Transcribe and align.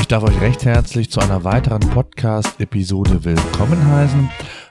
Ich 0.00 0.08
darf 0.08 0.24
euch 0.24 0.40
recht 0.40 0.64
herzlich 0.64 1.10
zu 1.10 1.20
einer 1.20 1.44
weiteren 1.44 1.80
Podcast-Episode 1.80 3.24
willkommen 3.24 3.86
heißen. 3.86 4.28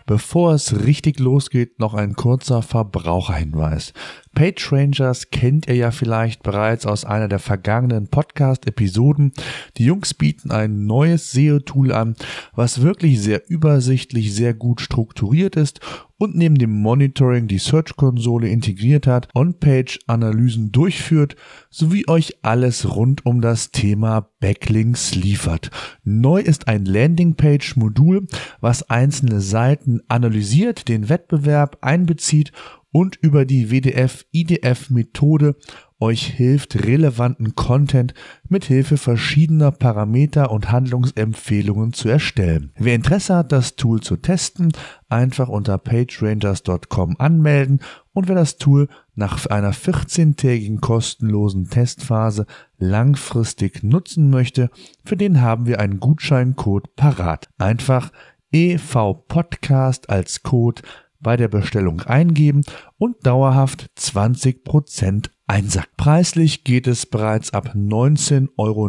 Bevor 0.09 0.53
es 0.53 0.85
richtig 0.85 1.19
losgeht, 1.19 1.79
noch 1.79 1.93
ein 1.93 2.15
kurzer 2.15 2.63
Verbraucherhinweis. 2.63 3.93
PageRangers 4.33 5.29
kennt 5.29 5.67
ihr 5.67 5.75
ja 5.75 5.91
vielleicht 5.91 6.41
bereits 6.41 6.87
aus 6.87 7.05
einer 7.05 7.27
der 7.27 7.37
vergangenen 7.37 8.07
Podcast-Episoden. 8.07 9.33
Die 9.77 9.85
Jungs 9.85 10.15
bieten 10.15 10.49
ein 10.49 10.87
neues 10.87 11.31
SEO-Tool 11.31 11.93
an, 11.93 12.15
was 12.55 12.81
wirklich 12.81 13.21
sehr 13.21 13.47
übersichtlich, 13.49 14.33
sehr 14.33 14.55
gut 14.55 14.81
strukturiert 14.81 15.55
ist 15.55 15.79
und 16.19 16.35
neben 16.35 16.55
dem 16.55 16.69
Monitoring 16.81 17.47
die 17.47 17.57
Search-Konsole 17.57 18.49
integriert 18.49 19.07
hat, 19.07 19.29
On-Page-Analysen 19.33 20.71
durchführt, 20.71 21.35
sowie 21.71 22.07
euch 22.07 22.37
alles 22.43 22.95
rund 22.95 23.25
um 23.25 23.41
das 23.41 23.71
Thema 23.71 24.29
Backlinks 24.39 25.15
liefert. 25.15 25.71
Neu 26.03 26.41
ist 26.41 26.67
ein 26.67 26.85
Landingpage-Modul, 26.85 28.27
was 28.59 28.89
einzelne 28.89 29.39
Seiten 29.39 30.01
analysiert, 30.09 30.89
den 30.89 31.09
Wettbewerb 31.09 31.77
einbezieht 31.81 32.51
und 32.91 33.15
über 33.21 33.45
die 33.45 33.71
WDF-IDF-Methode 33.71 35.55
euch 35.99 36.25
hilft, 36.25 36.85
relevanten 36.85 37.55
Content 37.55 38.13
mit 38.47 38.65
Hilfe 38.65 38.97
verschiedener 38.97 39.71
Parameter 39.71 40.51
und 40.51 40.71
Handlungsempfehlungen 40.71 41.93
zu 41.93 42.09
erstellen. 42.09 42.71
Wer 42.77 42.95
Interesse 42.95 43.35
hat, 43.35 43.51
das 43.51 43.75
Tool 43.75 44.01
zu 44.01 44.15
testen, 44.15 44.71
einfach 45.09 45.49
unter 45.49 45.77
pagerangers.com 45.77 47.15
anmelden 47.19 47.81
und 48.13 48.27
wer 48.27 48.35
das 48.35 48.57
Tool 48.57 48.87
nach 49.15 49.45
einer 49.45 49.73
14-tägigen 49.73 50.79
kostenlosen 50.79 51.69
Testphase 51.69 52.45
langfristig 52.77 53.83
nutzen 53.83 54.29
möchte, 54.29 54.69
für 55.03 55.17
den 55.17 55.41
haben 55.41 55.65
wir 55.65 55.79
einen 55.79 55.99
Gutscheincode 55.99 56.95
parat. 56.95 57.49
Einfach 57.57 58.11
EV 58.51 59.13
Podcast 59.27 60.09
als 60.09 60.43
Code 60.43 60.81
bei 61.19 61.35
der 61.35 61.49
Bestellung 61.49 62.01
eingeben 62.01 62.61
und 62.97 63.25
dauerhaft 63.25 63.89
20% 63.97 65.29
einsacken. 65.49 65.91
Preislich 65.97 66.63
geht 66.63 66.87
es 66.87 67.05
bereits 67.05 67.53
ab 67.53 67.73
19,90 67.75 68.47
Euro 68.57 68.87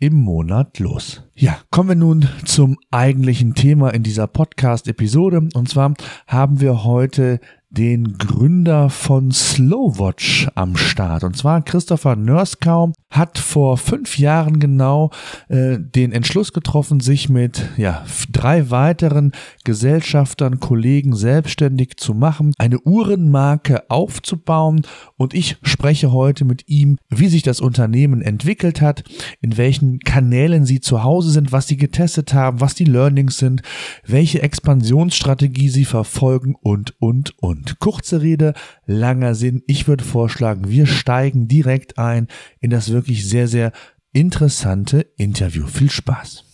im 0.00 0.14
Monat 0.14 0.78
los. 0.78 1.27
Ja, 1.40 1.56
kommen 1.70 1.90
wir 1.90 1.94
nun 1.94 2.28
zum 2.44 2.78
eigentlichen 2.90 3.54
Thema 3.54 3.90
in 3.94 4.02
dieser 4.02 4.26
Podcast-Episode. 4.26 5.48
Und 5.54 5.68
zwar 5.68 5.94
haben 6.26 6.60
wir 6.60 6.82
heute 6.82 7.38
den 7.70 8.16
Gründer 8.16 8.88
von 8.88 9.30
Slowwatch 9.30 10.48
am 10.54 10.76
Start. 10.76 11.22
Und 11.22 11.36
zwar 11.36 11.62
Christopher 11.62 12.16
Nörskau 12.16 12.92
hat 13.10 13.38
vor 13.38 13.76
fünf 13.76 14.18
Jahren 14.18 14.58
genau 14.58 15.10
äh, 15.48 15.78
den 15.78 16.12
Entschluss 16.12 16.52
getroffen, 16.52 17.00
sich 17.00 17.28
mit 17.28 17.68
ja, 17.76 18.04
drei 18.32 18.70
weiteren 18.70 19.32
Gesellschaftern, 19.64 20.60
Kollegen 20.60 21.14
selbstständig 21.14 21.98
zu 21.98 22.14
machen, 22.14 22.52
eine 22.58 22.80
Uhrenmarke 22.80 23.90
aufzubauen. 23.90 24.82
Und 25.16 25.34
ich 25.34 25.58
spreche 25.62 26.10
heute 26.10 26.44
mit 26.44 26.68
ihm, 26.68 26.96
wie 27.10 27.28
sich 27.28 27.42
das 27.42 27.60
Unternehmen 27.60 28.22
entwickelt 28.22 28.80
hat, 28.80 29.04
in 29.40 29.56
welchen 29.58 30.00
Kanälen 30.00 30.64
sie 30.64 30.80
zu 30.80 31.02
Hause 31.02 31.27
sind, 31.28 31.52
was 31.52 31.66
sie 31.66 31.76
getestet 31.76 32.32
haben, 32.34 32.60
was 32.60 32.74
die 32.74 32.84
Learnings 32.84 33.38
sind, 33.38 33.62
welche 34.06 34.42
Expansionsstrategie 34.42 35.68
sie 35.68 35.84
verfolgen 35.84 36.54
und, 36.60 36.94
und, 37.00 37.34
und. 37.42 37.58
Und 37.58 37.78
kurze 37.80 38.22
Rede, 38.22 38.54
langer 38.86 39.34
Sinn. 39.34 39.62
Ich 39.66 39.88
würde 39.88 40.04
vorschlagen, 40.04 40.68
wir 40.68 40.86
steigen 40.86 41.48
direkt 41.48 41.98
ein 41.98 42.28
in 42.60 42.70
das 42.70 42.92
wirklich 42.92 43.28
sehr, 43.28 43.48
sehr 43.48 43.72
interessante 44.12 45.00
Interview. 45.16 45.66
Viel 45.66 45.90
Spaß. 45.90 46.44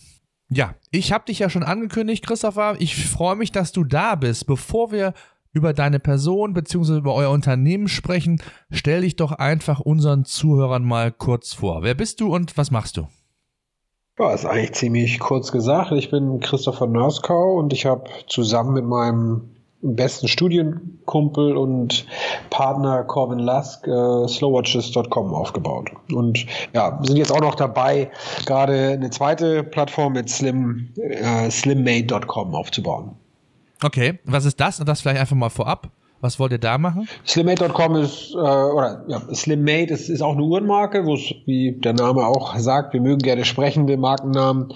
Ja, 0.49 0.75
ich 0.91 1.11
habe 1.11 1.25
dich 1.25 1.39
ja 1.39 1.49
schon 1.49 1.63
angekündigt, 1.63 2.25
Christopher. 2.25 2.75
Ich 2.79 2.95
freue 3.05 3.35
mich, 3.35 3.51
dass 3.51 3.71
du 3.71 3.83
da 3.83 4.15
bist. 4.15 4.47
Bevor 4.47 4.91
wir 4.91 5.13
über 5.51 5.73
deine 5.73 5.99
Person 5.99 6.53
bzw. 6.53 6.97
über 6.97 7.13
euer 7.13 7.31
Unternehmen 7.31 7.87
sprechen, 7.87 8.41
stell 8.71 9.01
dich 9.01 9.15
doch 9.15 9.31
einfach 9.31 9.79
unseren 9.79 10.25
Zuhörern 10.25 10.83
mal 10.83 11.11
kurz 11.11 11.53
vor. 11.53 11.83
Wer 11.83 11.93
bist 11.93 12.21
du 12.21 12.33
und 12.33 12.57
was 12.57 12.71
machst 12.71 12.97
du? 12.97 13.07
Ja, 14.17 14.31
ist 14.31 14.45
eigentlich 14.45 14.73
ziemlich 14.73 15.19
kurz 15.19 15.51
gesagt. 15.51 15.91
Ich 15.91 16.09
bin 16.09 16.39
Christopher 16.39 16.87
Nörskau 16.87 17.55
und 17.55 17.73
ich 17.73 17.85
habe 17.85 18.09
zusammen 18.27 18.73
mit 18.73 18.85
meinem 18.85 19.49
besten 19.81 20.29
Studienkumpel 20.29 21.57
und 21.57 22.05
Partner 22.49 23.03
Corbin 23.03 23.39
Lusk 23.39 23.85
äh, 23.87 24.27
slowwatches.com 24.27 25.33
aufgebaut. 25.33 25.91
Und 26.13 26.45
ja, 26.73 26.97
sind 27.03 27.17
jetzt 27.17 27.31
auch 27.31 27.41
noch 27.41 27.55
dabei, 27.55 28.09
gerade 28.45 28.93
eine 28.93 29.09
zweite 29.09 29.63
Plattform 29.63 30.13
mit 30.13 30.29
Slim, 30.29 30.93
äh, 30.95 31.51
slimmade.com 31.51 32.55
aufzubauen. 32.55 33.11
Okay, 33.83 34.19
was 34.23 34.45
ist 34.45 34.59
das? 34.59 34.79
Und 34.79 34.87
das 34.87 35.01
vielleicht 35.01 35.19
einfach 35.19 35.35
mal 35.35 35.49
vorab. 35.49 35.91
Was 36.25 36.39
wollt 36.39 36.53
ihr 36.53 36.57
da 36.57 36.79
machen? 36.79 37.07
Slimmate.com 37.27 37.97
ist, 37.97 38.33
äh, 38.33 38.37
oder 38.37 39.03
ja, 39.07 39.21
Slimmate 39.31 39.93
ist, 39.93 40.09
ist 40.09 40.23
auch 40.23 40.33
eine 40.33 40.41
Uhrenmarke, 40.41 41.05
wo 41.05 41.13
es, 41.13 41.35
wie 41.45 41.73
der 41.73 41.93
Name 41.93 42.25
auch 42.25 42.57
sagt, 42.57 42.93
wir 42.93 43.01
mögen 43.01 43.19
gerne 43.19 43.45
sprechende 43.45 43.95
Markennamen, 43.95 44.71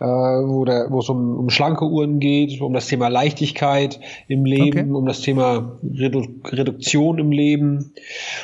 äh, 0.00 0.04
wo, 0.04 0.64
der, 0.64 0.86
wo 0.88 1.00
es 1.00 1.10
um, 1.10 1.36
um 1.36 1.50
schlanke 1.50 1.84
Uhren 1.84 2.20
geht, 2.20 2.58
um 2.62 2.72
das 2.72 2.86
Thema 2.86 3.08
Leichtigkeit 3.08 4.00
im 4.28 4.46
Leben, 4.46 4.78
okay. 4.78 4.90
um 4.90 5.04
das 5.04 5.20
Thema 5.20 5.78
Redu 5.82 6.22
Reduktion 6.46 7.18
im 7.18 7.32
Leben 7.32 7.92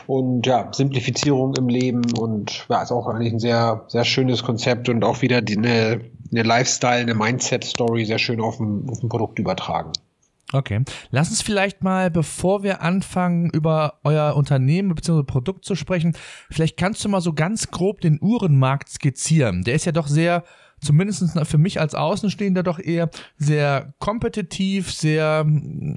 und 0.07 0.47
ja, 0.47 0.69
Simplifizierung 0.71 1.55
im 1.57 1.69
Leben 1.71 2.03
und 2.19 2.67
ja, 2.69 2.83
ist 2.83 2.93
auch 2.93 3.07
eigentlich 3.07 3.33
ein 3.33 3.39
sehr, 3.39 3.87
sehr 3.89 4.05
schönes 4.05 4.43
Konzept 4.43 4.91
und 4.91 5.03
auch 5.03 5.23
wieder 5.23 5.41
die, 5.41 5.57
eine, 5.57 6.03
eine 6.31 6.43
Lifestyle, 6.43 7.01
eine 7.01 7.15
Mindset-Story 7.15 8.05
sehr 8.05 8.19
schön 8.19 8.39
auf 8.43 8.61
ein, 8.61 8.87
auf 8.91 9.03
ein 9.03 9.09
Produkt 9.09 9.39
übertragen. 9.39 9.93
Okay. 10.53 10.83
Lass 11.11 11.31
uns 11.31 11.43
vielleicht 11.43 11.83
mal, 11.83 12.11
bevor 12.11 12.63
wir 12.63 12.83
anfangen, 12.83 13.51
über 13.51 14.01
euer 14.05 14.35
Unternehmen 14.35 14.95
bzw. 14.95 15.23
Produkt 15.23 15.65
zu 15.65 15.75
sprechen, 15.75 16.17
vielleicht 16.51 16.77
kannst 16.77 17.05
du 17.05 17.09
mal 17.09 17.21
so 17.21 17.33
ganz 17.33 17.71
grob 17.71 18.01
den 18.01 18.19
Uhrenmarkt 18.21 18.89
skizzieren. 18.89 19.63
Der 19.63 19.75
ist 19.75 19.85
ja 19.85 19.93
doch 19.93 20.09
sehr, 20.09 20.45
zumindest 20.81 21.39
für 21.47 21.59
mich 21.59 21.81
als 21.81 21.95
Außenstehender, 21.95 22.63
doch 22.63 22.79
eher 22.79 23.11
sehr 23.37 23.95
kompetitiv, 23.99 24.93
sehr, 24.93 25.47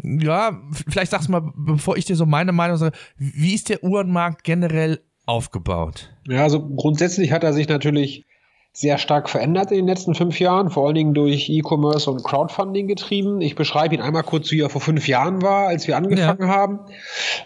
ja, 0.04 0.62
vielleicht 0.88 1.12
sagst 1.12 1.30
du 1.30 1.32
mal, 1.32 1.52
bevor 1.56 1.98
ich 1.98 2.06
dir 2.06 2.16
so 2.16 2.26
meine 2.26 2.52
Meinung 2.52 2.78
sage, 2.78 2.96
wie 3.18 3.56
ist 3.56 3.70
der 3.70 3.84
Uhrenmarkt 3.84 4.44
generell 4.44 5.02
aufgebaut? 5.26 6.14
Ja, 6.28 6.44
also 6.44 6.68
grundsätzlich 6.68 7.32
hat 7.32 7.44
er 7.44 7.54
sich 7.54 7.68
natürlich 7.70 8.26
sehr 8.74 8.98
stark 8.98 9.30
verändert 9.30 9.72
in 9.72 9.78
den 9.78 9.88
letzten 9.88 10.16
fünf 10.16 10.40
Jahren, 10.40 10.72
vor 10.72 10.88
allen 10.88 10.96
Dingen 10.96 11.14
durch 11.14 11.48
E-Commerce 11.48 12.10
und 12.10 12.24
Crowdfunding 12.24 12.88
getrieben. 12.88 13.40
Ich 13.40 13.56
beschreibe 13.56 13.94
ihn 13.94 14.02
einmal 14.02 14.24
kurz, 14.24 14.52
wie 14.52 14.62
er 14.62 14.70
vor 14.70 14.82
fünf 14.82 15.08
Jahren 15.08 15.44
war, 15.44 15.68
als 15.68 15.88
wir 15.88 15.96
angefangen 15.96 16.42
ja. 16.42 16.48
haben. 16.48 16.80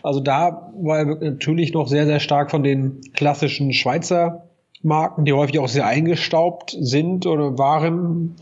Also 0.03 0.21
da 0.21 0.71
war 0.81 0.99
er 0.99 1.05
natürlich 1.05 1.73
noch 1.73 1.87
sehr, 1.87 2.05
sehr 2.05 2.21
stark 2.21 2.49
von 2.49 2.63
den 2.63 3.01
klassischen 3.13 3.73
Schweizer 3.73 4.47
Marken, 4.83 5.25
die 5.25 5.33
häufig 5.33 5.59
auch 5.59 5.67
sehr 5.67 5.85
eingestaubt 5.85 6.75
sind 6.79 7.25
oder 7.25 7.57
waren, 7.57 8.37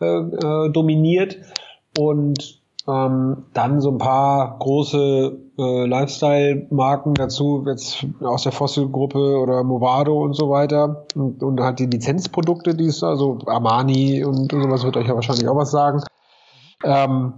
äh, 0.00 0.06
äh, 0.06 0.72
dominiert. 0.72 1.38
Und 1.98 2.61
ähm, 2.88 3.44
dann 3.54 3.80
so 3.80 3.90
ein 3.90 3.98
paar 3.98 4.58
große 4.58 5.38
äh, 5.58 5.86
Lifestyle-Marken 5.86 7.14
dazu, 7.14 7.64
jetzt 7.66 8.04
aus 8.20 8.42
der 8.42 8.52
Fossil-Gruppe 8.52 9.38
oder 9.38 9.62
Movado 9.62 10.22
und 10.22 10.34
so 10.34 10.50
weiter. 10.50 11.06
Und, 11.14 11.42
und 11.42 11.60
halt 11.60 11.78
die 11.78 11.86
Lizenzprodukte, 11.86 12.74
die 12.74 12.86
es, 12.86 13.02
also 13.02 13.38
Armani 13.46 14.24
und, 14.24 14.52
und 14.52 14.62
sowas 14.62 14.84
wird 14.84 14.96
euch 14.96 15.06
ja 15.06 15.14
wahrscheinlich 15.14 15.48
auch 15.48 15.56
was 15.56 15.70
sagen. 15.70 16.02
Ähm, 16.84 17.34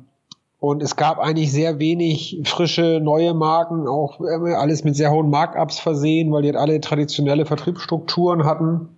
und 0.60 0.82
es 0.82 0.96
gab 0.96 1.18
eigentlich 1.18 1.52
sehr 1.52 1.78
wenig 1.78 2.40
frische 2.44 2.98
neue 3.02 3.34
Marken, 3.34 3.86
auch 3.86 4.20
alles 4.20 4.82
mit 4.82 4.96
sehr 4.96 5.10
hohen 5.10 5.28
Markups 5.28 5.78
versehen, 5.78 6.32
weil 6.32 6.40
die 6.40 6.48
halt 6.48 6.56
alle 6.56 6.80
traditionelle 6.80 7.44
Vertriebsstrukturen 7.44 8.46
hatten. 8.46 8.88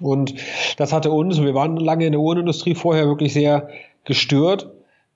Und 0.00 0.34
das 0.78 0.92
hatte 0.92 1.12
uns, 1.12 1.40
wir 1.40 1.54
waren 1.54 1.76
lange 1.76 2.06
in 2.06 2.12
der 2.12 2.20
Uhrenindustrie 2.20 2.74
vorher 2.74 3.06
wirklich 3.06 3.32
sehr 3.32 3.68
gestört 4.04 4.72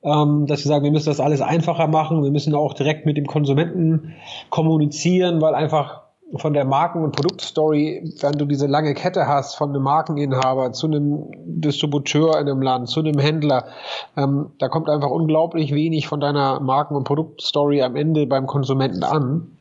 ähm, 0.06 0.46
dass 0.46 0.64
wir 0.64 0.68
sagen, 0.68 0.84
wir 0.84 0.92
müssen 0.92 1.10
das 1.10 1.20
alles 1.20 1.40
einfacher 1.40 1.88
machen, 1.88 2.22
wir 2.22 2.30
müssen 2.30 2.54
auch 2.54 2.74
direkt 2.74 3.06
mit 3.06 3.16
dem 3.16 3.26
Konsumenten 3.26 4.14
kommunizieren, 4.50 5.40
weil 5.40 5.54
einfach 5.54 6.02
von 6.34 6.54
der 6.54 6.64
Marken- 6.64 7.04
und 7.04 7.14
Produktstory, 7.14 8.14
wenn 8.20 8.32
du 8.32 8.46
diese 8.46 8.66
lange 8.66 8.94
Kette 8.94 9.26
hast 9.26 9.54
von 9.54 9.70
einem 9.70 9.82
Markeninhaber 9.82 10.72
zu 10.72 10.86
einem 10.86 11.26
Distributeur 11.44 12.40
in 12.40 12.48
einem 12.48 12.62
Land, 12.62 12.88
zu 12.88 13.00
einem 13.00 13.18
Händler, 13.18 13.66
ähm, 14.16 14.50
da 14.58 14.68
kommt 14.68 14.88
einfach 14.88 15.10
unglaublich 15.10 15.72
wenig 15.72 16.08
von 16.08 16.20
deiner 16.20 16.60
Marken- 16.60 16.96
und 16.96 17.04
Produktstory 17.04 17.82
am 17.82 17.96
Ende 17.96 18.26
beim 18.26 18.46
Konsumenten 18.46 19.04
an. 19.04 19.56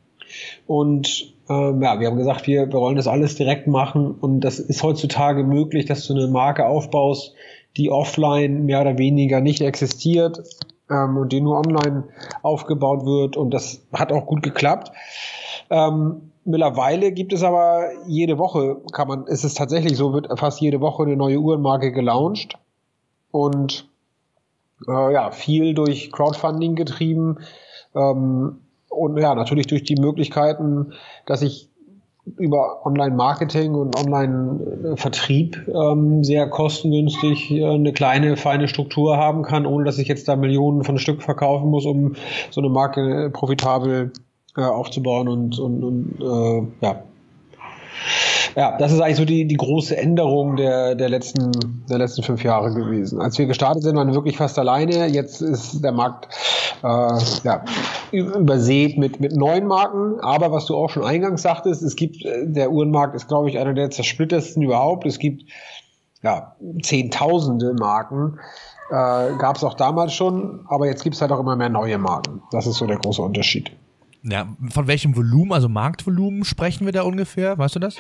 Und 0.65 1.33
ähm, 1.50 1.81
ja, 1.81 2.00
wir 2.00 2.07
haben 2.07 2.18
gesagt, 2.18 2.47
wir, 2.47 2.68
wir 2.68 2.80
wollen 2.80 2.95
das 2.95 3.07
alles 3.07 3.36
direkt 3.36 3.68
machen 3.68 4.12
und 4.12 4.42
das 4.42 4.59
ist 4.59 4.81
heutzutage 4.81 5.44
möglich, 5.44 5.86
dass 5.86 6.07
du 6.07 6.13
eine 6.13 6.27
Marke 6.27 6.65
aufbaust, 6.65 7.36
die 7.77 7.92
offline 7.92 8.66
mehr 8.66 8.81
oder 8.81 8.98
weniger 8.98 9.42
nicht 9.42 9.62
existiert 9.62 10.44
ähm, 10.89 11.18
und 11.18 11.31
die 11.31 11.42
nur 11.42 11.57
online 11.57 12.06
aufgebaut 12.42 13.06
wird 13.06 13.38
und 13.38 13.51
das 13.54 13.86
hat 13.94 14.12
auch 14.12 14.25
gut 14.25 14.44
geklappt. 14.44 14.92
Ähm, 15.69 16.31
mittlerweile 16.45 17.12
gibt 17.12 17.33
es 17.33 17.44
aber 17.44 17.89
jede 18.07 18.38
Woche, 18.38 18.77
kann 18.92 19.07
man, 19.07 19.27
ist 19.27 19.44
es 19.44 19.54
tatsächlich 19.54 19.98
so, 19.98 20.13
wird 20.13 20.27
fast 20.39 20.62
jede 20.62 20.80
Woche 20.80 21.04
eine 21.04 21.18
neue 21.18 21.39
Uhrenmarke 21.39 21.92
gelauncht. 21.92 22.57
Und 23.31 23.89
äh, 24.88 25.13
ja, 25.13 25.31
viel 25.31 25.74
durch 25.74 26.12
Crowdfunding 26.12 26.75
getrieben. 26.75 27.39
Ähm, 27.95 28.62
und 28.89 29.18
ja, 29.18 29.36
natürlich 29.36 29.68
durch 29.68 29.83
die 29.83 30.00
Möglichkeiten, 30.00 30.94
dass 31.25 31.42
ich 31.42 31.69
über 32.38 32.86
Online-Marketing 32.86 33.75
und 33.75 33.95
Online-Vertrieb 33.98 35.68
ähm, 35.68 36.24
sehr 36.24 36.50
kostengünstig 36.50 37.51
äh, 37.51 37.66
eine 37.66 37.94
kleine, 37.94 38.36
feine 38.36 38.68
Struktur 38.68 39.18
haben 39.18 39.44
kann, 39.44 39.66
ohne 39.66 39.86
dass 39.86 40.00
ich 40.00 40.07
jetzt 40.07 40.27
da 40.27 40.36
Millionen 40.36 40.83
von 40.83 40.98
Stück 40.98 41.22
verkaufen 41.22 41.69
muss, 41.69 41.86
um 41.86 42.16
so 42.50 42.62
eine 42.62 42.69
Marke 42.69 43.30
profitabel 43.31 44.12
äh, 44.57 44.62
aufzubauen 44.62 45.27
und, 45.27 45.60
und, 45.60 45.83
und 45.83 46.22
äh, 46.22 46.86
ja, 46.86 47.04
ja, 48.56 48.77
das 48.77 48.92
ist 48.92 49.01
eigentlich 49.01 49.18
so 49.18 49.25
die, 49.25 49.47
die 49.47 49.57
große 49.57 49.97
Änderung 49.97 50.56
der, 50.56 50.95
der, 50.95 51.09
letzten, 51.09 51.51
der 51.89 51.97
letzten 51.97 52.24
fünf 52.24 52.44
Jahre 52.44 52.74
gewesen. 52.74 53.19
Als 53.19 53.38
wir 53.38 53.45
gestartet 53.47 53.83
sind, 53.83 53.95
waren 53.95 54.07
wir 54.07 54.15
wirklich 54.15 54.38
fast 54.38 54.57
alleine. 54.57 55.07
Jetzt 55.07 55.42
ist 55.42 55.83
der 55.83 55.92
Markt 55.92 56.27
äh, 56.83 57.18
ja, 57.44 57.63
übersät 58.12 58.97
mit, 58.97 59.19
mit 59.19 59.36
neuen 59.36 59.68
Marken. 59.68 60.19
Aber 60.21 60.51
was 60.51 60.65
du 60.65 60.75
auch 60.75 60.89
schon 60.89 61.03
eingangs 61.03 61.42
sagtest, 61.42 61.83
es 61.83 61.95
gibt, 61.95 62.24
äh, 62.25 62.47
der 62.47 62.71
Uhrenmarkt 62.71 63.15
ist, 63.15 63.27
glaube 63.27 63.50
ich, 63.50 63.59
einer 63.59 63.74
der 63.74 63.89
zersplittersten 63.89 64.62
überhaupt. 64.62 65.06
Es 65.06 65.19
gibt 65.19 65.44
ja, 66.21 66.56
Zehntausende 66.81 67.74
Marken. 67.74 68.39
Äh, 68.89 69.36
Gab 69.38 69.57
es 69.57 69.63
auch 69.63 69.74
damals 69.75 70.13
schon, 70.13 70.65
aber 70.68 70.88
jetzt 70.88 71.03
gibt 71.03 71.15
es 71.15 71.21
halt 71.21 71.31
auch 71.31 71.39
immer 71.39 71.56
mehr 71.56 71.69
neue 71.69 71.97
Marken. 71.97 72.42
Das 72.51 72.68
ist 72.68 72.77
so 72.77 72.88
der 72.88 72.97
große 72.97 73.21
Unterschied. 73.21 73.71
Ja, 74.27 74.48
von 74.69 74.88
welchem 74.88 75.16
Volumen, 75.16 75.54
also 75.54 75.69
Marktvolumen 75.69 76.44
sprechen 76.45 76.86
wir 76.86 76.94
da 76.94 77.04
ungefähr? 77.04 77.57
Weißt 77.57 77.75
du 77.75 77.80
das? 77.80 77.95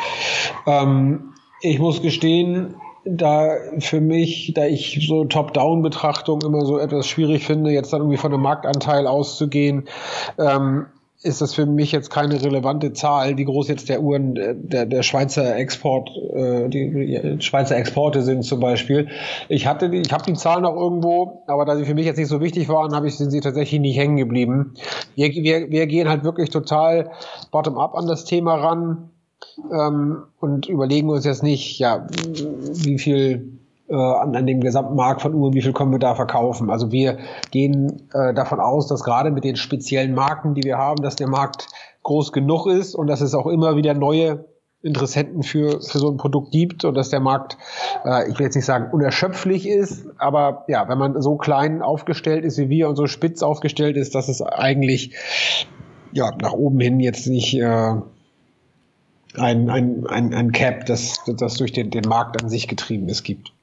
Ähm, 0.65 1.33
ich 1.61 1.77
muss 1.77 2.01
gestehen, 2.01 2.75
da 3.05 3.51
für 3.79 4.01
mich, 4.01 4.51
da 4.55 4.65
ich 4.65 5.05
so 5.07 5.25
Top-Down-Betrachtung 5.25 6.41
immer 6.41 6.65
so 6.65 6.79
etwas 6.79 7.07
schwierig 7.07 7.45
finde, 7.45 7.69
jetzt 7.69 7.93
dann 7.93 8.01
irgendwie 8.01 8.17
von 8.17 8.33
einem 8.33 8.41
Marktanteil 8.41 9.05
auszugehen, 9.05 9.87
ähm, 10.39 10.87
ist 11.25 11.41
das 11.41 11.55
für 11.55 11.65
mich 11.65 11.91
jetzt 11.91 12.11
keine 12.11 12.41
relevante 12.41 12.93
Zahl, 12.93 13.37
wie 13.37 13.45
groß 13.45 13.67
jetzt 13.67 13.89
der 13.89 14.01
Uhren, 14.01 14.35
äh, 14.35 14.53
der, 14.55 14.85
der 14.85 15.01
Schweizer 15.01 15.55
Export, 15.55 16.09
äh, 16.33 16.69
die 16.69 17.37
Schweizer 17.39 17.75
Exporte 17.75 18.21
sind 18.21 18.43
zum 18.43 18.59
Beispiel. 18.59 19.09
Ich 19.49 19.65
hatte, 19.65 19.89
die, 19.89 20.01
ich 20.01 20.11
habe 20.11 20.23
die 20.23 20.33
Zahlen 20.33 20.63
noch 20.63 20.75
irgendwo, 20.75 21.43
aber 21.47 21.65
da 21.65 21.75
sie 21.75 21.85
für 21.85 21.95
mich 21.95 22.05
jetzt 22.05 22.17
nicht 22.17 22.27
so 22.27 22.41
wichtig 22.41 22.69
waren, 22.69 22.95
habe 22.95 23.07
ich 23.07 23.17
sind 23.17 23.31
sie 23.31 23.41
tatsächlich 23.41 23.81
nicht 23.81 23.97
hängen 23.97 24.17
geblieben. 24.17 24.75
Wir, 25.15 25.29
wir, 25.29 25.71
wir 25.71 25.87
gehen 25.87 26.07
halt 26.07 26.23
wirklich 26.23 26.51
total 26.51 27.11
bottom-up 27.51 27.95
an 27.95 28.05
das 28.05 28.25
Thema 28.25 28.55
ran 28.55 29.09
ähm, 29.71 30.23
und 30.39 30.67
überlegen 30.67 31.09
uns 31.09 31.25
jetzt 31.25 31.43
nicht, 31.43 31.79
ja, 31.79 32.07
wie 32.07 32.99
viel 32.99 33.59
äh, 33.87 33.95
an, 33.95 34.35
an 34.35 34.47
dem 34.47 34.61
gesamten 34.61 34.95
Markt 34.95 35.21
von 35.21 35.33
Uhren, 35.33 35.53
wie 35.53 35.61
viel 35.61 35.73
können 35.73 35.91
wir 35.91 35.99
da 35.99 36.15
verkaufen. 36.15 36.69
Also 36.69 36.91
wir 36.91 37.17
gehen 37.51 38.09
äh, 38.13 38.33
davon 38.33 38.59
aus, 38.59 38.87
dass 38.87 39.03
gerade 39.03 39.31
mit 39.31 39.43
den 39.43 39.55
speziellen 39.55 40.13
Marken, 40.13 40.55
die 40.55 40.63
wir 40.63 40.77
haben, 40.77 41.03
dass 41.03 41.15
der 41.15 41.29
Markt 41.29 41.67
groß 42.03 42.31
genug 42.31 42.67
ist 42.67 42.95
und 42.95 43.07
dass 43.07 43.21
es 43.21 43.33
auch 43.33 43.47
immer 43.47 43.75
wieder 43.75 43.93
neue 43.93 44.45
Interessenten 44.81 45.41
für, 45.41 45.81
für 45.81 45.97
so 45.97 46.11
ein 46.11 46.17
Produkt 46.17 46.51
gibt 46.51 46.85
und 46.85 46.93
dass 46.93 47.09
der 47.09 47.19
Markt, 47.19 47.57
äh, 48.05 48.29
ich 48.29 48.37
will 48.37 48.45
jetzt 48.45 48.55
nicht 48.55 48.65
sagen 48.65 48.91
unerschöpflich 48.91 49.67
ist, 49.67 50.05
aber 50.17 50.65
ja, 50.67 50.87
wenn 50.87 50.99
man 50.99 51.19
so 51.21 51.37
klein 51.37 51.81
aufgestellt 51.81 52.45
ist 52.45 52.59
wie 52.59 52.69
wir 52.69 52.87
und 52.87 52.95
so 52.95 53.07
spitz 53.07 53.41
aufgestellt 53.41 53.97
ist, 53.97 54.13
dass 54.13 54.27
es 54.29 54.43
eigentlich 54.43 55.15
ja 56.11 56.31
nach 56.39 56.53
oben 56.53 56.79
hin 56.79 56.99
jetzt 56.99 57.25
nicht 57.25 57.55
äh, 57.55 57.93
ein, 59.37 59.69
ein, 59.69 60.05
ein, 60.07 60.33
ein 60.33 60.51
Cap, 60.51 60.85
das, 60.85 61.23
das 61.25 61.55
durch 61.55 61.71
den, 61.71 61.89
den 61.89 62.07
Markt 62.07 62.41
an 62.41 62.49
sich 62.49 62.67
getrieben 62.67 63.09
ist, 63.09 63.23
gibt. 63.23 63.54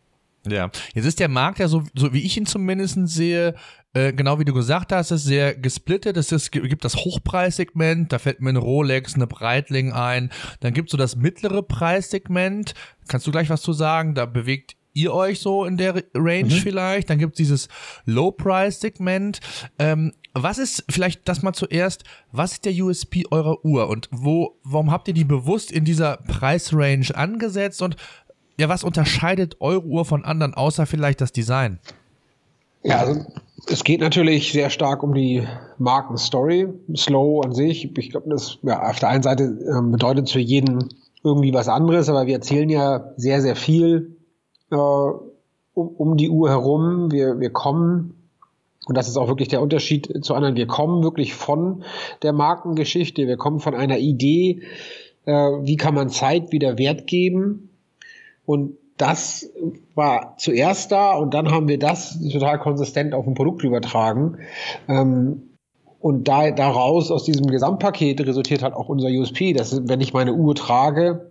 Ja, 0.49 0.71
jetzt 0.95 1.07
ist 1.07 1.21
der 1.21 1.29
Markt 1.29 1.61
ja 1.61 1.69
so, 1.69 1.85
so 1.95 2.13
wie 2.13 2.23
ich 2.23 2.37
ihn 2.37 2.47
zumindest 2.47 2.99
sehe, 3.09 3.55
äh, 3.95 4.13
genau 4.13 4.39
wie 4.39 4.45
du 4.45 4.55
gesagt 4.55 4.91
hast, 4.93 5.11
ist 5.11 5.25
sehr 5.25 5.55
gesplittet. 5.55 6.17
Es 6.17 6.33
ist, 6.33 6.51
gibt 6.51 6.85
das 6.85 6.97
Hochpreissegment, 6.97 8.13
da 8.13 8.19
fällt 8.19 8.41
mir 8.41 8.49
eine 8.49 8.59
Rolex, 8.59 9.15
eine 9.15 9.27
Breitling 9.27 9.93
ein. 9.93 10.31
Dann 10.61 10.73
gibt 10.73 10.89
es 10.89 10.93
so 10.93 10.97
das 10.97 11.15
mittlere 11.15 11.63
Preissegment. 11.63 12.75
Kannst 13.09 13.27
du 13.27 13.31
gleich 13.31 13.51
was 13.51 13.63
zu 13.63 13.73
sagen? 13.73 14.15
Da 14.15 14.27
bewegt 14.27 14.77
ihr 14.95 15.13
euch 15.13 15.41
so 15.41 15.65
in 15.65 15.77
der 15.77 16.03
Range 16.15 16.45
mhm. 16.45 16.59
vielleicht. 16.59 17.11
Dann 17.11 17.19
gibt 17.19 17.35
es 17.35 17.37
dieses 17.37 17.69
Low-Price-Segment. 18.07 19.41
Ähm, 19.79 20.13
was 20.35 20.57
ist, 20.57 20.85
vielleicht 20.89 21.29
das 21.29 21.43
mal 21.43 21.53
zuerst, 21.53 22.05
was 22.31 22.53
ist 22.53 22.65
der 22.65 22.73
USP 22.73 23.25
eurer 23.31 23.63
Uhr 23.65 23.89
und 23.89 24.09
wo, 24.11 24.59
warum 24.65 24.91
habt 24.91 25.09
ihr 25.09 25.15
die 25.15 25.25
bewusst 25.25 25.71
in 25.71 25.85
dieser 25.85 26.17
Preisrange 26.17 27.15
angesetzt 27.15 27.83
und 27.83 27.97
ja, 28.63 28.69
was 28.69 28.85
unterscheidet 28.85 29.57
eure 29.59 29.85
Uhr 29.85 30.05
von 30.05 30.25
anderen, 30.25 30.55
außer 30.55 30.87
vielleicht 30.87 31.21
das 31.21 31.33
Design? 31.33 31.81
Ja, 32.85 32.99
also 32.99 33.21
es 33.69 33.83
geht 33.83 34.01
natürlich 34.01 34.53
sehr 34.53 34.71
stark 34.71 35.03
um 35.03 35.15
die 35.15 35.47
Markenstory. 35.79 36.69
Slow 36.97 37.43
an 37.45 37.55
sich, 37.55 37.91
ich 37.99 38.11
glaube, 38.11 38.31
das 38.31 38.59
ja, 38.63 38.89
auf 38.89 39.01
der 39.01 39.09
einen 39.09 39.25
Seite 39.25 39.45
äh, 39.45 39.83
bedeutet 39.83 40.31
für 40.31 40.39
jeden 40.39 40.89
irgendwie 41.25 41.53
was 41.53 41.67
anderes, 41.67 42.09
aber 42.09 42.27
wir 42.27 42.35
erzählen 42.35 42.69
ja 42.69 43.13
sehr, 43.17 43.43
sehr 43.43 43.57
viel 43.57 44.17
äh, 44.71 44.77
um, 44.77 45.19
um 45.75 46.17
die 46.17 46.31
Uhr 46.31 46.49
herum. 46.49 47.11
Wir, 47.11 47.41
wir 47.41 47.51
kommen, 47.51 48.15
und 48.87 48.97
das 48.97 49.09
ist 49.09 49.17
auch 49.17 49.27
wirklich 49.27 49.49
der 49.49 49.61
Unterschied 49.61 50.25
zu 50.25 50.35
anderen, 50.35 50.55
wir 50.55 50.69
kommen 50.69 51.03
wirklich 51.03 51.35
von 51.35 51.83
der 52.23 52.33
Markengeschichte, 52.33 53.27
wir 53.27 53.37
kommen 53.37 53.59
von 53.59 53.75
einer 53.75 53.99
Idee, 53.99 54.63
äh, 55.25 55.33
wie 55.33 55.77
kann 55.77 55.97
man 55.97 56.11
Zeit 56.11 56.53
wieder 56.53 56.79
Wert 56.79 57.09
geben 57.09 57.71
und 58.45 58.77
das 58.97 59.51
war 59.95 60.37
zuerst 60.39 60.93
da 60.93 61.15
und 61.15 61.35
dann 61.35 61.51
haben 61.51 61.69
wir 61.69 61.79
das 61.79 62.21
total 62.31 62.59
konsistent 62.59 63.15
auf 63.15 63.27
ein 63.27 63.35
Produkt 63.35 63.65
übertragen. 63.65 64.39
Ähm, 64.89 65.49
und 65.99 66.27
da, 66.29 66.51
daraus, 66.51 67.11
aus 67.11 67.25
diesem 67.25 67.47
Gesamtpaket, 67.47 68.21
resultiert 68.27 68.63
halt 68.63 68.75
auch 68.75 68.89
unser 68.89 69.09
USP, 69.09 69.53
dass 69.53 69.89
wenn 69.89 70.01
ich 70.01 70.13
meine 70.13 70.35
Uhr 70.35 70.55
trage, 70.55 71.31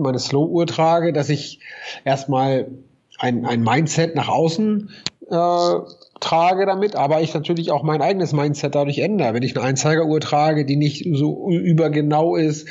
meine 0.00 0.18
Slow-Uhr 0.18 0.66
trage, 0.66 1.12
dass 1.12 1.28
ich 1.28 1.60
erstmal 2.04 2.70
ein, 3.18 3.44
ein 3.44 3.62
Mindset 3.62 4.14
nach 4.14 4.28
außen 4.28 4.90
äh, 5.30 5.74
trage 6.20 6.66
damit, 6.66 6.96
aber 6.96 7.20
ich 7.20 7.34
natürlich 7.34 7.70
auch 7.70 7.82
mein 7.82 8.00
eigenes 8.00 8.32
Mindset 8.32 8.74
dadurch 8.74 8.98
ändere. 8.98 9.34
Wenn 9.34 9.42
ich 9.42 9.56
eine 9.56 9.66
Einzeigeruhr 9.66 10.20
trage, 10.20 10.64
die 10.64 10.76
nicht 10.76 11.06
so 11.12 11.50
übergenau 11.50 12.36
ist 12.36 12.68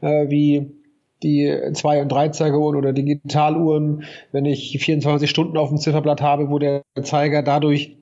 äh, 0.00 0.28
wie 0.28 0.77
die 1.22 1.52
zwei 1.74 2.00
und 2.00 2.10
drei 2.10 2.28
Zeigeruhren 2.28 2.76
oder 2.76 2.92
Digitaluhren, 2.92 4.04
wenn 4.32 4.44
ich 4.44 4.78
24 4.80 5.28
Stunden 5.28 5.56
auf 5.56 5.68
dem 5.68 5.78
Zifferblatt 5.78 6.22
habe, 6.22 6.50
wo 6.50 6.58
der 6.58 6.82
Zeiger 7.02 7.42
dadurch 7.42 7.96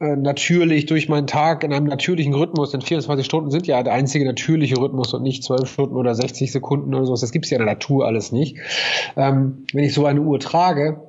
äh, 0.00 0.14
natürlich 0.14 0.86
durch 0.86 1.08
meinen 1.08 1.26
Tag 1.26 1.64
in 1.64 1.72
einem 1.72 1.86
natürlichen 1.86 2.34
Rhythmus, 2.34 2.70
denn 2.70 2.82
24 2.82 3.26
Stunden 3.26 3.50
sind 3.50 3.66
ja 3.66 3.82
der 3.82 3.94
einzige 3.94 4.24
natürliche 4.24 4.76
Rhythmus 4.76 5.12
und 5.12 5.22
nicht 5.22 5.42
12 5.42 5.68
Stunden 5.68 5.96
oder 5.96 6.14
60 6.14 6.52
Sekunden 6.52 6.94
oder 6.94 7.06
sowas. 7.06 7.20
Das 7.20 7.32
gibt's 7.32 7.50
ja 7.50 7.58
in 7.58 7.64
der 7.64 7.74
Natur 7.74 8.06
alles 8.06 8.30
nicht. 8.30 8.58
Ähm, 9.16 9.64
wenn 9.72 9.84
ich 9.84 9.94
so 9.94 10.06
eine 10.06 10.20
Uhr 10.20 10.38
trage, 10.38 11.00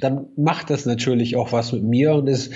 dann 0.00 0.26
macht 0.36 0.70
das 0.70 0.86
natürlich 0.86 1.36
auch 1.36 1.52
was 1.52 1.72
mit 1.72 1.82
mir 1.82 2.14
und 2.14 2.28
es, 2.28 2.50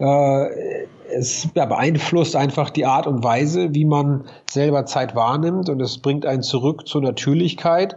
äh, 0.00 0.84
es 1.14 1.48
ja, 1.54 1.66
beeinflusst 1.66 2.36
einfach 2.36 2.70
die 2.70 2.86
Art 2.86 3.06
und 3.06 3.22
Weise, 3.24 3.74
wie 3.74 3.84
man 3.84 4.24
selber 4.50 4.86
Zeit 4.86 5.14
wahrnimmt 5.14 5.68
und 5.68 5.80
es 5.80 5.98
bringt 5.98 6.26
einen 6.26 6.42
zurück 6.42 6.86
zur 6.86 7.02
Natürlichkeit, 7.02 7.96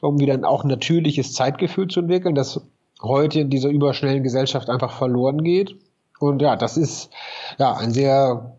um 0.00 0.18
wieder 0.20 0.38
auch 0.48 0.64
ein 0.64 0.68
natürliches 0.68 1.32
Zeitgefühl 1.32 1.88
zu 1.88 2.00
entwickeln, 2.00 2.34
das 2.34 2.60
heute 3.02 3.40
in 3.40 3.50
dieser 3.50 3.68
überschnellen 3.68 4.22
Gesellschaft 4.22 4.70
einfach 4.70 4.96
verloren 4.96 5.42
geht. 5.42 5.76
Und 6.20 6.40
ja, 6.40 6.56
das 6.56 6.76
ist 6.76 7.10
ja 7.58 7.74
ein 7.74 7.90
sehr 7.90 8.56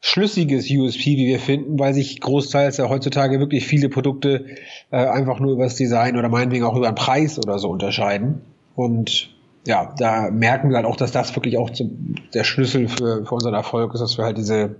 schlüssiges 0.00 0.70
USP, 0.70 1.16
wie 1.16 1.26
wir 1.26 1.40
finden, 1.40 1.78
weil 1.78 1.92
sich 1.92 2.20
großteils 2.20 2.76
ja 2.76 2.88
heutzutage 2.88 3.40
wirklich 3.40 3.66
viele 3.66 3.88
Produkte 3.88 4.46
äh, 4.90 4.96
einfach 4.96 5.40
nur 5.40 5.52
über 5.52 5.64
das 5.64 5.74
Design 5.74 6.16
oder 6.16 6.28
meinetwegen 6.28 6.64
auch 6.64 6.76
über 6.76 6.86
den 6.86 6.94
Preis 6.94 7.38
oder 7.38 7.58
so 7.58 7.68
unterscheiden. 7.68 8.42
Und 8.76 9.30
ja, 9.66 9.92
da 9.98 10.30
merken 10.30 10.70
wir 10.70 10.76
halt 10.76 10.86
auch, 10.86 10.96
dass 10.96 11.12
das 11.12 11.34
wirklich 11.34 11.58
auch 11.58 11.70
zum, 11.70 12.14
der 12.34 12.44
Schlüssel 12.44 12.88
für, 12.88 13.24
für 13.24 13.34
unseren 13.34 13.54
Erfolg 13.54 13.94
ist, 13.94 14.00
dass 14.00 14.16
wir 14.16 14.24
halt 14.24 14.38
diese, 14.38 14.76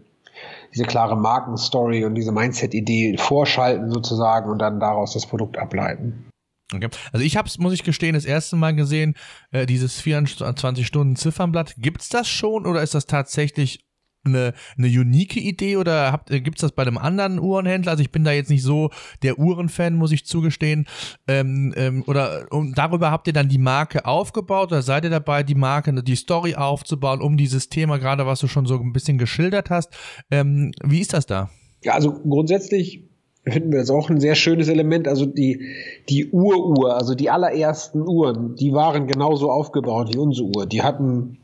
diese 0.75 0.85
klare 0.85 1.17
Markenstory 1.17 2.05
und 2.05 2.15
diese 2.15 2.33
Mindset-Idee 2.33 3.17
vorschalten 3.19 3.91
sozusagen 3.91 4.51
und 4.51 4.59
dann 4.59 4.81
daraus 4.81 5.13
das 5.13 5.27
Produkt 5.27 5.59
ableiten. 5.59 6.29
Okay. 6.75 6.89
Also 7.13 7.25
ich 7.25 7.37
habe 7.37 7.49
es, 7.49 7.59
muss 7.59 7.73
ich 7.73 7.83
gestehen, 7.83 8.13
das 8.15 8.27
erste 8.27 8.57
Mal 8.57 8.75
gesehen, 8.75 9.15
äh, 9.53 9.65
dieses 9.65 10.01
24 10.01 10.87
Stunden 10.87 11.17
Ziffernblatt. 11.17 11.75
Gibt's 11.79 12.11
das 12.11 12.29
schon 12.29 12.67
oder 12.67 12.83
ist 12.83 12.95
das 12.95 13.07
tatsächlich 13.07 13.88
eine, 14.25 14.55
eine 14.77 14.89
unique 14.89 15.37
Idee 15.37 15.77
oder 15.77 16.21
äh, 16.29 16.41
gibt's 16.41 16.61
das 16.61 16.73
bei 16.73 16.83
einem 16.83 16.99
anderen 16.99 17.39
Uhrenhändler? 17.39 17.93
Also 17.93 18.03
ich 18.03 18.13
bin 18.13 18.25
da 18.25 18.33
jetzt 18.33 18.51
nicht 18.51 18.63
so 18.63 18.91
der 19.23 19.39
Uhrenfan, 19.39 19.95
muss 19.95 20.13
ich 20.13 20.27
zugestehen. 20.27 20.87
Ähm, 21.27 21.73
ähm, 21.77 22.05
oder 22.07 22.47
und 22.51 22.77
darüber 22.77 23.11
habt 23.11 23.27
ihr 23.27 23.33
dann 23.33 23.49
die 23.49 23.59
Marke 23.59 24.05
aufgebaut 24.05 24.73
oder 24.73 24.83
seid 24.83 25.05
ihr 25.05 25.11
dabei, 25.11 25.43
die 25.43 25.55
Marke, 25.55 26.03
die 26.03 26.17
Story 26.17 26.55
aufzubauen, 26.55 27.21
um 27.21 27.37
dieses 27.37 27.69
Thema, 27.69 27.99
gerade 27.99 28.27
was 28.27 28.41
du 28.41 28.49
schon 28.49 28.67
so 28.67 28.79
ein 28.79 28.93
bisschen 28.93 29.19
geschildert 29.19 29.71
hast. 29.71 29.95
Ähm, 30.31 30.73
wie 30.85 31.01
ist 31.01 31.13
das 31.13 31.27
da? 31.27 31.51
Ja, 31.83 31.95
also 31.95 32.13
grundsätzlich 32.13 33.09
finden 33.45 33.73
wir 33.73 33.79
das 33.81 33.91
auch 33.91 34.11
ein 34.11 34.21
sehr 34.21 34.35
schönes 34.35 34.69
Element. 34.69 35.09
Also 35.09 35.27
die, 35.27 35.65
die 36.09 36.31
Uruhr, 36.31 36.97
also 36.97 37.15
die 37.15 37.31
allerersten 37.31 38.07
Uhren, 38.07 38.57
die 38.57 38.73
waren 38.73 39.07
genauso 39.07 39.51
aufgebaut 39.51 40.11
wie 40.13 40.19
unsere 40.19 40.49
Uhr. 40.49 40.67
Die 40.67 40.83
hatten, 40.83 41.39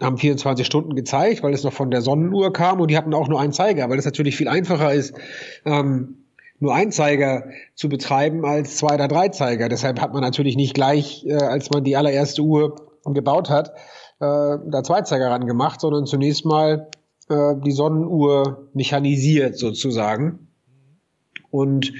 haben 0.00 0.18
24 0.18 0.66
Stunden 0.66 0.94
gezeigt, 0.94 1.42
weil 1.42 1.54
es 1.54 1.64
noch 1.64 1.72
von 1.72 1.90
der 1.90 2.02
Sonnenuhr 2.02 2.52
kam 2.52 2.80
und 2.80 2.90
die 2.90 2.96
hatten 2.96 3.14
auch 3.14 3.28
nur 3.28 3.40
einen 3.40 3.52
Zeiger, 3.52 3.88
weil 3.90 3.98
es 3.98 4.04
natürlich 4.04 4.36
viel 4.36 4.48
einfacher 4.48 4.92
ist, 4.92 5.14
ähm, 5.64 6.24
nur 6.60 6.74
einen 6.74 6.92
Zeiger 6.92 7.44
zu 7.74 7.88
betreiben 7.88 8.44
als 8.44 8.76
zwei 8.76 8.94
oder 8.94 9.08
drei 9.08 9.28
Zeiger. 9.28 9.68
Deshalb 9.68 10.00
hat 10.00 10.12
man 10.12 10.22
natürlich 10.22 10.56
nicht 10.56 10.74
gleich, 10.74 11.24
äh, 11.26 11.34
als 11.34 11.70
man 11.70 11.84
die 11.84 11.96
allererste 11.96 12.42
Uhr 12.42 12.76
gebaut 13.04 13.50
hat, 13.50 13.70
äh, 14.20 14.58
da 14.66 14.82
zwei 14.82 15.02
Zeiger 15.02 15.30
ran 15.30 15.46
gemacht, 15.46 15.80
sondern 15.80 16.06
zunächst 16.06 16.44
mal 16.44 16.88
äh, 17.28 17.54
die 17.64 17.72
Sonnenuhr 17.72 18.68
mechanisiert 18.72 19.58
sozusagen. 19.58 20.48
Und 21.50 21.92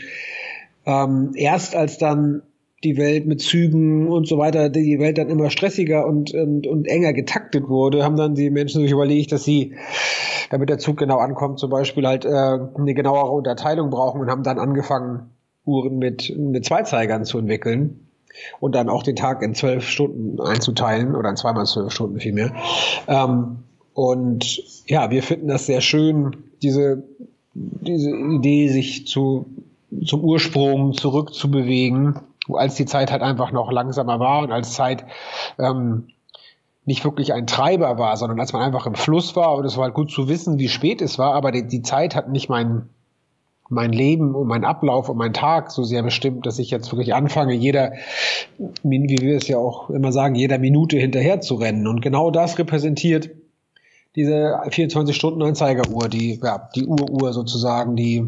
ähm, 0.86 1.32
erst 1.34 1.74
als 1.76 1.98
dann 1.98 2.42
die 2.84 2.96
Welt 2.96 3.26
mit 3.26 3.40
Zügen 3.40 4.08
und 4.08 4.28
so 4.28 4.38
weiter, 4.38 4.68
die 4.68 4.98
Welt 4.98 5.18
dann 5.18 5.28
immer 5.28 5.50
stressiger 5.50 6.06
und, 6.06 6.34
und, 6.34 6.66
und 6.66 6.86
enger 6.86 7.12
getaktet 7.12 7.68
wurde, 7.68 8.04
haben 8.04 8.16
dann 8.16 8.34
die 8.34 8.50
Menschen 8.50 8.82
sich 8.82 8.90
überlegt, 8.90 9.32
dass 9.32 9.44
sie, 9.44 9.74
damit 10.50 10.68
der 10.68 10.78
Zug 10.78 10.98
genau 10.98 11.18
ankommt, 11.18 11.58
zum 11.58 11.70
Beispiel 11.70 12.06
halt 12.06 12.24
äh, 12.24 12.28
eine 12.28 12.94
genauere 12.94 13.30
Unterteilung 13.30 13.90
brauchen 13.90 14.20
und 14.20 14.30
haben 14.30 14.42
dann 14.42 14.58
angefangen, 14.58 15.30
Uhren 15.66 15.98
mit, 15.98 16.36
mit 16.36 16.66
Zweizeigern 16.66 17.24
zu 17.24 17.38
entwickeln 17.38 18.06
und 18.60 18.74
dann 18.74 18.90
auch 18.90 19.02
den 19.02 19.16
Tag 19.16 19.40
in 19.42 19.54
zwölf 19.54 19.88
Stunden 19.88 20.38
einzuteilen 20.40 21.14
oder 21.16 21.30
in 21.30 21.36
zweimal 21.36 21.64
zwölf 21.64 21.90
Stunden 21.90 22.20
vielmehr. 22.20 22.52
Ähm, 23.08 23.60
und 23.94 24.62
ja, 24.86 25.10
wir 25.10 25.22
finden 25.22 25.48
das 25.48 25.66
sehr 25.66 25.80
schön, 25.80 26.36
diese 26.60 27.04
diese 27.54 28.10
Idee, 28.10 28.68
sich 28.68 29.06
zu, 29.06 29.46
zum 30.04 30.24
Ursprung 30.24 30.92
zurückzubewegen, 30.92 32.16
als 32.52 32.74
die 32.74 32.86
Zeit 32.86 33.10
halt 33.10 33.22
einfach 33.22 33.52
noch 33.52 33.70
langsamer 33.70 34.20
war 34.20 34.42
und 34.42 34.52
als 34.52 34.72
Zeit 34.72 35.04
ähm, 35.58 36.08
nicht 36.84 37.04
wirklich 37.04 37.32
ein 37.32 37.46
Treiber 37.46 37.98
war, 37.98 38.16
sondern 38.16 38.38
als 38.40 38.52
man 38.52 38.62
einfach 38.62 38.86
im 38.86 38.94
Fluss 38.94 39.36
war 39.36 39.54
und 39.54 39.64
es 39.64 39.76
war 39.76 39.84
halt 39.84 39.94
gut 39.94 40.10
zu 40.10 40.28
wissen, 40.28 40.58
wie 40.58 40.68
spät 40.68 41.00
es 41.00 41.18
war, 41.18 41.34
aber 41.34 41.50
die, 41.50 41.66
die 41.66 41.82
Zeit 41.82 42.14
hat 42.14 42.28
nicht 42.28 42.48
mein, 42.48 42.88
mein 43.70 43.92
Leben 43.92 44.34
und 44.34 44.46
mein 44.46 44.64
Ablauf 44.64 45.08
und 45.08 45.16
mein 45.16 45.32
Tag 45.32 45.70
so 45.70 45.84
sehr 45.84 46.02
bestimmt, 46.02 46.46
dass 46.46 46.58
ich 46.58 46.70
jetzt 46.70 46.92
wirklich 46.92 47.14
anfange, 47.14 47.54
jeder, 47.54 47.92
wie 48.82 49.18
wir 49.20 49.36
es 49.36 49.48
ja 49.48 49.56
auch 49.56 49.88
immer 49.88 50.12
sagen, 50.12 50.34
jeder 50.34 50.58
Minute 50.58 50.98
hinterher 50.98 51.40
zu 51.40 51.54
rennen. 51.54 51.86
Und 51.86 52.02
genau 52.02 52.30
das 52.30 52.58
repräsentiert 52.58 53.30
diese 54.16 54.60
24-Stunden-Anzeigeruhr, 54.68 56.08
die, 56.08 56.38
ja, 56.42 56.68
die 56.74 56.86
Uruhr 56.86 57.32
sozusagen, 57.32 57.96
die, 57.96 58.24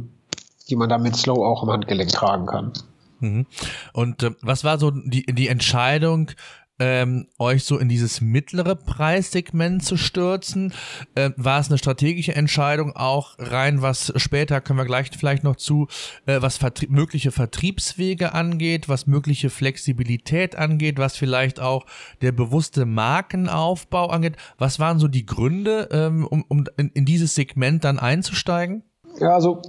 die 0.68 0.76
man 0.76 0.88
dann 0.88 1.02
mit 1.02 1.16
Slow 1.16 1.44
auch 1.44 1.62
im 1.62 1.70
Handgelenk 1.70 2.10
tragen 2.10 2.46
kann. 2.46 2.72
Mhm. 3.20 3.46
Und 3.92 4.22
äh, 4.22 4.30
was 4.42 4.64
war 4.64 4.78
so 4.78 4.90
die, 4.90 5.24
die 5.26 5.48
Entscheidung, 5.48 6.30
ähm, 6.78 7.28
euch 7.38 7.64
so 7.64 7.78
in 7.78 7.88
dieses 7.88 8.20
mittlere 8.20 8.76
Preissegment 8.76 9.84
zu 9.84 9.96
stürzen? 9.96 10.72
Äh, 11.14 11.30
war 11.36 11.60
es 11.60 11.68
eine 11.68 11.78
strategische 11.78 12.34
Entscheidung 12.34 12.94
auch 12.94 13.36
rein, 13.38 13.82
was 13.82 14.12
später 14.16 14.60
können 14.60 14.78
wir 14.78 14.84
gleich 14.84 15.10
vielleicht 15.16 15.44
noch 15.44 15.56
zu, 15.56 15.88
äh, 16.26 16.42
was 16.42 16.58
Vertrie 16.58 16.88
mögliche 16.88 17.30
Vertriebswege 17.30 18.34
angeht, 18.34 18.88
was 18.88 19.06
mögliche 19.06 19.50
Flexibilität 19.50 20.56
angeht, 20.56 20.98
was 20.98 21.16
vielleicht 21.16 21.60
auch 21.60 21.86
der 22.20 22.32
bewusste 22.32 22.84
Markenaufbau 22.84 24.08
angeht? 24.08 24.36
Was 24.58 24.78
waren 24.78 24.98
so 24.98 25.08
die 25.08 25.26
Gründe, 25.26 25.88
ähm, 25.92 26.26
um, 26.26 26.44
um 26.48 26.64
in, 26.76 26.90
in 26.90 27.04
dieses 27.04 27.34
Segment 27.34 27.84
dann 27.84 27.98
einzusteigen? 27.98 28.82
Ja, 29.18 29.34
also 29.34 29.62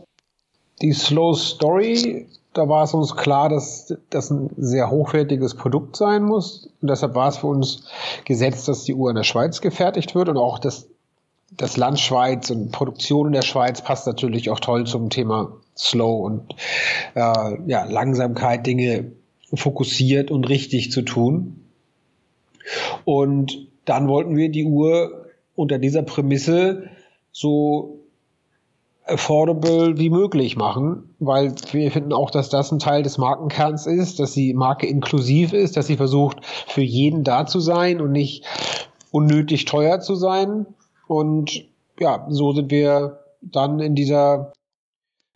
die 0.81 0.93
Slow 0.93 1.35
Story 1.35 2.27
da 2.57 2.67
war 2.67 2.83
es 2.83 2.93
uns 2.93 3.15
klar, 3.15 3.49
dass 3.49 3.95
das 4.09 4.31
ein 4.31 4.49
sehr 4.57 4.89
hochwertiges 4.89 5.55
Produkt 5.55 5.95
sein 5.95 6.23
muss. 6.23 6.69
Und 6.81 6.89
deshalb 6.89 7.15
war 7.15 7.27
es 7.27 7.37
für 7.37 7.47
uns 7.47 7.87
gesetzt, 8.25 8.67
dass 8.67 8.83
die 8.83 8.95
Uhr 8.95 9.09
in 9.09 9.15
der 9.15 9.23
Schweiz 9.23 9.61
gefertigt 9.61 10.15
wird 10.15 10.29
und 10.29 10.37
auch 10.37 10.59
das, 10.59 10.89
das 11.51 11.77
Land 11.77 11.99
Schweiz 11.99 12.49
und 12.49 12.71
Produktion 12.71 13.27
in 13.27 13.33
der 13.33 13.43
Schweiz 13.43 13.81
passt 13.81 14.07
natürlich 14.07 14.49
auch 14.49 14.59
toll 14.59 14.85
zum 14.85 15.09
Thema 15.09 15.53
Slow 15.77 16.25
und 16.25 16.55
äh, 17.13 17.57
ja, 17.67 17.85
Langsamkeit, 17.85 18.65
Dinge 18.65 19.11
fokussiert 19.53 20.31
und 20.31 20.49
richtig 20.49 20.91
zu 20.91 21.03
tun. 21.03 21.63
Und 23.05 23.67
dann 23.85 24.07
wollten 24.07 24.35
wir 24.35 24.49
die 24.49 24.65
Uhr 24.65 25.27
unter 25.55 25.77
dieser 25.77 26.03
Prämisse 26.03 26.89
so 27.31 27.99
affordable 29.07 29.97
wie 29.97 30.09
möglich 30.09 30.55
machen, 30.55 31.15
weil 31.19 31.53
wir 31.71 31.91
finden 31.91 32.13
auch, 32.13 32.29
dass 32.29 32.49
das 32.49 32.71
ein 32.71 32.79
Teil 32.79 33.03
des 33.03 33.17
Markenkerns 33.17 33.85
ist, 33.87 34.19
dass 34.19 34.33
die 34.33 34.53
Marke 34.53 34.87
inklusiv 34.87 35.53
ist, 35.53 35.77
dass 35.77 35.87
sie 35.87 35.97
versucht, 35.97 36.45
für 36.45 36.81
jeden 36.81 37.23
da 37.23 37.45
zu 37.45 37.59
sein 37.59 38.01
und 38.01 38.11
nicht 38.11 38.45
unnötig 39.11 39.65
teuer 39.65 39.99
zu 39.99 40.15
sein. 40.15 40.65
Und 41.07 41.65
ja, 41.99 42.25
so 42.29 42.53
sind 42.53 42.69
wir 42.69 43.19
dann 43.41 43.79
in 43.79 43.95
dieser 43.95 44.51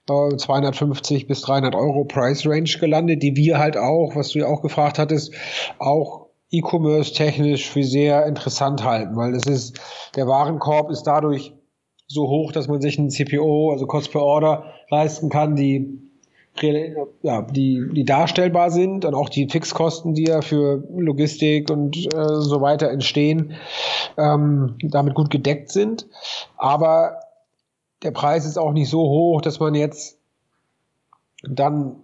äh, 0.09 0.35
250 0.35 1.27
bis 1.27 1.41
300 1.41 1.75
Euro 1.75 2.03
Price 2.03 2.45
Range 2.45 2.69
gelandet, 2.79 3.23
die 3.23 3.35
wir 3.35 3.57
halt 3.57 3.77
auch, 3.77 4.15
was 4.15 4.29
du 4.29 4.39
ja 4.39 4.47
auch 4.47 4.61
gefragt 4.61 4.99
hattest, 4.99 5.33
auch 5.79 6.27
E-Commerce 6.51 7.13
technisch 7.13 7.69
für 7.69 7.83
sehr 7.83 8.25
interessant 8.25 8.83
halten, 8.83 9.15
weil 9.15 9.33
es 9.33 9.45
ist, 9.45 9.79
der 10.15 10.27
Warenkorb 10.27 10.91
ist 10.91 11.03
dadurch 11.03 11.53
so 12.13 12.27
hoch, 12.27 12.51
dass 12.51 12.67
man 12.67 12.81
sich 12.81 12.97
ein 12.97 13.09
CPO, 13.09 13.71
also 13.71 13.87
Cost 13.87 14.11
per 14.11 14.21
Order, 14.21 14.65
leisten 14.89 15.29
kann, 15.29 15.55
die 15.55 16.01
ja, 17.23 17.41
die, 17.43 17.89
die 17.93 18.03
darstellbar 18.03 18.71
sind 18.71 19.05
und 19.05 19.15
auch 19.15 19.29
die 19.29 19.47
Fixkosten, 19.49 20.13
die 20.13 20.25
ja 20.25 20.41
für 20.41 20.83
Logistik 20.95 21.71
und 21.71 21.95
äh, 22.13 22.41
so 22.41 22.61
weiter 22.61 22.89
entstehen, 22.89 23.53
ähm, 24.17 24.75
damit 24.81 25.15
gut 25.15 25.29
gedeckt 25.29 25.71
sind. 25.71 26.07
Aber 26.57 27.21
der 28.03 28.11
Preis 28.11 28.45
ist 28.45 28.57
auch 28.57 28.73
nicht 28.73 28.89
so 28.89 28.99
hoch, 28.99 29.41
dass 29.41 29.59
man 29.59 29.75
jetzt 29.75 30.19
dann 31.43 31.95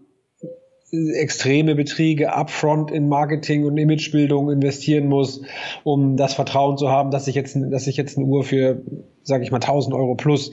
extreme 0.92 1.76
Beträge 1.76 2.34
upfront 2.34 2.92
in 2.92 3.10
Marketing 3.10 3.66
und 3.66 3.78
Imagebildung 3.78 4.50
investieren 4.50 5.08
muss, 5.08 5.42
um 5.84 6.16
das 6.16 6.34
Vertrauen 6.34 6.78
zu 6.78 6.90
haben, 6.90 7.12
dass 7.12 7.28
ich 7.28 7.36
jetzt, 7.36 7.58
dass 7.72 7.88
ich 7.88 7.98
jetzt 7.98 8.18
eine 8.18 8.26
Uhr 8.26 8.44
für, 8.44 8.82
sage 9.24 9.44
ich 9.44 9.52
mal, 9.52 9.58
1000 9.58 9.94
Euro 9.94 10.16
plus 10.16 10.52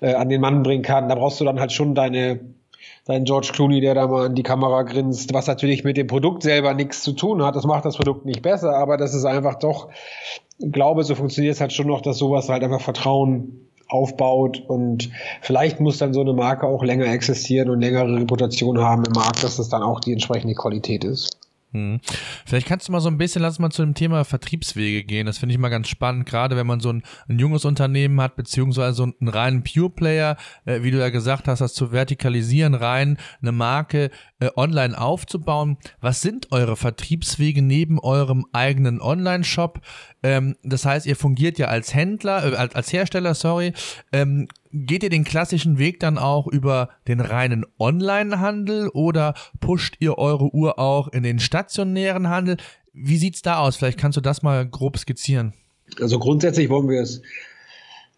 äh, 0.00 0.14
an 0.14 0.28
den 0.28 0.40
Mann 0.40 0.62
bringen 0.62 0.82
kann. 0.82 1.08
Da 1.08 1.16
brauchst 1.16 1.40
du 1.40 1.44
dann 1.44 1.58
halt 1.58 1.72
schon 1.72 1.94
deine 1.94 2.40
dein 3.04 3.24
George 3.24 3.50
Clooney, 3.52 3.80
der 3.80 3.94
da 3.94 4.06
mal 4.06 4.26
in 4.26 4.34
die 4.34 4.44
Kamera 4.44 4.82
grinst, 4.82 5.34
was 5.34 5.48
natürlich 5.48 5.82
mit 5.82 5.96
dem 5.96 6.06
Produkt 6.06 6.44
selber 6.44 6.72
nichts 6.74 7.02
zu 7.02 7.12
tun 7.12 7.42
hat. 7.42 7.56
Das 7.56 7.64
macht 7.64 7.84
das 7.84 7.96
Produkt 7.96 8.24
nicht 8.24 8.42
besser, 8.42 8.76
aber 8.76 8.96
das 8.96 9.14
ist 9.14 9.24
einfach 9.24 9.56
doch, 9.56 9.88
ich 10.58 10.70
glaube, 10.70 11.02
so 11.02 11.16
funktioniert 11.16 11.54
es 11.54 11.60
halt 11.60 11.72
schon 11.72 11.88
noch, 11.88 12.00
dass 12.00 12.18
sowas 12.18 12.48
halt 12.48 12.62
einfach 12.62 12.80
Vertrauen 12.80 13.68
aufbaut 13.92 14.62
und 14.66 15.10
vielleicht 15.40 15.80
muss 15.80 15.98
dann 15.98 16.14
so 16.14 16.20
eine 16.20 16.32
Marke 16.32 16.66
auch 16.66 16.82
länger 16.82 17.06
existieren 17.06 17.70
und 17.70 17.80
längere 17.80 18.16
Reputation 18.16 18.78
haben 18.78 19.04
im 19.04 19.12
Markt, 19.12 19.42
dass 19.44 19.58
es 19.58 19.68
dann 19.68 19.82
auch 19.82 20.00
die 20.00 20.12
entsprechende 20.12 20.54
Qualität 20.54 21.04
ist. 21.04 21.38
Hm. 21.72 22.00
Vielleicht 22.44 22.66
kannst 22.66 22.88
du 22.88 22.92
mal 22.92 23.00
so 23.00 23.08
ein 23.08 23.16
bisschen, 23.16 23.40
lass 23.40 23.58
mal 23.58 23.70
zu 23.70 23.82
dem 23.82 23.94
Thema 23.94 24.24
Vertriebswege 24.24 25.04
gehen. 25.04 25.24
Das 25.24 25.38
finde 25.38 25.54
ich 25.54 25.58
mal 25.58 25.70
ganz 25.70 25.88
spannend, 25.88 26.26
gerade 26.26 26.54
wenn 26.54 26.66
man 26.66 26.80
so 26.80 26.90
ein, 26.90 27.02
ein 27.28 27.38
junges 27.38 27.64
Unternehmen 27.64 28.20
hat, 28.20 28.36
beziehungsweise 28.36 28.92
so 28.92 29.04
einen 29.04 29.28
reinen 29.28 29.64
Pure-Player, 29.64 30.36
äh, 30.66 30.82
wie 30.82 30.90
du 30.90 30.98
ja 30.98 31.08
gesagt 31.08 31.48
hast, 31.48 31.60
das 31.60 31.72
zu 31.72 31.90
vertikalisieren, 31.90 32.74
rein 32.74 33.16
eine 33.40 33.52
Marke 33.52 34.10
äh, 34.42 34.50
online 34.56 35.00
aufzubauen. 35.00 35.76
Was 36.00 36.20
sind 36.20 36.50
eure 36.50 36.76
Vertriebswege 36.76 37.62
neben 37.62 38.00
eurem 38.00 38.44
eigenen 38.52 39.00
Online-Shop? 39.00 39.80
Ähm, 40.24 40.56
das 40.64 40.84
heißt, 40.84 41.06
ihr 41.06 41.14
fungiert 41.14 41.58
ja 41.58 41.68
als 41.68 41.94
Händler, 41.94 42.52
äh, 42.52 42.56
als, 42.56 42.74
als 42.74 42.92
Hersteller, 42.92 43.34
sorry. 43.34 43.72
Ähm, 44.12 44.48
geht 44.72 45.04
ihr 45.04 45.10
den 45.10 45.22
klassischen 45.22 45.78
Weg 45.78 46.00
dann 46.00 46.18
auch 46.18 46.48
über 46.48 46.88
den 47.06 47.20
reinen 47.20 47.64
Online-Handel 47.78 48.88
oder 48.88 49.34
pusht 49.60 49.96
ihr 50.00 50.18
eure 50.18 50.52
Uhr 50.52 50.80
auch 50.80 51.06
in 51.08 51.22
den 51.22 51.38
stationären 51.38 52.28
Handel? 52.28 52.56
Wie 52.92 53.18
sieht's 53.18 53.42
da 53.42 53.58
aus? 53.58 53.76
Vielleicht 53.76 53.98
kannst 53.98 54.16
du 54.16 54.20
das 54.20 54.42
mal 54.42 54.66
grob 54.66 54.98
skizzieren. 54.98 55.52
Also 56.00 56.18
grundsätzlich 56.18 56.68
wollen 56.68 56.88
wir 56.88 57.00
es 57.00 57.22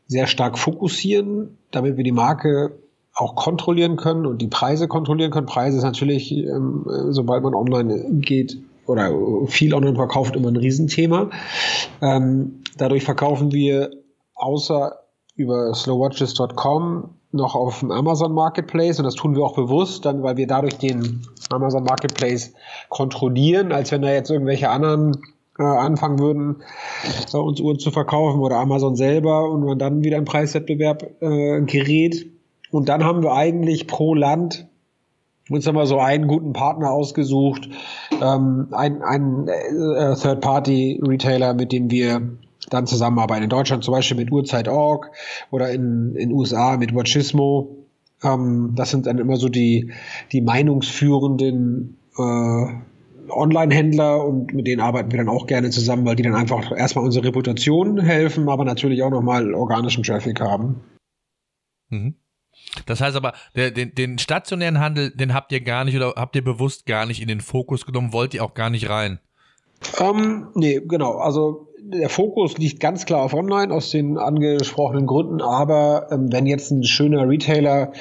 sehr 0.07 0.27
stark 0.27 0.59
fokussieren, 0.59 1.59
damit 1.71 1.99
wir 1.99 2.05
die 2.05 2.13
Marke 2.13 2.73
auch 3.15 3.37
kontrollieren 3.37 3.97
können 3.97 4.27
und 4.27 4.43
die 4.43 4.49
Preise 4.49 4.89
kontrollieren 4.89 5.31
können. 5.31 5.47
Preise 5.47 5.79
ist 5.79 5.85
natürlich, 5.85 6.33
ähm, 6.33 6.85
sobald 7.11 7.43
man 7.43 7.55
online 7.55 8.21
geht 8.21 8.59
oder 8.87 9.13
viel 9.47 9.73
online 9.73 9.95
verkauft, 9.95 10.37
immer 10.37 10.49
ein 10.49 10.57
Riesenthema. 10.57 11.31
Ähm, 12.03 12.63
dadurch 12.77 13.05
verkaufen 13.05 13.53
wir 13.53 13.91
außer 14.35 14.99
über 15.37 15.75
slowwatches.com 15.75 17.11
noch 17.33 17.55
auf 17.57 17.81
dem 17.81 17.91
Amazon 17.91 18.33
Marketplace 18.33 18.99
und 18.99 19.05
das 19.05 19.17
tun 19.17 19.35
wir 19.35 19.45
auch 19.45 19.57
bewusst, 19.57 20.05
dann 20.05 20.23
weil 20.23 20.37
wir 20.37 20.47
dadurch 20.47 20.79
den 20.79 21.23
Amazon 21.51 21.83
Marketplace 21.85 22.53
kontrollieren, 22.89 23.73
als 23.73 23.91
wenn 23.91 24.03
da 24.03 24.13
jetzt 24.13 24.31
irgendwelche 24.31 24.71
anderen 24.71 25.21
äh, 25.59 25.63
anfangen 25.65 26.21
würden, 26.21 26.63
äh, 27.33 27.37
uns 27.37 27.61
Uhren 27.61 27.79
zu 27.79 27.91
verkaufen 27.91 28.41
oder 28.41 28.57
Amazon 28.57 28.95
selber 28.97 29.51
und 29.51 29.65
man 29.65 29.79
dann 29.79 30.05
wieder 30.05 30.17
im 30.17 30.25
Preiswettbewerb 30.25 31.21
äh, 31.21 31.61
gerät. 31.63 32.27
Und 32.75 32.89
dann 32.89 33.05
haben 33.05 33.23
wir 33.23 33.33
eigentlich 33.33 33.87
pro 33.87 34.15
Land 34.15 34.67
uns 35.51 35.67
haben 35.67 35.77
wir 35.77 35.87
so 35.87 35.99
einen 35.99 36.27
guten 36.27 36.55
Partner 36.55 36.91
ausgesucht, 36.91 37.69
ähm, 38.13 38.69
ein, 38.73 39.03
ein 39.03 39.47
äh, 39.47 40.15
Third-Party-Retailer, 40.15 41.53
mit 41.53 41.71
dem 41.71 41.91
wir 41.91 42.39
dann 42.71 42.87
zusammenarbeiten. 42.87 43.43
In 43.43 43.51
Deutschland 43.51 43.85
zum 43.85 43.93
Beispiel 43.93 44.17
mit 44.17 44.33
Uhrzeit.org 44.33 45.11
oder 45.51 45.71
in 45.71 46.15
den 46.15 46.33
USA 46.33 46.79
mit 46.79 46.95
Watchismo. 46.95 47.77
Ähm, 48.23 48.73
das 48.75 48.91
sind 48.91 49.05
dann 49.05 49.19
immer 49.19 49.37
so 49.37 49.51
die, 49.51 49.93
die 50.33 50.41
meinungsführenden 50.41 51.99
äh, 52.17 52.67
Online-Händler 53.31 54.25
und 54.25 54.55
mit 54.55 54.67
denen 54.67 54.81
arbeiten 54.81 55.13
wir 55.13 55.19
dann 55.19 55.29
auch 55.29 55.47
gerne 55.47 55.69
zusammen, 55.69 56.07
weil 56.07 56.17
die 56.17 56.23
dann 56.23 56.35
einfach 56.35 56.73
erstmal 56.73 57.05
unsere 57.05 57.27
Reputation 57.27 58.01
helfen, 58.01 58.49
aber 58.49 58.65
natürlich 58.65 59.03
auch 59.03 59.11
nochmal 59.11 59.53
organischen 59.53 60.05
Traffic 60.05 60.41
haben. 60.41 60.81
Mhm. 61.91 62.15
Das 62.87 63.01
heißt 63.01 63.17
aber, 63.17 63.33
der, 63.55 63.71
den, 63.71 63.95
den 63.95 64.19
stationären 64.19 64.81
Handel, 64.81 65.11
den 65.11 65.35
habt 65.35 65.53
ihr 65.53 65.61
gar 65.61 65.85
nicht 65.85 65.97
oder 65.97 66.15
habt 66.17 66.37
ihr 66.37 66.45
bewusst 66.45 66.87
gar 66.87 67.07
nicht 67.07 67.21
in 67.21 67.29
den 67.29 67.41
Fokus 67.41 67.87
genommen, 67.87 68.13
wollt 68.13 68.35
ihr 68.35 68.45
auch 68.45 68.55
gar 68.55 68.71
nicht 68.71 68.89
rein? 68.89 69.19
Ähm, 70.01 70.49
nee, 70.55 70.81
genau. 70.87 71.19
Also 71.19 71.69
der 71.87 72.09
Fokus 72.09 72.57
liegt 72.57 72.81
ganz 72.81 73.05
klar 73.05 73.23
auf 73.23 73.35
Online 73.35 73.73
aus 73.73 73.91
den 73.91 74.17
angesprochenen 74.17 75.07
Gründen, 75.07 75.43
aber 75.43 76.09
ähm, 76.11 76.33
wenn 76.33 76.47
jetzt 76.47 76.71
ein 76.71 76.83
schöner 76.83 77.29
Retailer 77.29 77.93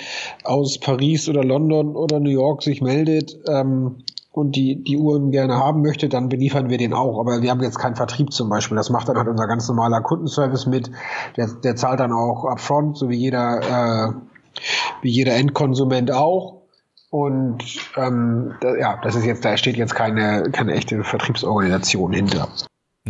aus 0.43 0.77
Paris 0.77 1.27
oder 1.27 1.43
London 1.43 1.95
oder 1.95 2.19
New 2.19 2.29
York 2.29 2.63
sich 2.63 2.81
meldet 2.81 3.37
ähm, 3.47 3.97
und 4.31 4.55
die, 4.55 4.83
die 4.83 4.97
Uhren 4.97 5.31
gerne 5.31 5.55
haben 5.55 5.81
möchte, 5.81 6.07
dann 6.07 6.29
beliefern 6.29 6.69
wir 6.69 6.77
den 6.77 6.93
auch. 6.93 7.19
Aber 7.19 7.41
wir 7.41 7.51
haben 7.51 7.61
jetzt 7.61 7.77
keinen 7.77 7.95
Vertrieb 7.95 8.31
zum 8.31 8.49
Beispiel. 8.49 8.77
Das 8.77 8.89
macht 8.89 9.09
dann 9.09 9.17
halt 9.17 9.27
unser 9.27 9.47
ganz 9.47 9.67
normaler 9.67 10.01
Kundenservice 10.01 10.65
mit. 10.65 10.89
Der, 11.35 11.49
der 11.63 11.75
zahlt 11.75 11.99
dann 11.99 12.13
auch 12.13 12.45
upfront, 12.45 12.97
so 12.97 13.09
wie 13.09 13.17
jeder, 13.17 13.59
äh, 13.61 14.13
wie 15.01 15.09
jeder 15.09 15.35
Endkonsument 15.35 16.11
auch. 16.11 16.63
Und 17.09 17.63
ähm, 17.95 18.55
da, 18.61 18.75
ja, 18.75 18.99
das 19.03 19.15
ist 19.15 19.25
jetzt, 19.25 19.45
da 19.45 19.55
steht 19.55 19.77
jetzt 19.77 19.93
keine, 19.93 20.49
keine 20.51 20.73
echte 20.73 21.03
Vertriebsorganisation 21.03 22.11
hinter. 22.11 22.47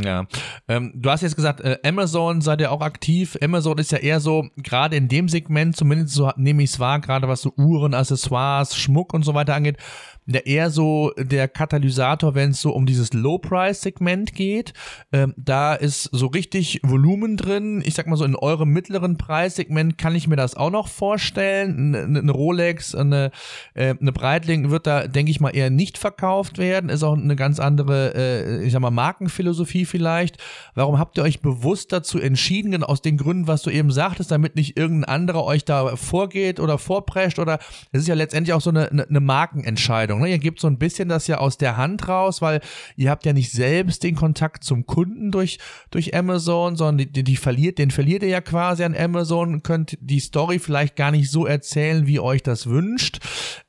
Ja, 0.01 0.25
ähm, 0.67 0.91
du 0.95 1.11
hast 1.11 1.21
jetzt 1.21 1.35
gesagt, 1.35 1.61
äh, 1.61 1.77
Amazon 1.85 2.41
seid 2.41 2.61
ihr 2.61 2.71
auch 2.71 2.81
aktiv. 2.81 3.37
Amazon 3.43 3.77
ist 3.77 3.91
ja 3.91 3.99
eher 3.99 4.19
so, 4.19 4.47
gerade 4.57 4.95
in 4.95 5.07
dem 5.07 5.29
Segment, 5.29 5.77
zumindest 5.77 6.15
so 6.15 6.31
nehme 6.35 6.63
ich 6.63 6.71
es 6.71 6.79
wahr, 6.79 6.99
gerade 6.99 7.27
was 7.27 7.43
so 7.43 7.53
Uhren, 7.57 7.93
Accessoires, 7.93 8.75
Schmuck 8.75 9.13
und 9.13 9.23
so 9.23 9.35
weiter 9.35 9.53
angeht, 9.53 9.77
der 10.25 10.47
eher 10.47 10.69
so 10.69 11.11
der 11.17 11.47
Katalysator, 11.47 12.33
wenn 12.35 12.51
es 12.51 12.61
so 12.61 12.71
um 12.71 12.85
dieses 12.85 13.13
Low-Price-Segment 13.13 14.33
geht. 14.33 14.73
Ähm, 15.11 15.33
da 15.37 15.73
ist 15.73 16.09
so 16.11 16.27
richtig 16.27 16.79
Volumen 16.83 17.37
drin. 17.37 17.83
Ich 17.85 17.93
sag 17.93 18.07
mal 18.07 18.15
so, 18.15 18.25
in 18.25 18.35
eurem 18.35 18.69
mittleren 18.69 19.17
Preissegment 19.17 19.97
kann 19.97 20.15
ich 20.15 20.27
mir 20.27 20.35
das 20.35 20.55
auch 20.55 20.71
noch 20.71 20.87
vorstellen. 20.87 21.95
Eine, 21.95 22.19
eine 22.19 22.31
Rolex, 22.31 22.95
eine, 22.95 23.31
äh, 23.73 23.95
eine 23.99 24.11
Breitling 24.11 24.71
wird 24.71 24.87
da, 24.87 25.07
denke 25.07 25.31
ich 25.31 25.39
mal, 25.39 25.55
eher 25.55 25.69
nicht 25.69 25.97
verkauft 25.97 26.57
werden. 26.57 26.89
Ist 26.89 27.03
auch 27.03 27.17
eine 27.17 27.35
ganz 27.35 27.59
andere, 27.59 28.13
äh, 28.15 28.63
ich 28.63 28.71
sag 28.71 28.81
mal, 28.81 28.91
Markenphilosophie 28.91 29.82
vielleicht. 29.85 30.37
Warum 30.75 30.99
habt 30.99 31.17
ihr 31.17 31.23
euch 31.23 31.41
bewusst 31.41 31.91
dazu 31.91 32.19
entschieden, 32.19 32.71
genau 32.71 32.87
aus 32.87 33.01
den 33.01 33.17
Gründen, 33.17 33.47
was 33.47 33.61
du 33.61 33.69
eben 33.69 33.91
sagtest, 33.91 34.31
damit 34.31 34.55
nicht 34.55 34.77
irgendein 34.77 35.15
anderer 35.15 35.43
euch 35.43 35.65
da 35.65 35.95
vorgeht 35.95 36.59
oder 36.59 36.77
vorprescht 36.77 37.39
oder 37.39 37.59
es 37.91 38.01
ist 38.01 38.07
ja 38.07 38.15
letztendlich 38.15 38.53
auch 38.53 38.61
so 38.61 38.69
eine, 38.69 38.89
eine 38.89 39.19
Markenentscheidung. 39.19 39.93
Entscheidung. 39.93 40.21
Ne? 40.21 40.29
Ihr 40.29 40.39
gebt 40.39 40.59
so 40.59 40.67
ein 40.67 40.77
bisschen 40.77 41.09
das 41.09 41.27
ja 41.27 41.37
aus 41.37 41.57
der 41.57 41.77
Hand 41.77 42.07
raus, 42.07 42.41
weil 42.41 42.61
ihr 42.95 43.09
habt 43.09 43.25
ja 43.25 43.33
nicht 43.33 43.51
selbst 43.51 44.03
den 44.03 44.15
Kontakt 44.15 44.63
zum 44.63 44.85
Kunden 44.85 45.31
durch, 45.31 45.59
durch 45.91 46.15
Amazon, 46.15 46.75
sondern 46.75 47.09
die, 47.11 47.23
die 47.23 47.35
verliert, 47.35 47.77
den 47.77 47.91
verliert 47.91 48.23
ihr 48.23 48.29
ja 48.29 48.41
quasi 48.41 48.83
an 48.83 48.95
Amazon, 48.95 49.63
könnt 49.63 49.97
die 50.01 50.19
Story 50.19 50.59
vielleicht 50.59 50.95
gar 50.95 51.11
nicht 51.11 51.29
so 51.29 51.45
erzählen, 51.45 52.07
wie 52.07 52.19
euch 52.19 52.43
das 52.43 52.67
wünscht, 52.67 53.19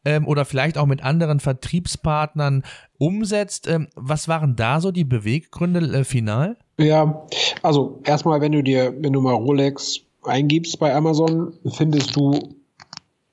ähm, 0.04 0.26
oder 0.26 0.44
vielleicht 0.44 0.78
auch 0.78 0.86
mit 0.86 1.02
anderen 1.02 1.40
Vertriebspartnern 1.40 2.64
umsetzt. 2.98 3.68
Ähm, 3.68 3.88
was 3.94 4.28
waren 4.28 4.56
da 4.56 4.80
so 4.80 4.90
die 4.90 5.04
Beweggründe 5.04 5.80
äh, 5.80 6.04
final? 6.04 6.56
Ja, 6.78 7.26
also 7.62 8.00
erstmal, 8.04 8.40
wenn 8.40 8.52
du 8.52 8.62
dir, 8.62 8.94
wenn 8.98 9.12
du 9.12 9.20
mal 9.20 9.34
Rolex 9.34 10.00
eingibst 10.24 10.78
bei 10.78 10.94
Amazon, 10.94 11.52
findest 11.70 12.16
du 12.16 12.56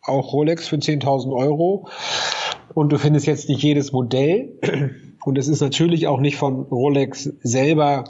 auch 0.03 0.33
Rolex 0.33 0.67
für 0.67 0.77
10.000 0.77 1.35
Euro. 1.35 1.87
Und 2.73 2.91
du 2.91 2.97
findest 2.97 3.27
jetzt 3.27 3.49
nicht 3.49 3.63
jedes 3.63 3.91
Modell. 3.91 4.57
Und 5.23 5.37
es 5.37 5.47
ist 5.47 5.61
natürlich 5.61 6.07
auch 6.07 6.19
nicht 6.19 6.37
von 6.37 6.61
Rolex 6.63 7.31
selber 7.43 8.05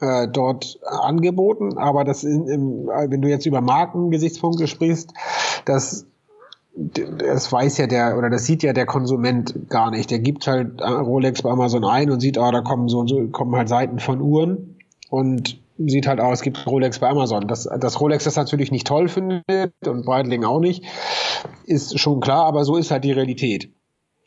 äh, 0.00 0.28
dort 0.28 0.78
angeboten. 0.84 1.78
Aber 1.78 2.04
das 2.04 2.24
in, 2.24 2.46
im, 2.48 2.86
wenn 2.86 3.22
du 3.22 3.28
jetzt 3.28 3.46
über 3.46 3.60
Markengesichtspunkte 3.60 4.66
sprichst, 4.66 5.12
das 5.64 6.06
das 6.74 7.50
weiß 7.50 7.78
ja 7.78 7.86
der 7.86 8.16
oder 8.16 8.30
das 8.30 8.46
sieht 8.46 8.62
ja 8.62 8.72
der 8.72 8.86
Konsument 8.86 9.68
gar 9.68 9.90
nicht. 9.90 10.10
Der 10.10 10.20
gibt 10.20 10.46
halt 10.46 10.80
Rolex 10.80 11.42
bei 11.42 11.50
Amazon 11.50 11.84
ein 11.84 12.10
und 12.10 12.20
sieht, 12.20 12.38
ah, 12.38 12.52
da 12.52 12.60
kommen 12.60 12.88
so, 12.88 13.06
so 13.06 13.26
kommen 13.28 13.54
halt 13.56 13.68
Seiten 13.68 13.98
von 13.98 14.20
Uhren 14.20 14.78
und 15.10 15.60
sieht 15.78 16.06
halt 16.06 16.20
aus, 16.20 16.38
es 16.38 16.42
gibt 16.42 16.66
Rolex 16.66 16.98
bei 16.98 17.08
Amazon. 17.08 17.48
Das, 17.48 17.68
das 17.78 18.00
Rolex 18.00 18.24
das 18.24 18.36
natürlich 18.36 18.70
nicht 18.70 18.86
toll 18.86 19.08
findet 19.08 19.72
und 19.86 20.04
Breitling 20.04 20.44
auch 20.44 20.60
nicht, 20.60 20.84
ist 21.64 21.98
schon 21.98 22.20
klar, 22.20 22.44
aber 22.46 22.64
so 22.64 22.76
ist 22.76 22.90
halt 22.90 23.04
die 23.04 23.12
Realität. 23.12 23.70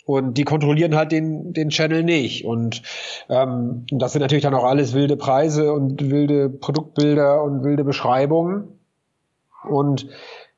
Und 0.06 0.38
die 0.38 0.44
kontrollieren 0.44 0.96
halt 0.96 1.14
den, 1.14 1.54
den 1.54 1.70
Channel 1.70 2.04
nicht. 2.04 2.44
Und 2.46 2.82
ähm, 3.30 3.86
das 3.90 4.12
sind 4.12 4.22
natürlich 4.22 4.44
dann 4.44 4.54
auch 4.54 4.66
alles 4.66 4.94
wilde 4.94 5.16
Preise 5.16 5.72
und 5.72 6.10
wilde 6.10 6.50
Produktbilder 6.50 7.42
und 7.42 7.64
wilde 7.64 7.86
Beschreibungen. 7.86 8.80
Und 9.64 10.10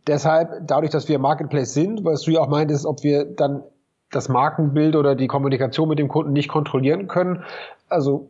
deshalb, 0.07 0.67
dadurch, 0.67 0.91
dass 0.91 1.07
wir 1.07 1.19
Marketplace 1.19 1.73
sind, 1.73 2.03
was 2.03 2.21
du 2.21 2.31
ja 2.31 2.41
auch 2.41 2.49
meintest, 2.49 2.85
ob 2.85 3.03
wir 3.03 3.25
dann 3.25 3.63
das 4.11 4.29
Markenbild 4.29 4.95
oder 4.95 5.15
die 5.15 5.27
Kommunikation 5.27 5.89
mit 5.89 5.99
dem 5.99 6.07
Kunden 6.07 6.33
nicht 6.33 6.49
kontrollieren 6.49 7.07
können. 7.07 7.43
Also 7.89 8.29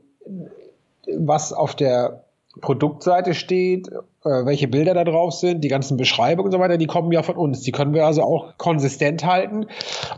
was 1.17 1.53
auf 1.53 1.75
der 1.75 2.23
Produktseite 2.61 3.33
steht, 3.33 3.89
äh, 3.89 4.45
welche 4.45 4.67
Bilder 4.67 4.93
da 4.93 5.03
drauf 5.03 5.33
sind, 5.33 5.63
die 5.63 5.67
ganzen 5.67 5.97
Beschreibungen 5.97 6.47
und 6.47 6.51
so 6.53 6.59
weiter, 6.59 6.77
die 6.77 6.87
kommen 6.87 7.11
ja 7.11 7.21
von 7.21 7.35
uns. 7.35 7.61
Die 7.61 7.71
können 7.71 7.93
wir 7.93 8.05
also 8.05 8.23
auch 8.23 8.57
konsistent 8.57 9.25
halten. 9.25 9.67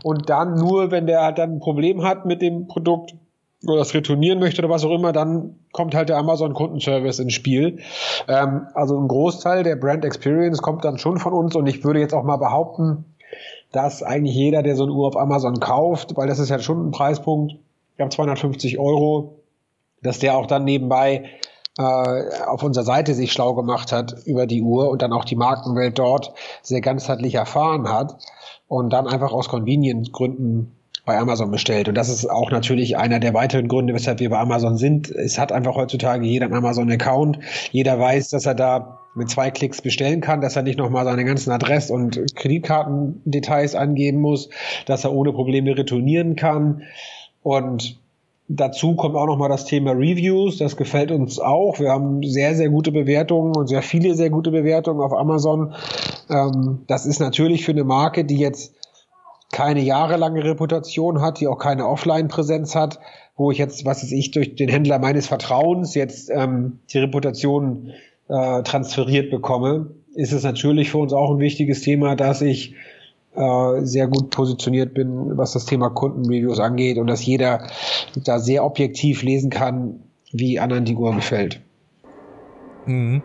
Und 0.04 0.30
dann 0.30 0.54
nur, 0.54 0.90
wenn 0.90 1.06
der 1.06 1.32
dann 1.32 1.54
ein 1.54 1.60
Problem 1.60 2.04
hat 2.04 2.26
mit 2.26 2.40
dem 2.40 2.68
Produkt 2.68 3.14
oder 3.66 3.78
das 3.78 3.94
retournieren 3.94 4.38
möchte 4.38 4.62
oder 4.62 4.72
was 4.72 4.84
auch 4.84 4.94
immer, 4.94 5.12
dann 5.12 5.56
kommt 5.72 5.94
halt 5.94 6.08
der 6.08 6.16
Amazon 6.16 6.54
Kundenservice 6.54 7.18
ins 7.18 7.32
Spiel. 7.32 7.80
Ähm, 8.28 8.68
also 8.74 8.98
ein 8.98 9.08
Großteil 9.08 9.64
der 9.64 9.76
Brand 9.76 10.04
Experience 10.04 10.62
kommt 10.62 10.84
dann 10.84 10.98
schon 10.98 11.18
von 11.18 11.32
uns 11.32 11.56
und 11.56 11.66
ich 11.66 11.84
würde 11.84 12.00
jetzt 12.00 12.14
auch 12.14 12.22
mal 12.22 12.36
behaupten, 12.36 13.04
dass 13.72 14.02
eigentlich 14.02 14.34
jeder, 14.34 14.62
der 14.62 14.76
so 14.76 14.84
eine 14.84 14.92
Uhr 14.92 15.08
auf 15.08 15.16
Amazon 15.16 15.60
kauft, 15.60 16.16
weil 16.16 16.28
das 16.28 16.38
ist 16.38 16.48
ja 16.48 16.58
schon 16.58 16.88
ein 16.88 16.90
Preispunkt, 16.90 17.54
wir 17.96 18.04
haben 18.04 18.10
250 18.10 18.78
Euro, 18.78 19.40
dass 20.02 20.20
der 20.20 20.36
auch 20.36 20.46
dann 20.46 20.64
nebenbei 20.64 21.24
äh, 21.78 21.82
auf 22.46 22.62
unserer 22.62 22.84
Seite 22.84 23.14
sich 23.14 23.32
schlau 23.32 23.54
gemacht 23.54 23.90
hat 23.90 24.14
über 24.24 24.46
die 24.46 24.62
Uhr 24.62 24.88
und 24.88 25.02
dann 25.02 25.12
auch 25.12 25.24
die 25.24 25.36
Markenwelt 25.36 25.98
dort 25.98 26.32
sehr 26.62 26.80
ganzheitlich 26.80 27.34
erfahren 27.34 27.92
hat 27.92 28.16
und 28.68 28.92
dann 28.92 29.08
einfach 29.08 29.32
aus 29.32 29.48
Convenience-Gründen 29.48 30.77
bei 31.08 31.18
Amazon 31.18 31.50
bestellt. 31.50 31.88
Und 31.88 31.96
das 31.96 32.10
ist 32.10 32.30
auch 32.30 32.50
natürlich 32.50 32.98
einer 32.98 33.18
der 33.18 33.32
weiteren 33.32 33.66
Gründe, 33.66 33.94
weshalb 33.94 34.20
wir 34.20 34.28
bei 34.28 34.38
Amazon 34.38 34.76
sind. 34.76 35.10
Es 35.10 35.38
hat 35.38 35.52
einfach 35.52 35.74
heutzutage 35.74 36.26
jeder 36.26 36.44
einen 36.44 36.54
Amazon-Account. 36.54 37.38
Jeder 37.72 37.98
weiß, 37.98 38.28
dass 38.28 38.44
er 38.44 38.54
da 38.54 39.00
mit 39.14 39.30
zwei 39.30 39.50
Klicks 39.50 39.80
bestellen 39.80 40.20
kann, 40.20 40.42
dass 40.42 40.54
er 40.54 40.62
nicht 40.62 40.78
nochmal 40.78 41.06
seine 41.06 41.24
ganzen 41.24 41.50
Adress- 41.50 41.90
und 41.90 42.36
Kreditkartendetails 42.36 43.74
angeben 43.74 44.20
muss, 44.20 44.50
dass 44.84 45.04
er 45.04 45.12
ohne 45.12 45.32
Probleme 45.32 45.76
retournieren 45.76 46.36
kann. 46.36 46.82
Und 47.42 47.98
Dazu 48.50 48.94
kommt 48.94 49.14
auch 49.14 49.26
nochmal 49.26 49.50
das 49.50 49.66
Thema 49.66 49.90
Reviews. 49.90 50.56
Das 50.56 50.78
gefällt 50.78 51.10
uns 51.10 51.38
auch. 51.38 51.78
Wir 51.80 51.90
haben 51.90 52.22
sehr, 52.22 52.54
sehr 52.54 52.70
gute 52.70 52.92
Bewertungen 52.92 53.54
und 53.54 53.66
sehr 53.66 53.82
viele 53.82 54.14
sehr 54.14 54.30
gute 54.30 54.50
Bewertungen 54.50 55.02
auf 55.02 55.12
Amazon. 55.12 55.74
Ähm, 56.30 56.78
das 56.86 57.04
ist 57.04 57.20
natürlich 57.20 57.66
für 57.66 57.72
eine 57.72 57.84
Marke, 57.84 58.24
die 58.24 58.38
jetzt 58.38 58.74
keine 59.50 59.80
jahrelange 59.80 60.44
Reputation 60.44 61.20
hat, 61.20 61.40
die 61.40 61.46
auch 61.46 61.58
keine 61.58 61.86
Offline-Präsenz 61.86 62.74
hat, 62.74 63.00
wo 63.36 63.50
ich 63.50 63.58
jetzt, 63.58 63.84
was 63.84 64.02
weiß 64.02 64.12
ich, 64.12 64.30
durch 64.30 64.56
den 64.56 64.68
Händler 64.68 64.98
meines 64.98 65.26
Vertrauens 65.26 65.94
jetzt 65.94 66.30
ähm, 66.30 66.80
die 66.90 66.98
Reputation 66.98 67.92
äh, 68.28 68.62
transferiert 68.62 69.30
bekomme, 69.30 69.90
ist 70.14 70.32
es 70.32 70.42
natürlich 70.42 70.90
für 70.90 70.98
uns 70.98 71.12
auch 71.12 71.30
ein 71.32 71.38
wichtiges 71.38 71.80
Thema, 71.80 72.16
dass 72.16 72.42
ich 72.42 72.74
äh, 73.34 73.84
sehr 73.84 74.08
gut 74.08 74.30
positioniert 74.30 74.94
bin, 74.94 75.38
was 75.38 75.52
das 75.52 75.64
Thema 75.64 75.90
Kundenreviews 75.90 76.58
angeht 76.58 76.98
und 76.98 77.06
dass 77.06 77.24
jeder 77.24 77.68
da 78.16 78.40
sehr 78.40 78.64
objektiv 78.64 79.22
lesen 79.22 79.50
kann, 79.50 80.00
wie 80.32 80.58
anderen 80.58 80.84
die 80.84 80.96
Uhr 80.96 81.14
gefällt. 81.14 81.60
Mhm. 82.86 83.22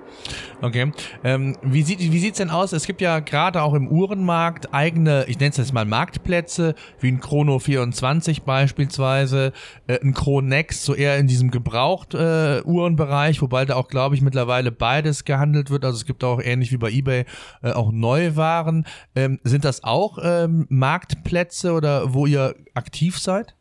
Okay. 0.64 0.94
Ähm, 1.26 1.58
wie 1.62 1.82
sieht 1.82 2.00
wie 2.00 2.20
sieht's 2.20 2.38
denn 2.38 2.50
aus? 2.50 2.72
Es 2.72 2.88
gibt 2.88 3.02
ja 3.02 3.20
gerade 3.20 3.62
auch 3.62 3.74
im 3.74 3.90
Uhrenmarkt 3.90 4.74
eigene, 4.74 5.26
ich 5.28 5.38
nenne 5.38 5.50
es 5.50 5.58
jetzt 5.58 5.74
mal 5.74 5.84
Marktplätze, 5.84 6.76
wie 7.02 7.10
ein 7.10 7.20
Chrono 7.20 7.60
24 7.60 8.44
beispielsweise, 8.44 9.52
äh, 9.88 10.00
ein 10.00 10.14
Chronex, 10.14 10.86
so 10.86 10.96
eher 10.96 11.18
in 11.18 11.28
diesem 11.28 11.52
gebraucht 11.52 12.14
äh, 12.14 12.62
Uhrenbereich, 12.64 13.42
wobei 13.42 13.66
da 13.66 13.76
auch, 13.76 13.90
glaube 13.90 14.16
ich, 14.16 14.22
mittlerweile 14.22 14.72
beides 14.72 15.26
gehandelt 15.26 15.70
wird. 15.70 15.84
Also 15.84 15.98
es 15.98 16.06
gibt 16.06 16.24
auch 16.24 16.42
ähnlich 16.42 16.72
wie 16.72 16.78
bei 16.78 16.92
eBay 16.92 17.26
äh, 17.62 17.74
auch 17.74 17.92
Neuwaren. 17.92 18.86
Ähm, 19.16 19.42
sind 19.44 19.66
das 19.66 19.84
auch 19.84 20.18
ähm, 20.24 20.66
Marktplätze 20.70 21.74
oder 21.74 22.14
wo 22.14 22.26
ihr 22.26 22.56
aktiv 22.74 23.20
seid? 23.20 23.54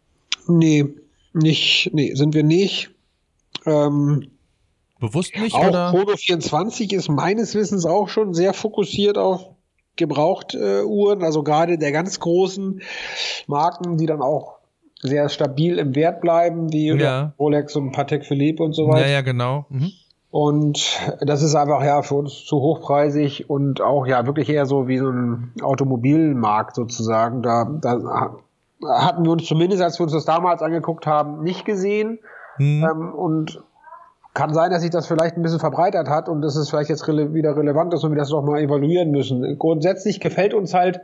Nee, 0.46 0.84
nicht, 1.32 1.90
nee, 1.92 2.14
sind 2.14 2.32
wir 2.32 2.44
nicht. 2.44 2.90
Ähm, 3.66 4.28
Bewusst 5.02 5.36
nicht, 5.36 5.56
auch 5.56 5.66
oder? 5.66 5.90
Chrono 5.90 6.16
24 6.16 6.92
ist 6.92 7.08
meines 7.08 7.56
Wissens 7.56 7.86
auch 7.86 8.08
schon 8.08 8.34
sehr 8.34 8.54
fokussiert 8.54 9.18
auf 9.18 9.50
Gebraucht-Uhren, 9.96 11.20
äh, 11.20 11.24
also 11.24 11.42
gerade 11.42 11.76
der 11.76 11.90
ganz 11.90 12.20
großen 12.20 12.82
Marken, 13.48 13.96
die 13.96 14.06
dann 14.06 14.22
auch 14.22 14.58
sehr 15.00 15.28
stabil 15.28 15.78
im 15.78 15.96
Wert 15.96 16.20
bleiben, 16.20 16.72
wie 16.72 16.86
ja. 16.90 17.34
Rolex 17.36 17.74
und 17.74 17.90
Patek 17.90 18.24
Philippe 18.24 18.62
und 18.62 18.74
so 18.74 18.86
weiter. 18.86 19.08
Ja, 19.08 19.14
ja, 19.14 19.20
genau. 19.22 19.66
Mhm. 19.70 19.90
Und 20.30 21.00
das 21.20 21.42
ist 21.42 21.56
einfach 21.56 21.82
ja 21.82 22.02
für 22.02 22.14
uns 22.14 22.44
zu 22.44 22.60
hochpreisig 22.60 23.50
und 23.50 23.80
auch 23.80 24.06
ja 24.06 24.24
wirklich 24.24 24.48
eher 24.48 24.66
so 24.66 24.86
wie 24.86 24.98
so 24.98 25.10
ein 25.10 25.52
Automobilmarkt 25.60 26.76
sozusagen. 26.76 27.42
Da, 27.42 27.64
da 27.64 28.36
hatten 28.88 29.24
wir 29.24 29.32
uns 29.32 29.46
zumindest, 29.46 29.82
als 29.82 29.98
wir 29.98 30.04
uns 30.04 30.12
das 30.12 30.24
damals 30.24 30.62
angeguckt 30.62 31.08
haben, 31.08 31.42
nicht 31.42 31.64
gesehen. 31.64 32.20
Mhm. 32.58 32.84
Ähm, 32.88 33.14
und 33.14 33.64
kann 34.34 34.54
sein, 34.54 34.70
dass 34.70 34.82
sich 34.82 34.90
das 34.90 35.06
vielleicht 35.06 35.36
ein 35.36 35.42
bisschen 35.42 35.60
verbreitert 35.60 36.08
hat 36.08 36.28
und 36.28 36.40
dass 36.42 36.56
es 36.56 36.70
vielleicht 36.70 36.88
jetzt 36.88 37.06
rele 37.06 37.34
wieder 37.34 37.56
relevant 37.56 37.92
ist 37.92 38.02
und 38.04 38.12
wir 38.12 38.18
das 38.18 38.30
noch 38.30 38.42
mal 38.42 38.60
evaluieren 38.60 39.10
müssen. 39.10 39.58
Grundsätzlich 39.58 40.20
gefällt 40.20 40.54
uns 40.54 40.72
halt 40.72 41.00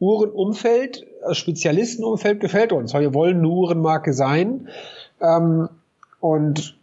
Uhrenumfeld, 0.00 1.06
äh, 1.28 1.34
Spezialistenumfeld 1.34 2.40
gefällt 2.40 2.72
uns, 2.72 2.94
weil 2.94 3.02
wir 3.02 3.14
wollen 3.14 3.38
eine 3.38 3.48
Uhrenmarke 3.48 4.12
sein. 4.12 4.68
Ähm, 5.20 5.68
und 6.18 6.76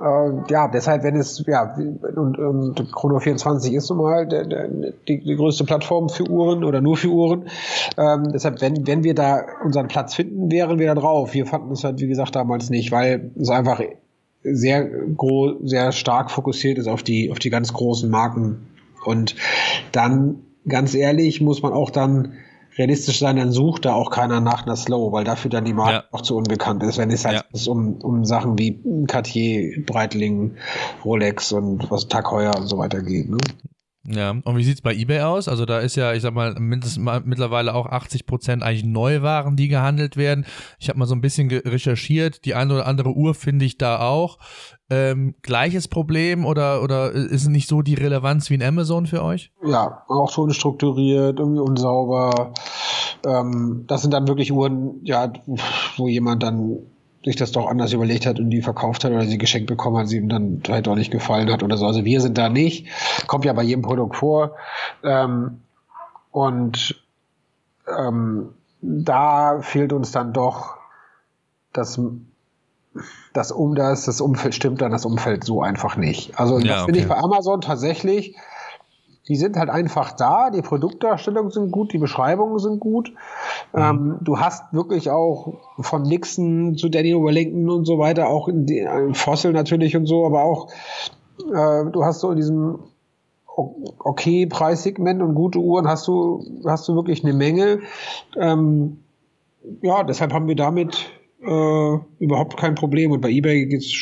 äh, 0.00 0.30
ja, 0.50 0.68
deshalb, 0.68 1.04
wenn 1.04 1.16
es, 1.16 1.44
ja, 1.46 1.74
und, 2.16 2.38
und 2.38 2.92
Chrono 2.92 3.20
24 3.20 3.74
ist 3.74 3.90
nun 3.90 3.98
mal 3.98 4.26
der, 4.26 4.46
der, 4.46 4.68
die, 4.68 5.20
die 5.20 5.36
größte 5.36 5.64
Plattform 5.64 6.08
für 6.08 6.28
Uhren 6.28 6.64
oder 6.64 6.80
nur 6.80 6.96
für 6.96 7.08
Uhren. 7.08 7.48
Ähm, 7.96 8.32
deshalb, 8.32 8.60
wenn, 8.60 8.86
wenn 8.86 9.04
wir 9.04 9.14
da 9.14 9.44
unseren 9.62 9.88
Platz 9.88 10.14
finden, 10.14 10.50
wären 10.50 10.78
wir 10.78 10.88
da 10.88 11.00
drauf. 11.00 11.34
Wir 11.34 11.46
fanden 11.46 11.72
es 11.72 11.84
halt, 11.84 12.00
wie 12.00 12.08
gesagt, 12.08 12.34
damals 12.34 12.70
nicht, 12.70 12.90
weil 12.90 13.30
es 13.38 13.50
einfach 13.50 13.80
sehr 14.42 14.84
groß, 14.84 15.56
sehr 15.64 15.92
stark 15.92 16.30
fokussiert 16.30 16.78
ist 16.78 16.88
auf 16.88 17.02
die, 17.02 17.30
auf 17.30 17.38
die 17.38 17.50
ganz 17.50 17.72
großen 17.72 18.10
Marken. 18.10 18.66
Und 19.04 19.36
dann, 19.92 20.40
ganz 20.66 20.94
ehrlich, 20.94 21.40
muss 21.40 21.62
man 21.62 21.72
auch 21.72 21.90
dann 21.90 22.34
realistisch 22.78 23.18
sein, 23.18 23.36
dann 23.36 23.52
sucht 23.52 23.84
da 23.84 23.94
auch 23.94 24.10
keiner 24.10 24.40
nach 24.40 24.64
einer 24.64 24.76
Slow, 24.76 25.12
weil 25.12 25.24
dafür 25.24 25.50
dann 25.50 25.64
die 25.64 25.74
Marke 25.74 25.92
ja. 25.92 26.04
auch 26.10 26.22
zu 26.22 26.36
unbekannt 26.36 26.82
ist, 26.82 26.98
wenn 26.98 27.10
es 27.10 27.24
halt 27.24 27.44
ja. 27.52 27.70
um, 27.70 27.96
um 27.96 28.24
Sachen 28.24 28.58
wie 28.58 28.80
Cartier, 29.06 29.84
Breitling, 29.84 30.56
Rolex 31.04 31.52
und 31.52 31.90
was 31.90 32.08
Tag 32.08 32.30
Heuer 32.30 32.56
und 32.56 32.66
so 32.66 32.78
weiter 32.78 33.02
geht. 33.02 33.28
Ne? 33.28 33.38
Ja, 34.04 34.30
und 34.30 34.56
wie 34.56 34.64
sieht's 34.64 34.80
bei 34.80 34.94
eBay 34.94 35.20
aus? 35.20 35.46
Also 35.46 35.64
da 35.64 35.78
ist 35.78 35.94
ja, 35.94 36.12
ich 36.12 36.22
sag 36.22 36.34
mal, 36.34 36.54
mindestens 36.58 36.98
mal, 36.98 37.22
mittlerweile 37.24 37.72
auch 37.74 37.86
80 37.86 38.26
Prozent 38.26 38.62
eigentlich 38.64 38.84
Neuwaren, 38.84 39.54
die 39.54 39.68
gehandelt 39.68 40.16
werden. 40.16 40.44
Ich 40.80 40.88
habe 40.88 40.98
mal 40.98 41.06
so 41.06 41.14
ein 41.14 41.20
bisschen 41.20 41.48
recherchiert, 41.50 42.44
die 42.44 42.54
eine 42.54 42.74
oder 42.74 42.86
andere 42.86 43.10
Uhr 43.10 43.34
finde 43.34 43.64
ich 43.64 43.78
da 43.78 44.00
auch. 44.00 44.38
Ähm, 44.90 45.36
gleiches 45.42 45.86
Problem 45.86 46.44
oder, 46.44 46.82
oder 46.82 47.12
ist 47.12 47.42
es 47.42 47.48
nicht 47.48 47.68
so 47.68 47.80
die 47.82 47.94
Relevanz 47.94 48.50
wie 48.50 48.54
in 48.54 48.62
Amazon 48.62 49.06
für 49.06 49.22
euch? 49.22 49.52
Ja, 49.64 50.02
auch 50.08 50.30
schon 50.30 50.52
strukturiert, 50.52 51.38
irgendwie 51.38 51.60
unsauber. 51.60 52.52
Ähm, 53.24 53.84
das 53.86 54.02
sind 54.02 54.12
dann 54.12 54.26
wirklich 54.26 54.52
Uhren, 54.52 55.00
ja, 55.04 55.32
wo 55.96 56.08
jemand 56.08 56.42
dann 56.42 56.80
sich 57.24 57.36
das 57.36 57.52
doch 57.52 57.68
anders 57.68 57.92
überlegt 57.92 58.26
hat 58.26 58.40
und 58.40 58.50
die 58.50 58.62
verkauft 58.62 59.04
hat 59.04 59.12
oder 59.12 59.26
sie 59.26 59.38
geschenkt 59.38 59.68
bekommen 59.68 59.96
hat, 59.96 60.08
sie 60.08 60.16
ihm 60.16 60.28
dann 60.28 60.60
vielleicht 60.64 60.88
auch 60.88 60.96
nicht 60.96 61.10
gefallen 61.10 61.50
hat 61.52 61.62
oder 61.62 61.76
so. 61.76 61.86
Also 61.86 62.04
wir 62.04 62.20
sind 62.20 62.36
da 62.36 62.48
nicht. 62.48 62.88
Kommt 63.26 63.44
ja 63.44 63.52
bei 63.52 63.62
jedem 63.62 63.82
Produkt 63.82 64.16
vor. 64.16 64.56
Ähm, 65.04 65.60
und 66.30 67.02
ähm, 67.86 68.54
da 68.80 69.60
fehlt 69.60 69.92
uns 69.92 70.10
dann 70.10 70.32
doch 70.32 70.76
das, 71.72 72.00
das 73.32 73.52
um 73.52 73.74
das, 73.74 74.04
das 74.04 74.20
Umfeld 74.20 74.54
stimmt 74.54 74.82
dann 74.82 74.90
das 74.90 75.04
Umfeld 75.04 75.44
so 75.44 75.62
einfach 75.62 75.96
nicht. 75.96 76.38
Also 76.38 76.58
ja, 76.58 76.66
das 76.66 76.76
okay. 76.76 76.84
finde 76.86 77.00
ich 77.00 77.08
bei 77.08 77.16
Amazon 77.16 77.60
tatsächlich 77.60 78.36
die 79.28 79.36
sind 79.36 79.56
halt 79.56 79.70
einfach 79.70 80.12
da, 80.12 80.50
die 80.50 80.62
Produktdarstellungen 80.62 81.50
sind 81.50 81.70
gut, 81.70 81.92
die 81.92 81.98
Beschreibungen 81.98 82.58
sind 82.58 82.80
gut. 82.80 83.12
Mhm. 83.72 83.80
Ähm, 83.80 84.16
du 84.20 84.38
hast 84.38 84.72
wirklich 84.72 85.10
auch 85.10 85.54
von 85.78 86.02
Nixon 86.02 86.76
zu 86.76 86.88
Daniel 86.88 87.22
Wellington 87.22 87.70
und 87.70 87.84
so 87.84 87.98
weiter, 87.98 88.28
auch 88.28 88.48
in, 88.48 88.66
die, 88.66 88.78
in 88.78 89.14
Fossil 89.14 89.52
natürlich 89.52 89.96
und 89.96 90.06
so, 90.06 90.26
aber 90.26 90.42
auch 90.42 90.68
äh, 91.38 91.90
du 91.90 92.04
hast 92.04 92.20
so 92.20 92.30
in 92.30 92.36
diesem 92.36 92.78
okay 93.54 94.46
Preissegment 94.46 95.20
und 95.22 95.34
gute 95.34 95.58
Uhren 95.58 95.86
hast 95.86 96.08
du 96.08 96.42
hast 96.64 96.88
du 96.88 96.94
wirklich 96.94 97.22
eine 97.22 97.34
Menge. 97.34 97.80
Ähm, 98.36 98.98
ja, 99.82 100.02
deshalb 100.02 100.32
haben 100.32 100.48
wir 100.48 100.56
damit 100.56 101.10
äh, 101.42 101.98
überhaupt 102.18 102.56
kein 102.56 102.74
Problem. 102.74 103.10
Und 103.10 103.20
bei 103.20 103.30
eBay 103.30 103.66
geht 103.66 103.82
es, 103.82 103.92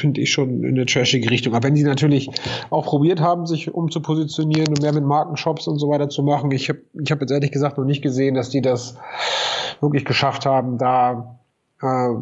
finde 0.00 0.20
ich, 0.20 0.30
schon 0.32 0.64
in 0.64 0.74
eine 0.74 0.86
trashige 0.86 1.30
Richtung. 1.30 1.54
Aber 1.54 1.66
wenn 1.66 1.76
sie 1.76 1.84
natürlich 1.84 2.30
auch 2.70 2.86
probiert 2.86 3.20
haben, 3.20 3.46
sich 3.46 3.72
umzupositionieren 3.72 4.68
und 4.68 4.82
mehr 4.82 4.92
mit 4.92 5.04
Markenshops 5.04 5.68
und 5.68 5.78
so 5.78 5.88
weiter 5.88 6.08
zu 6.08 6.22
machen, 6.22 6.50
ich 6.50 6.68
habe 6.68 6.80
ich 7.00 7.10
hab 7.10 7.20
jetzt 7.20 7.30
ehrlich 7.30 7.52
gesagt 7.52 7.78
noch 7.78 7.84
nicht 7.84 8.02
gesehen, 8.02 8.34
dass 8.34 8.50
die 8.50 8.62
das 8.62 8.96
wirklich 9.80 10.04
geschafft 10.04 10.44
haben, 10.44 10.78
da 10.78 11.38
äh, 11.80 12.14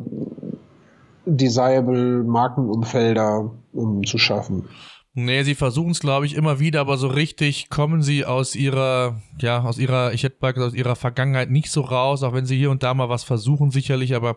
desirable 1.25 2.23
Markenumfelder 2.25 3.51
um, 3.73 4.05
zu 4.05 4.19
schaffen. 4.19 4.69
Nee, 5.19 5.45
sie 5.45 5.55
versuchen 5.55 5.93
es, 5.93 6.01
glaube 6.01 6.27
ich, 6.27 6.35
immer 6.35 6.61
wieder, 6.61 6.81
aber 6.81 6.99
so 6.99 7.07
richtig 7.09 7.71
kommen 7.71 8.03
sie 8.03 8.27
aus 8.27 8.55
ihrer, 8.55 9.23
ja, 9.41 9.63
aus 9.63 9.79
ihrer, 9.79 10.13
ich 10.13 10.23
hätte 10.25 10.37
mal 10.41 10.53
gesagt, 10.53 10.73
aus 10.73 10.79
ihrer 10.79 10.95
Vergangenheit 10.95 11.51
nicht 11.51 11.71
so 11.71 11.81
raus, 11.81 12.23
auch 12.23 12.35
wenn 12.35 12.45
sie 12.45 12.59
hier 12.59 12.71
und 12.71 12.83
da 12.83 12.93
mal 12.93 13.09
was 13.09 13.25
versuchen, 13.25 13.71
sicherlich, 13.71 14.15
aber 14.15 14.37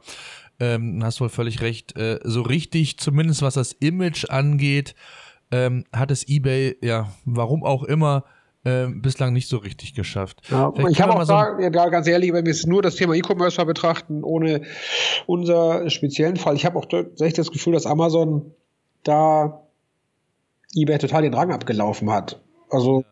ähm, 0.57 1.01
hast 1.03 1.19
wohl 1.19 1.27
völlig 1.27 1.59
recht. 1.59 1.97
Äh, 1.97 2.21
so 2.23 2.43
richtig, 2.43 2.97
zumindest 2.97 3.41
was 3.41 3.55
das 3.55 3.73
Image 3.73 4.29
angeht, 4.29 4.95
ähm, 5.51 5.83
hat 5.91 6.11
es 6.11 6.25
eBay, 6.29 6.77
ja, 6.81 7.09
warum 7.25 7.65
auch 7.65 7.83
immer, 7.83 8.23
äh, 8.63 8.87
bislang 8.87 9.33
nicht 9.33 9.49
so 9.49 9.57
richtig 9.57 9.95
geschafft. 9.95 10.43
Ja, 10.49 10.71
ich 10.87 11.01
habe 11.01 11.13
auch 11.13 11.23
so 11.23 11.33
da, 11.33 11.59
ja, 11.59 11.89
ganz 11.89 12.07
ehrlich, 12.07 12.31
wenn 12.31 12.45
wir 12.45 12.53
jetzt 12.53 12.67
nur 12.67 12.81
das 12.81 12.95
Thema 12.95 13.15
E-Commerce 13.15 13.65
betrachten, 13.65 14.23
ohne 14.23 14.61
unser 15.25 15.89
speziellen 15.89 16.37
Fall, 16.37 16.55
ich 16.55 16.65
habe 16.65 16.79
auch 16.79 16.85
tatsächlich 16.85 17.33
das 17.33 17.51
Gefühl, 17.51 17.73
dass 17.73 17.85
Amazon 17.85 18.53
da 19.03 19.65
eBay 20.75 20.97
total 20.97 21.23
den 21.23 21.34
Rang 21.34 21.51
abgelaufen 21.51 22.12
hat. 22.12 22.39
Also 22.69 23.03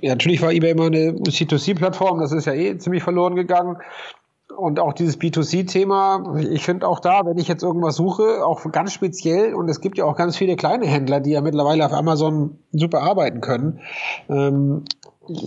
ja, 0.00 0.10
natürlich 0.10 0.42
war 0.42 0.52
eBay 0.52 0.72
immer 0.72 0.86
eine 0.86 1.12
C2C-Plattform, 1.12 2.20
das 2.20 2.32
ist 2.32 2.46
ja 2.46 2.52
eh 2.52 2.76
ziemlich 2.78 3.02
verloren 3.02 3.36
gegangen. 3.36 3.78
Und 4.56 4.80
auch 4.80 4.92
dieses 4.92 5.18
B2C-Thema, 5.18 6.36
ich 6.38 6.64
finde 6.64 6.86
auch 6.86 7.00
da, 7.00 7.24
wenn 7.24 7.38
ich 7.38 7.48
jetzt 7.48 7.62
irgendwas 7.62 7.96
suche, 7.96 8.44
auch 8.44 8.70
ganz 8.70 8.92
speziell, 8.92 9.54
und 9.54 9.68
es 9.68 9.80
gibt 9.80 9.96
ja 9.96 10.04
auch 10.04 10.16
ganz 10.16 10.36
viele 10.36 10.56
kleine 10.56 10.86
Händler, 10.86 11.20
die 11.20 11.30
ja 11.30 11.40
mittlerweile 11.40 11.86
auf 11.86 11.92
Amazon 11.92 12.58
super 12.72 13.00
arbeiten 13.00 13.40
können. 13.40 13.80
Ähm, 14.28 14.84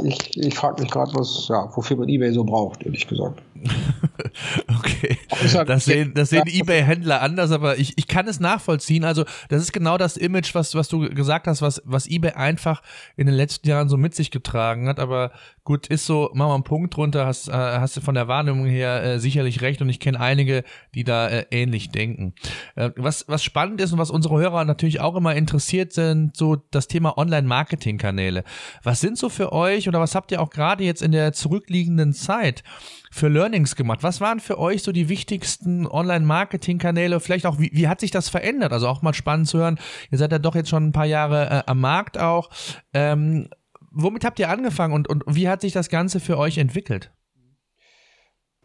ich, 0.04 0.38
ich 0.38 0.56
frage 0.56 0.82
mich 0.82 0.90
gerade, 0.90 1.14
was, 1.14 1.48
ja, 1.50 1.70
wofür 1.76 1.98
man 1.98 2.10
eBay 2.10 2.32
so 2.32 2.44
braucht, 2.46 2.84
ehrlich 2.84 3.08
gesagt. 3.08 3.44
okay. 4.80 5.18
Das 5.54 5.86
sehen, 5.86 6.14
das 6.14 6.30
sehen 6.30 6.48
Ebay-Händler 6.48 7.22
anders, 7.22 7.52
aber 7.52 7.78
ich, 7.78 7.98
ich 7.98 8.08
kann 8.08 8.28
es 8.28 8.40
nachvollziehen. 8.40 9.04
Also, 9.04 9.26
das 9.50 9.62
ist 9.62 9.72
genau 9.72 9.98
das 9.98 10.18
Image, 10.18 10.56
was, 10.56 10.76
was 10.76 10.88
du 10.88 11.10
gesagt 11.10 11.48
hast, 11.48 11.62
was, 11.62 11.82
was 11.86 12.08
Ebay 12.08 12.32
einfach 12.32 12.82
in 13.16 13.28
den 13.28 13.36
letzten 13.36 13.68
Jahren 13.68 13.90
so 13.90 13.98
mit 13.98 14.16
sich 14.16 14.32
getragen 14.32 14.88
hat. 14.88 15.00
Aber 15.00 15.32
gut, 15.64 15.88
ist 15.88 16.06
so, 16.06 16.30
mach 16.34 16.48
mal 16.48 16.56
einen 16.56 16.64
Punkt 16.64 16.96
drunter, 16.96 17.26
hast, 17.26 17.48
äh, 17.48 17.52
hast 17.52 17.98
du 17.98 18.02
von 18.02 18.16
der 18.16 18.28
Wahrnehmung 18.28 18.66
her 18.66 19.04
äh, 19.04 19.20
sicherlich 19.20 19.62
recht 19.62 19.82
und 19.82 19.90
ich 19.90 20.00
kenne 20.00 20.20
einige, 20.20 20.64
die 20.94 21.04
da 21.04 21.28
äh, 21.28 21.46
ähnlich 21.52 21.90
denken. 21.90 22.34
Äh, 22.76 22.92
was, 22.96 23.26
was 23.28 23.44
spannend 23.44 23.82
ist 23.82 23.92
und 23.92 24.00
was 24.00 24.12
unsere 24.12 24.38
Hörer 24.38 24.64
natürlich 24.66 25.02
auch 25.02 25.16
immer 25.16 25.36
interessiert 25.36 25.92
sind, 25.92 26.38
so 26.38 26.56
das 26.72 26.88
Thema 26.88 27.18
Online-Marketing-Kanäle. 27.18 28.44
Was 28.84 29.02
sind 29.02 29.18
so 29.18 29.30
für 29.30 29.52
euch 29.52 29.88
oder 29.88 30.00
was 30.00 30.16
habt 30.16 30.32
ihr 30.32 30.42
auch 30.42 30.50
gerade 30.50 30.84
jetzt 30.84 31.02
in 31.02 31.12
der 31.12 31.34
zurückliegenden 31.34 32.14
Zeit 32.14 32.64
für 33.12 33.28
Learnings 33.28 33.76
gemacht? 33.76 34.04
Was 34.04 34.22
waren 34.22 34.40
für 34.40 34.60
euch 34.60 34.84
so 34.84 34.92
die 34.92 35.10
wichtigsten 35.36 35.86
Online-Marketing-Kanäle? 35.86 37.20
Vielleicht 37.20 37.46
auch, 37.46 37.60
wie, 37.60 37.70
wie 37.74 37.88
hat 37.90 38.00
sich 38.00 38.12
das 38.12 38.30
verändert? 38.30 38.72
Also 38.72 38.88
auch 38.88 39.02
mal 39.02 39.14
spannend 39.14 39.48
zu 39.48 39.58
hören. 39.58 39.80
Ihr 40.12 40.18
seid 40.18 40.32
ja 40.32 40.40
doch 40.40 40.56
jetzt 40.56 40.70
schon 40.70 40.88
ein 40.88 40.92
paar 40.94 41.06
Jahre 41.06 41.50
äh, 41.50 41.64
am 41.66 41.82
Markt 41.82 42.18
auch. 42.18 42.50
Ähm, 42.94 43.50
womit 43.92 44.24
habt 44.24 44.40
ihr 44.40 44.50
angefangen 44.50 44.94
und, 44.94 45.10
und 45.10 45.24
wie 45.28 45.50
hat 45.50 45.60
sich 45.60 45.74
das 45.74 45.90
Ganze 45.90 46.22
für 46.22 46.38
euch 46.38 46.58
entwickelt? 46.58 47.12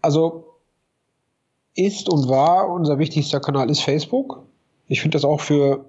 Also 0.00 0.46
ist 1.74 2.08
und 2.08 2.28
war 2.28 2.68
unser 2.68 2.98
wichtigster 2.98 3.40
Kanal 3.40 3.68
ist 3.68 3.80
Facebook. 3.80 4.46
Ich 4.86 5.00
finde 5.00 5.16
das 5.16 5.24
auch 5.24 5.40
für 5.40 5.84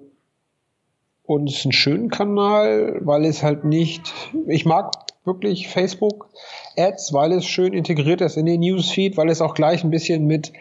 uns 1.22 1.64
einen 1.64 1.72
schönen 1.72 2.08
Kanal, 2.10 3.00
weil 3.02 3.24
es 3.24 3.42
halt 3.44 3.64
nicht, 3.64 4.12
ich 4.48 4.64
mag 4.64 4.92
wirklich 5.24 5.68
Facebook 5.68 6.28
Ads, 6.76 7.12
weil 7.12 7.32
es 7.32 7.44
schön 7.44 7.72
integriert 7.72 8.20
ist 8.20 8.36
in 8.36 8.46
den 8.46 8.60
Newsfeed, 8.60 9.16
weil 9.16 9.28
es 9.28 9.40
auch 9.40 9.54
gleich 9.54 9.84
ein 9.84 9.90
bisschen 9.90 10.26
mit, 10.26 10.52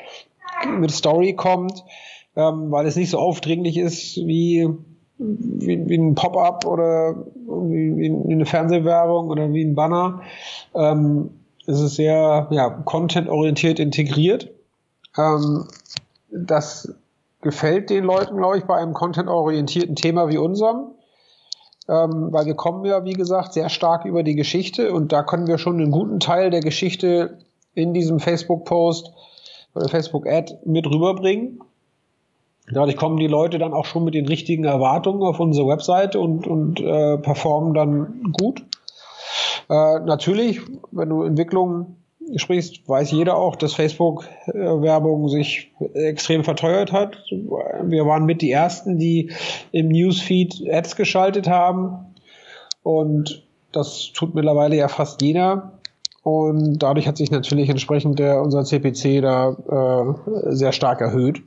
mit 0.80 0.92
Story 0.92 1.34
kommt, 1.34 1.84
ähm, 2.36 2.72
weil 2.72 2.86
es 2.86 2.96
nicht 2.96 3.10
so 3.10 3.20
aufdringlich 3.20 3.78
ist 3.78 4.18
wie, 4.18 4.70
wie, 5.18 5.90
wie 5.90 5.98
ein 5.98 6.16
Pop-up 6.16 6.66
oder 6.66 7.26
wie, 7.46 7.98
wie, 7.98 8.34
eine 8.34 8.46
Fernsehwerbung 8.46 9.30
oder 9.30 9.52
wie 9.54 9.64
ein 9.64 9.76
Banner. 9.76 10.22
Ähm, 10.76 11.32
es 11.68 11.80
ist 11.80 11.96
sehr 11.96 12.48
ja, 12.52 12.70
content-orientiert 12.70 13.80
integriert. 13.80 14.50
Ähm, 15.18 15.68
das 16.32 16.94
gefällt 17.42 17.90
den 17.90 18.04
Leuten, 18.04 18.38
glaube 18.38 18.58
ich, 18.58 18.66
bei 18.66 18.78
einem 18.78 18.94
content-orientierten 18.94 19.96
Thema 19.96 20.30
wie 20.30 20.38
unserem. 20.38 20.92
Ähm, 21.92 22.32
weil 22.32 22.46
wir 22.46 22.56
kommen 22.56 22.86
ja, 22.86 23.04
wie 23.04 23.14
gesagt, 23.14 23.52
sehr 23.52 23.68
stark 23.68 24.06
über 24.06 24.24
die 24.24 24.36
Geschichte 24.36 24.94
und 24.94 25.12
da 25.12 25.24
können 25.24 25.48
wir 25.48 25.58
schon 25.58 25.76
einen 25.76 25.92
guten 25.92 26.22
Teil 26.22 26.50
der 26.50 26.62
Geschichte 26.62 27.40
in 27.74 27.94
diesem 27.94 28.22
Facebook-Post 28.22 29.12
oder 29.76 29.90
Facebook-Ad 29.90 30.60
mit 30.64 30.88
rüberbringen. 30.88 31.60
Dadurch 32.72 32.96
kommen 32.96 33.18
die 33.18 33.28
Leute 33.28 33.60
dann 33.60 33.74
auch 33.74 33.84
schon 33.84 34.06
mit 34.06 34.14
den 34.14 34.26
richtigen 34.26 34.64
Erwartungen 34.64 35.22
auf 35.24 35.42
unsere 35.42 35.68
Webseite 35.68 36.22
und, 36.22 36.48
und 36.48 36.80
äh, 36.80 37.18
performen 37.18 37.74
dann 37.74 38.32
gut. 38.40 38.64
Äh, 39.70 40.00
natürlich, 40.00 40.62
wenn 40.92 41.10
du 41.10 41.24
Entwicklungen 41.24 42.01
sprichst, 42.36 42.88
weiß 42.88 43.12
jeder 43.12 43.36
auch, 43.36 43.56
dass 43.56 43.74
Facebook-Werbung 43.74 45.30
sich 45.30 45.72
extrem 45.94 46.44
verteuert 46.44 46.92
hat. 46.92 47.18
Wir 47.28 48.06
waren 48.06 48.26
mit 48.26 48.42
die 48.42 48.52
ersten, 48.52 48.98
die 48.98 49.32
im 49.72 49.90
Newsfeed 49.90 50.64
Ads 50.70 50.96
geschaltet 50.96 51.48
haben. 51.48 52.14
Und 52.84 53.44
das 53.72 54.12
tut 54.14 54.36
mittlerweile 54.36 54.76
ja 54.76 54.88
fast 54.88 55.22
jeder. 55.22 55.80
Und 56.24 56.80
dadurch 56.80 57.08
hat 57.08 57.18
sich 57.18 57.32
natürlich 57.32 57.70
entsprechend 57.70 58.20
der, 58.20 58.42
unser 58.42 58.64
CPC 58.64 59.22
da 59.22 59.52
äh, 59.52 60.54
sehr 60.54 60.72
stark 60.72 61.02
erhöht. 61.02 61.42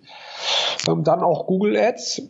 Ähm, 0.88 1.04
dann 1.04 1.20
auch 1.20 1.46
Google 1.46 1.76
Ads 1.76 2.22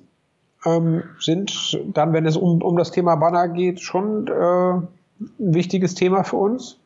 ähm, 0.66 1.04
sind 1.20 1.80
dann, 1.94 2.12
wenn 2.12 2.26
es 2.26 2.36
um, 2.36 2.62
um 2.62 2.76
das 2.76 2.90
Thema 2.90 3.16
Banner 3.16 3.48
geht, 3.48 3.80
schon 3.80 4.28
äh, 4.28 4.30
ein 4.30 5.54
wichtiges 5.54 5.94
Thema 5.94 6.22
für 6.22 6.36
uns 6.36 6.78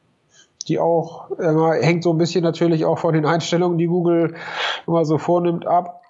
die 0.68 0.78
auch 0.78 1.31
äh, 1.38 1.83
hängt 1.83 2.04
so 2.04 2.12
ein 2.12 2.18
bisschen 2.18 2.44
natürlich 2.44 2.85
auch 2.85 2.98
von 2.98 3.14
den 3.14 3.26
Einstellungen, 3.26 3.78
die 3.78 3.87
Google 3.87 4.35
immer 4.87 5.04
so 5.04 5.18
vornimmt, 5.18 5.66
ab. 5.66 6.02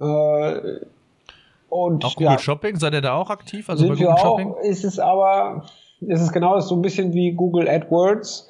Äh, 0.00 0.80
und 1.68 2.04
auch 2.04 2.14
Google 2.14 2.32
ja, 2.32 2.38
Shopping, 2.38 2.76
seid 2.76 2.94
ihr 2.94 3.00
da 3.00 3.14
auch 3.14 3.30
aktiv? 3.30 3.68
Also 3.68 3.88
bei 3.88 3.94
Google 3.94 4.08
auch, 4.08 4.18
Shopping? 4.18 4.54
Ist 4.62 4.84
es 4.84 4.98
aber, 4.98 5.64
ist 6.00 6.20
es 6.20 6.32
genau 6.32 6.58
so 6.60 6.74
ein 6.74 6.82
bisschen 6.82 7.12
wie 7.12 7.32
Google 7.32 7.68
AdWords. 7.68 8.48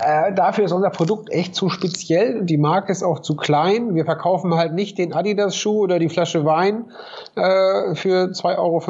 Äh, 0.00 0.34
dafür 0.34 0.64
ist 0.64 0.72
unser 0.72 0.90
Produkt 0.90 1.30
echt 1.30 1.54
zu 1.54 1.68
speziell. 1.68 2.44
Die 2.44 2.56
Marke 2.56 2.92
ist 2.92 3.02
auch 3.02 3.20
zu 3.20 3.36
klein. 3.36 3.94
Wir 3.94 4.04
verkaufen 4.04 4.54
halt 4.54 4.74
nicht 4.74 4.98
den 4.98 5.12
Adidas-Schuh 5.12 5.82
oder 5.82 5.98
die 5.98 6.08
Flasche 6.08 6.44
Wein 6.44 6.90
äh, 7.34 7.94
für 7.94 8.30
2,50 8.30 8.58
Euro 8.58 8.80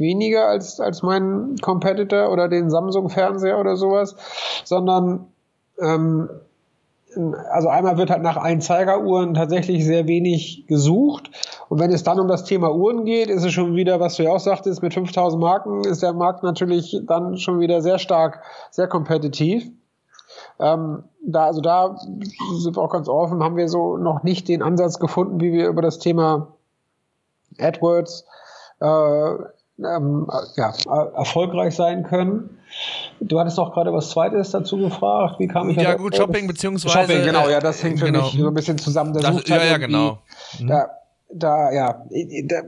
weniger 0.00 0.46
als, 0.46 0.80
als 0.80 1.02
mein 1.02 1.56
Competitor 1.60 2.30
oder 2.30 2.48
den 2.48 2.70
Samsung-Fernseher 2.70 3.58
oder 3.58 3.76
sowas, 3.76 4.16
sondern 4.64 5.26
ähm, 5.80 6.28
also 7.50 7.68
einmal 7.68 7.98
wird 7.98 8.10
halt 8.10 8.22
nach 8.22 8.36
Einzeigeruhren 8.36 9.34
tatsächlich 9.34 9.84
sehr 9.84 10.06
wenig 10.06 10.66
gesucht. 10.68 11.30
Und 11.68 11.80
wenn 11.80 11.90
es 11.90 12.04
dann 12.04 12.20
um 12.20 12.28
das 12.28 12.44
Thema 12.44 12.72
Uhren 12.72 13.04
geht, 13.04 13.28
ist 13.28 13.44
es 13.44 13.52
schon 13.52 13.74
wieder, 13.74 13.98
was 14.00 14.16
du 14.16 14.24
ja 14.24 14.30
auch 14.30 14.40
sagtest, 14.40 14.82
mit 14.82 14.94
5000 14.94 15.40
Marken 15.40 15.84
ist 15.84 16.02
der 16.02 16.12
Markt 16.12 16.42
natürlich 16.42 17.00
dann 17.06 17.36
schon 17.36 17.60
wieder 17.60 17.82
sehr 17.82 17.98
stark, 17.98 18.42
sehr 18.70 18.86
kompetitiv. 18.88 19.70
Ähm, 20.58 21.04
da, 21.22 21.46
also 21.46 21.60
da 21.60 21.96
sind 21.98 22.76
wir 22.76 22.82
auch 22.82 22.90
ganz 22.90 23.08
offen, 23.08 23.42
haben 23.42 23.56
wir 23.56 23.68
so 23.68 23.96
noch 23.96 24.22
nicht 24.22 24.48
den 24.48 24.62
Ansatz 24.62 24.98
gefunden, 24.98 25.40
wie 25.40 25.52
wir 25.52 25.68
über 25.68 25.82
das 25.82 25.98
Thema 25.98 26.48
AdWords 27.58 28.24
äh, 28.80 29.34
ähm, 29.84 30.26
ja, 30.56 30.72
erfolgreich 31.16 31.74
sein 31.74 32.04
können. 32.04 32.58
Du 33.20 33.38
hattest 33.40 33.58
auch 33.58 33.72
gerade 33.72 33.92
was 33.92 34.10
Zweites 34.10 34.50
dazu 34.50 34.78
gefragt. 34.78 35.38
Wie 35.38 35.48
kam 35.48 35.70
ich 35.70 35.76
Ja, 35.76 35.94
gut, 35.94 36.16
Shopping 36.16 36.46
beziehungsweise. 36.46 37.00
Shopping, 37.00 37.24
genau, 37.24 37.48
ja, 37.48 37.60
das 37.60 37.82
hängt 37.82 37.98
für 37.98 38.06
genau. 38.06 38.22
mich 38.22 38.32
so 38.32 38.46
ein 38.46 38.54
bisschen 38.54 38.78
zusammen. 38.78 39.12
Der 39.12 39.22
das, 39.22 39.48
ja, 39.48 39.62
ja, 39.62 39.76
genau. 39.78 40.18
Da, 40.60 40.90
da, 41.32 41.72
ja, 41.72 42.04
da, 42.44 42.62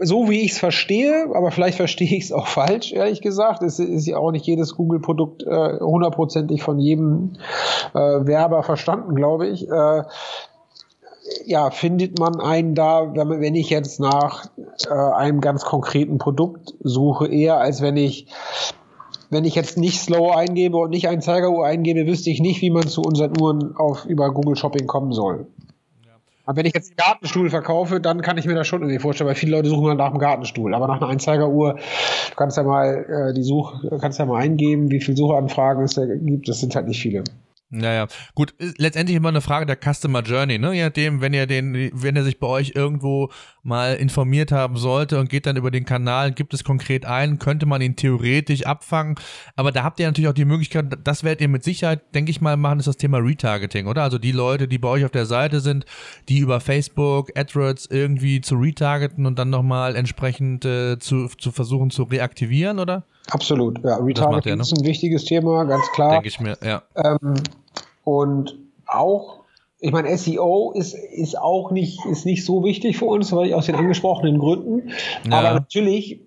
so 0.00 0.28
wie 0.28 0.40
ich 0.40 0.52
es 0.52 0.58
verstehe, 0.58 1.28
aber 1.34 1.50
vielleicht 1.50 1.76
verstehe 1.76 2.16
ich 2.16 2.24
es 2.24 2.32
auch 2.32 2.46
falsch, 2.48 2.92
ehrlich 2.92 3.20
gesagt. 3.20 3.62
Es 3.62 3.78
ist 3.78 4.06
ja 4.06 4.16
auch 4.16 4.32
nicht 4.32 4.46
jedes 4.46 4.74
Google-Produkt 4.74 5.42
äh, 5.42 5.78
hundertprozentig 5.80 6.62
von 6.62 6.78
jedem 6.78 7.34
äh, 7.94 7.98
Werber 7.98 8.62
verstanden, 8.62 9.14
glaube 9.14 9.46
ich. 9.48 9.68
Äh, 9.68 10.02
ja, 11.44 11.70
findet 11.70 12.18
man 12.18 12.40
einen 12.40 12.74
da, 12.74 13.12
wenn, 13.14 13.54
ich 13.54 13.70
jetzt 13.70 14.00
nach 14.00 14.46
äh, 14.88 14.92
einem 14.92 15.40
ganz 15.40 15.64
konkreten 15.64 16.18
Produkt 16.18 16.74
suche, 16.80 17.28
eher 17.28 17.58
als 17.58 17.82
wenn 17.82 17.96
ich 17.96 18.26
wenn 19.32 19.44
ich 19.44 19.54
jetzt 19.54 19.78
nicht 19.78 20.00
Slow 20.00 20.34
eingebe 20.34 20.76
und 20.76 20.90
nicht 20.90 21.06
ein 21.06 21.22
Zeigeruhr 21.22 21.64
eingebe, 21.64 22.04
wüsste 22.04 22.30
ich 22.30 22.40
nicht, 22.40 22.62
wie 22.62 22.70
man 22.70 22.88
zu 22.88 23.00
unseren 23.00 23.40
Uhren 23.40 23.76
auf 23.76 24.04
über 24.04 24.32
Google 24.34 24.56
Shopping 24.56 24.88
kommen 24.88 25.12
soll. 25.12 25.46
Aber 26.50 26.56
wenn 26.56 26.66
ich 26.66 26.74
jetzt 26.74 26.90
einen 26.90 26.96
Gartenstuhl 26.96 27.48
verkaufe, 27.48 28.00
dann 28.00 28.22
kann 28.22 28.36
ich 28.36 28.44
mir 28.44 28.56
das 28.56 28.66
schon 28.66 28.82
irgendwie 28.82 28.98
vorstellen, 28.98 29.28
weil 29.28 29.36
viele 29.36 29.52
Leute 29.52 29.68
suchen 29.68 29.86
dann 29.86 29.98
nach 29.98 30.10
dem 30.10 30.18
Gartenstuhl. 30.18 30.74
Aber 30.74 30.88
nach 30.88 30.96
einer 30.96 31.06
Einzeigeruhr, 31.06 31.74
du 31.74 32.34
kannst 32.34 32.56
ja 32.56 32.64
mal 32.64 33.30
äh, 33.30 33.32
die 33.32 33.44
Such, 33.44 33.84
kannst 34.00 34.18
ja 34.18 34.26
mal 34.26 34.42
eingeben, 34.42 34.90
wie 34.90 35.00
viele 35.00 35.16
Suchanfragen 35.16 35.84
es 35.84 35.94
da 35.94 36.06
gibt. 36.06 36.48
Das 36.48 36.58
sind 36.58 36.74
halt 36.74 36.88
nicht 36.88 37.00
viele. 37.00 37.22
Naja, 37.72 38.08
gut, 38.34 38.52
letztendlich 38.78 39.16
immer 39.16 39.28
eine 39.28 39.40
Frage 39.40 39.64
der 39.64 39.76
Customer 39.76 40.22
Journey, 40.22 40.58
ne? 40.58 40.74
Je 40.74 40.82
nachdem, 40.82 41.20
wenn 41.20 41.32
ihr 41.32 41.46
den, 41.46 41.90
wenn 41.94 42.16
er 42.16 42.24
sich 42.24 42.40
bei 42.40 42.48
euch 42.48 42.72
irgendwo 42.74 43.30
mal 43.62 43.94
informiert 43.94 44.50
haben 44.50 44.76
sollte 44.76 45.20
und 45.20 45.28
geht 45.28 45.46
dann 45.46 45.56
über 45.56 45.70
den 45.70 45.84
Kanal, 45.84 46.32
gibt 46.32 46.52
es 46.52 46.64
konkret 46.64 47.06
ein, 47.06 47.38
könnte 47.38 47.66
man 47.66 47.80
ihn 47.80 47.94
theoretisch 47.94 48.66
abfangen. 48.66 49.14
Aber 49.54 49.70
da 49.70 49.84
habt 49.84 50.00
ihr 50.00 50.06
natürlich 50.06 50.28
auch 50.28 50.34
die 50.34 50.44
Möglichkeit, 50.44 50.86
das 51.04 51.22
werdet 51.22 51.42
ihr 51.42 51.48
mit 51.48 51.62
Sicherheit, 51.62 52.12
denke 52.12 52.32
ich 52.32 52.40
mal, 52.40 52.56
machen, 52.56 52.80
ist 52.80 52.88
das 52.88 52.96
Thema 52.96 53.18
Retargeting, 53.18 53.86
oder? 53.86 54.02
Also 54.02 54.18
die 54.18 54.32
Leute, 54.32 54.66
die 54.66 54.78
bei 54.78 54.88
euch 54.88 55.04
auf 55.04 55.12
der 55.12 55.26
Seite 55.26 55.60
sind, 55.60 55.84
die 56.28 56.38
über 56.38 56.58
Facebook, 56.58 57.30
AdWords 57.36 57.86
irgendwie 57.86 58.40
zu 58.40 58.56
retargeten 58.56 59.26
und 59.26 59.38
dann 59.38 59.50
nochmal 59.50 59.94
entsprechend 59.94 60.64
äh, 60.64 60.98
zu, 60.98 61.28
zu 61.28 61.52
versuchen 61.52 61.90
zu 61.90 62.02
reaktivieren, 62.02 62.80
oder? 62.80 63.04
Absolut, 63.30 63.78
ja. 63.84 63.96
Retargeting 63.96 64.56
ne? 64.56 64.62
ist 64.62 64.76
ein 64.76 64.84
wichtiges 64.84 65.24
Thema, 65.24 65.64
ganz 65.64 65.84
klar. 65.92 66.12
Denke 66.12 66.28
ich 66.28 66.40
mir, 66.40 66.56
ja. 66.64 66.82
Ähm, 66.96 67.34
und 68.10 68.58
auch, 68.86 69.44
ich 69.78 69.92
meine, 69.92 70.16
SEO 70.18 70.72
ist, 70.74 70.94
ist 70.94 71.38
auch 71.38 71.70
nicht, 71.70 72.04
ist 72.06 72.26
nicht 72.26 72.44
so 72.44 72.64
wichtig 72.64 72.98
für 72.98 73.04
uns, 73.04 73.30
weil 73.30 73.46
ich 73.46 73.54
aus 73.54 73.66
den 73.66 73.76
angesprochenen 73.76 74.40
Gründen. 74.40 74.90
Ja. 75.30 75.38
Aber 75.38 75.54
natürlich, 75.54 76.22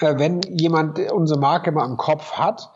äh, 0.00 0.14
wenn 0.16 0.40
jemand 0.48 0.98
unsere 1.12 1.38
Marke 1.38 1.72
mal 1.72 1.84
im 1.84 1.98
Kopf 1.98 2.32
hat, 2.32 2.70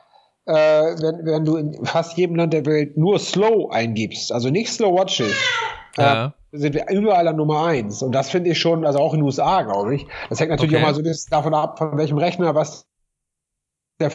äh, 0.44 0.52
wenn, 0.52 1.24
wenn 1.24 1.44
du 1.46 1.56
in 1.56 1.86
fast 1.86 2.18
jedem 2.18 2.36
Land 2.36 2.52
der 2.52 2.66
Welt 2.66 2.98
nur 2.98 3.18
Slow 3.18 3.72
eingibst, 3.72 4.30
also 4.30 4.50
nicht 4.50 4.70
Slow 4.70 4.94
Watches, 4.94 5.34
äh, 5.96 6.02
ja. 6.02 6.34
sind 6.52 6.74
wir 6.74 6.90
überall 6.90 7.28
an 7.28 7.36
Nummer 7.36 7.64
eins. 7.64 8.02
Und 8.02 8.12
das 8.12 8.28
finde 8.28 8.50
ich 8.50 8.58
schon, 8.58 8.84
also 8.84 8.98
auch 8.98 9.14
in 9.14 9.20
den 9.20 9.24
USA, 9.24 9.62
glaube 9.62 9.94
ich. 9.94 10.06
Das 10.28 10.38
hängt 10.38 10.50
natürlich 10.50 10.74
okay. 10.74 10.82
auch 10.82 10.88
mal 10.88 10.94
so 10.94 11.00
ein 11.00 11.04
bisschen 11.04 11.30
davon 11.30 11.54
ab, 11.54 11.78
von 11.78 11.96
welchem 11.96 12.18
Rechner 12.18 12.54
was 12.54 12.86
der 13.98 14.12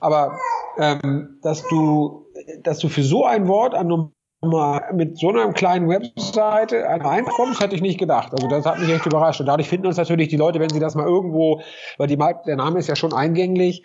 aber 0.00 0.38
ähm, 0.78 1.38
dass 1.42 1.66
du, 1.68 2.26
dass 2.62 2.78
du 2.78 2.88
für 2.88 3.02
so 3.02 3.24
ein 3.24 3.48
Wort 3.48 3.74
an 3.74 3.88
Nummer 3.88 4.84
mit 4.94 5.18
so 5.18 5.28
einer 5.28 5.52
kleinen 5.52 5.88
Webseite 5.88 6.82
reinkommst, 6.82 7.60
hätte 7.60 7.74
ich 7.74 7.82
nicht 7.82 7.98
gedacht. 7.98 8.32
Also 8.32 8.48
das 8.48 8.64
hat 8.64 8.78
mich 8.78 8.88
echt 8.88 9.04
überrascht. 9.04 9.40
Und 9.40 9.46
dadurch 9.46 9.68
finden 9.68 9.86
uns 9.86 9.98
natürlich 9.98 10.28
die 10.28 10.36
Leute, 10.36 10.60
wenn 10.60 10.70
sie 10.70 10.80
das 10.80 10.94
mal 10.94 11.06
irgendwo, 11.06 11.60
weil 11.98 12.06
die, 12.06 12.16
der 12.16 12.56
Name 12.56 12.78
ist 12.78 12.88
ja 12.88 12.96
schon 12.96 13.12
eingänglich, 13.12 13.84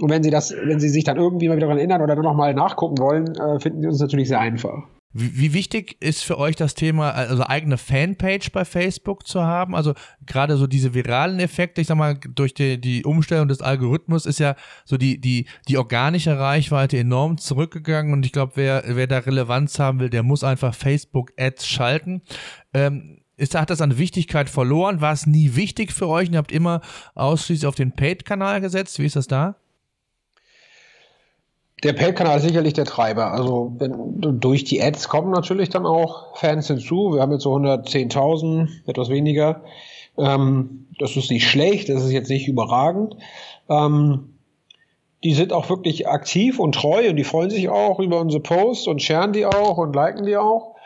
und 0.00 0.10
wenn 0.10 0.22
sie 0.22 0.30
das, 0.30 0.52
wenn 0.52 0.80
sie 0.80 0.88
sich 0.88 1.04
dann 1.04 1.18
irgendwie 1.18 1.48
mal 1.48 1.56
wieder 1.56 1.66
daran 1.66 1.78
erinnern 1.78 2.00
oder 2.00 2.14
nur 2.14 2.24
noch 2.24 2.34
mal 2.34 2.54
nachgucken 2.54 2.98
wollen, 2.98 3.34
äh, 3.34 3.60
finden 3.60 3.82
sie 3.82 3.88
uns 3.88 4.00
natürlich 4.00 4.28
sehr 4.28 4.40
einfach. 4.40 4.84
Wie, 5.12 5.36
wie, 5.36 5.52
wichtig 5.54 5.96
ist 6.00 6.22
für 6.22 6.38
euch 6.38 6.54
das 6.54 6.74
Thema, 6.74 7.10
also 7.10 7.44
eigene 7.44 7.78
Fanpage 7.78 8.52
bei 8.52 8.64
Facebook 8.64 9.26
zu 9.26 9.42
haben? 9.42 9.74
Also 9.74 9.94
gerade 10.24 10.56
so 10.56 10.68
diese 10.68 10.94
viralen 10.94 11.40
Effekte, 11.40 11.80
ich 11.80 11.88
sag 11.88 11.96
mal, 11.96 12.14
durch 12.16 12.54
die, 12.54 12.80
die 12.80 13.04
Umstellung 13.04 13.48
des 13.48 13.60
Algorithmus 13.60 14.24
ist 14.24 14.38
ja 14.38 14.54
so 14.84 14.96
die, 14.96 15.20
die, 15.20 15.46
die 15.66 15.78
organische 15.78 16.38
Reichweite 16.38 16.96
enorm 16.96 17.38
zurückgegangen 17.38 18.12
und 18.12 18.24
ich 18.24 18.30
glaube, 18.30 18.52
wer, 18.54 18.84
wer 18.86 19.08
da 19.08 19.18
Relevanz 19.18 19.80
haben 19.80 19.98
will, 19.98 20.10
der 20.10 20.22
muss 20.22 20.44
einfach 20.44 20.74
Facebook-Ads 20.74 21.66
schalten. 21.66 22.22
Ähm, 22.72 23.18
ist, 23.36 23.56
hat 23.56 23.70
das 23.70 23.80
an 23.80 23.98
Wichtigkeit 23.98 24.48
verloren? 24.48 25.00
War 25.00 25.12
es 25.12 25.26
nie 25.26 25.56
wichtig 25.56 25.92
für 25.92 26.06
euch 26.06 26.28
und 26.28 26.34
ihr 26.34 26.38
habt 26.38 26.52
immer 26.52 26.82
ausschließlich 27.16 27.66
auf 27.66 27.74
den 27.74 27.92
Paid-Kanal 27.92 28.60
gesetzt? 28.60 29.00
Wie 29.00 29.06
ist 29.06 29.16
das 29.16 29.26
da? 29.26 29.56
Der 31.82 31.94
Paid-Kanal 31.94 32.36
ist 32.36 32.42
sicherlich 32.42 32.74
der 32.74 32.84
Treiber. 32.84 33.32
Also 33.32 33.72
wenn, 33.78 34.40
durch 34.40 34.64
die 34.64 34.82
Ads 34.82 35.08
kommen 35.08 35.30
natürlich 35.30 35.70
dann 35.70 35.86
auch 35.86 36.36
Fans 36.36 36.66
hinzu. 36.66 37.14
Wir 37.14 37.22
haben 37.22 37.32
jetzt 37.32 37.44
so 37.44 37.54
110.000, 37.54 38.68
etwas 38.86 39.08
weniger. 39.08 39.62
Ähm, 40.18 40.86
das 40.98 41.16
ist 41.16 41.30
nicht 41.30 41.48
schlecht, 41.48 41.88
das 41.88 42.04
ist 42.04 42.12
jetzt 42.12 42.28
nicht 42.28 42.48
überragend. 42.48 43.16
Ähm, 43.68 44.34
die 45.24 45.34
sind 45.34 45.52
auch 45.52 45.68
wirklich 45.68 46.08
aktiv 46.08 46.58
und 46.58 46.74
treu 46.74 47.08
und 47.08 47.16
die 47.16 47.24
freuen 47.24 47.50
sich 47.50 47.68
auch 47.68 47.98
über 48.00 48.20
unsere 48.20 48.42
Posts 48.42 48.86
und 48.86 49.02
sharen 49.02 49.32
die 49.32 49.46
auch 49.46 49.78
und 49.78 49.94
liken 49.94 50.24
die 50.24 50.36
auch. 50.36 50.76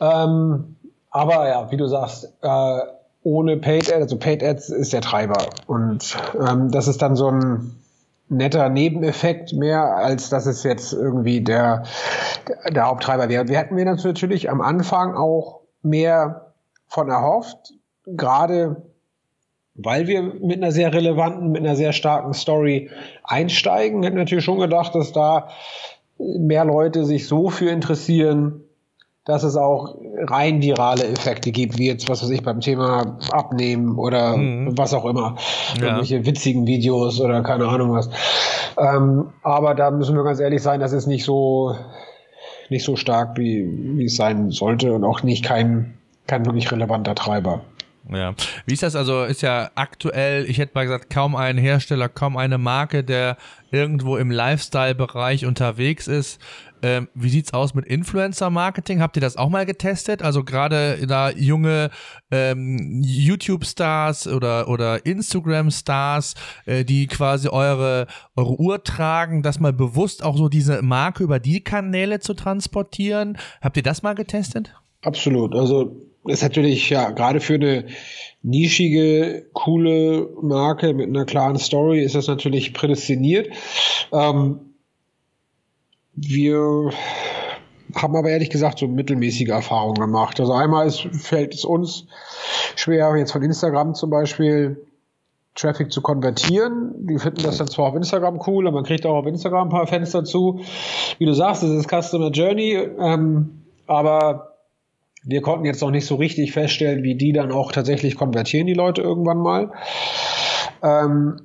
Ähm, 0.00 0.76
aber 1.10 1.48
ja, 1.48 1.70
wie 1.70 1.76
du 1.76 1.86
sagst, 1.86 2.32
äh, 2.42 2.78
ohne 3.22 3.56
Paid 3.56 3.92
Ads, 3.92 4.02
also 4.02 4.18
Paid 4.18 4.42
Ads 4.42 4.70
ist 4.70 4.92
der 4.92 5.00
Treiber. 5.00 5.46
Und 5.66 6.16
ähm, 6.48 6.70
das 6.70 6.88
ist 6.88 7.02
dann 7.02 7.16
so 7.16 7.28
ein 7.28 7.74
netter 8.28 8.68
Nebeneffekt 8.68 9.52
mehr, 9.52 9.96
als 9.96 10.28
dass 10.30 10.46
es 10.46 10.62
jetzt 10.62 10.92
irgendwie 10.92 11.40
der, 11.42 11.84
der 12.68 12.86
Haupttreiber 12.86 13.28
wäre. 13.28 13.48
Wir 13.48 13.58
hätten 13.58 13.76
wir 13.76 13.84
natürlich 13.84 14.50
am 14.50 14.60
Anfang 14.60 15.14
auch 15.14 15.60
mehr 15.82 16.52
von 16.88 17.08
erhofft, 17.08 17.74
gerade 18.06 18.82
weil 19.74 20.06
wir 20.06 20.22
mit 20.22 20.56
einer 20.56 20.72
sehr 20.72 20.92
relevanten, 20.92 21.52
mit 21.52 21.62
einer 21.62 21.76
sehr 21.76 21.92
starken 21.92 22.32
Story 22.32 22.90
einsteigen, 23.22 24.02
hätten 24.02 24.16
wir 24.16 24.24
natürlich 24.24 24.44
schon 24.44 24.58
gedacht, 24.58 24.94
dass 24.94 25.12
da 25.12 25.48
mehr 26.18 26.64
Leute 26.64 27.04
sich 27.04 27.28
so 27.28 27.50
für 27.50 27.68
interessieren, 27.68 28.62
dass 29.26 29.42
es 29.42 29.56
auch 29.56 29.96
rein 30.28 30.62
virale 30.62 31.04
Effekte 31.04 31.50
gibt, 31.50 31.78
wie 31.78 31.88
jetzt, 31.88 32.08
was 32.08 32.22
weiß 32.22 32.30
ich, 32.30 32.42
beim 32.42 32.60
Thema 32.60 33.18
Abnehmen 33.32 33.98
oder 33.98 34.36
mhm. 34.36 34.78
was 34.78 34.94
auch 34.94 35.04
immer. 35.04 35.36
Ja. 35.76 35.82
Irgendwelche 35.82 36.24
witzigen 36.24 36.66
Videos 36.66 37.20
oder 37.20 37.42
keine 37.42 37.66
Ahnung 37.66 37.92
was. 37.92 38.08
Ähm, 38.78 39.26
aber 39.42 39.74
da 39.74 39.90
müssen 39.90 40.16
wir 40.16 40.22
ganz 40.22 40.38
ehrlich 40.38 40.62
sein, 40.62 40.78
das 40.78 40.92
ist 40.92 41.08
nicht 41.08 41.24
so, 41.24 41.76
nicht 42.70 42.84
so 42.84 42.94
stark, 42.94 43.36
wie, 43.36 43.66
wie 43.98 44.04
es 44.04 44.14
sein 44.14 44.50
sollte 44.52 44.92
und 44.92 45.02
auch 45.02 45.24
nicht 45.24 45.44
kein, 45.44 45.94
kein 46.28 46.46
wirklich 46.46 46.70
relevanter 46.70 47.16
Treiber. 47.16 47.62
Ja. 48.12 48.34
Wie 48.66 48.74
ist 48.74 48.84
das 48.84 48.94
also? 48.94 49.24
Ist 49.24 49.42
ja 49.42 49.70
aktuell, 49.74 50.48
ich 50.48 50.58
hätte 50.58 50.72
mal 50.74 50.84
gesagt, 50.84 51.10
kaum 51.10 51.34
ein 51.34 51.58
Hersteller, 51.58 52.08
kaum 52.08 52.36
eine 52.36 52.58
Marke, 52.58 53.02
der 53.02 53.36
irgendwo 53.72 54.16
im 54.16 54.30
Lifestyle-Bereich 54.30 55.44
unterwegs 55.44 56.06
ist. 56.06 56.40
Ähm, 56.86 57.08
wie 57.14 57.30
sieht's 57.30 57.52
aus 57.52 57.74
mit 57.74 57.84
Influencer-Marketing? 57.84 59.00
Habt 59.00 59.16
ihr 59.16 59.20
das 59.20 59.36
auch 59.36 59.48
mal 59.48 59.66
getestet? 59.66 60.22
Also 60.22 60.44
gerade 60.44 61.04
da 61.08 61.30
junge 61.30 61.90
ähm, 62.30 63.02
YouTube-Stars 63.02 64.28
oder, 64.28 64.68
oder 64.68 65.04
Instagram-Stars, 65.04 66.36
äh, 66.64 66.84
die 66.84 67.08
quasi 67.08 67.48
eure, 67.48 68.06
eure 68.36 68.60
Uhr 68.60 68.84
tragen, 68.84 69.42
das 69.42 69.58
mal 69.58 69.72
bewusst 69.72 70.22
auch 70.22 70.36
so 70.36 70.48
diese 70.48 70.80
Marke 70.80 71.24
über 71.24 71.40
die 71.40 71.60
Kanäle 71.60 72.20
zu 72.20 72.34
transportieren. 72.34 73.36
Habt 73.60 73.76
ihr 73.76 73.82
das 73.82 74.04
mal 74.04 74.14
getestet? 74.14 74.72
Absolut. 75.02 75.56
Also 75.56 75.96
ist 76.28 76.44
natürlich 76.44 76.88
ja 76.88 77.10
gerade 77.10 77.40
für 77.40 77.54
eine 77.54 77.86
nischige, 78.44 79.48
coole 79.54 80.28
Marke 80.40 80.94
mit 80.94 81.08
einer 81.08 81.24
klaren 81.24 81.58
Story 81.58 82.04
ist 82.04 82.14
das 82.14 82.28
natürlich 82.28 82.74
prädestiniert. 82.74 83.48
Ähm, 84.12 84.60
wir 86.16 86.90
haben 87.94 88.16
aber 88.16 88.30
ehrlich 88.30 88.50
gesagt 88.50 88.78
so 88.78 88.88
mittelmäßige 88.88 89.48
Erfahrungen 89.48 89.94
gemacht. 89.94 90.40
Also 90.40 90.52
einmal 90.52 90.86
ist, 90.86 91.00
fällt 91.12 91.54
es 91.54 91.64
uns 91.64 92.06
schwer, 92.74 93.14
jetzt 93.16 93.32
von 93.32 93.42
Instagram 93.42 93.94
zum 93.94 94.10
Beispiel 94.10 94.84
Traffic 95.54 95.92
zu 95.92 96.02
konvertieren. 96.02 97.06
Die 97.06 97.18
finden 97.18 97.42
das 97.42 97.58
dann 97.58 97.68
zwar 97.68 97.86
auf 97.86 97.94
Instagram 97.94 98.40
cool, 98.46 98.66
aber 98.66 98.76
man 98.76 98.84
kriegt 98.84 99.06
auch 99.06 99.16
auf 99.16 99.26
Instagram 99.26 99.68
ein 99.68 99.70
paar 99.70 99.86
Fans 99.86 100.10
dazu. 100.10 100.60
Wie 101.18 101.26
du 101.26 101.32
sagst, 101.32 101.62
das 101.62 101.70
ist 101.70 101.88
Customer 101.88 102.30
Journey, 102.30 102.74
ähm, 102.74 103.62
aber 103.86 104.56
wir 105.22 105.42
konnten 105.42 105.64
jetzt 105.64 105.80
noch 105.80 105.90
nicht 105.90 106.06
so 106.06 106.16
richtig 106.16 106.52
feststellen, 106.52 107.02
wie 107.02 107.16
die 107.16 107.32
dann 107.32 107.50
auch 107.50 107.72
tatsächlich 107.72 108.16
konvertieren, 108.16 108.66
die 108.66 108.74
Leute 108.74 109.02
irgendwann 109.02 109.38
mal. 109.38 109.72
Ähm, 110.82 111.40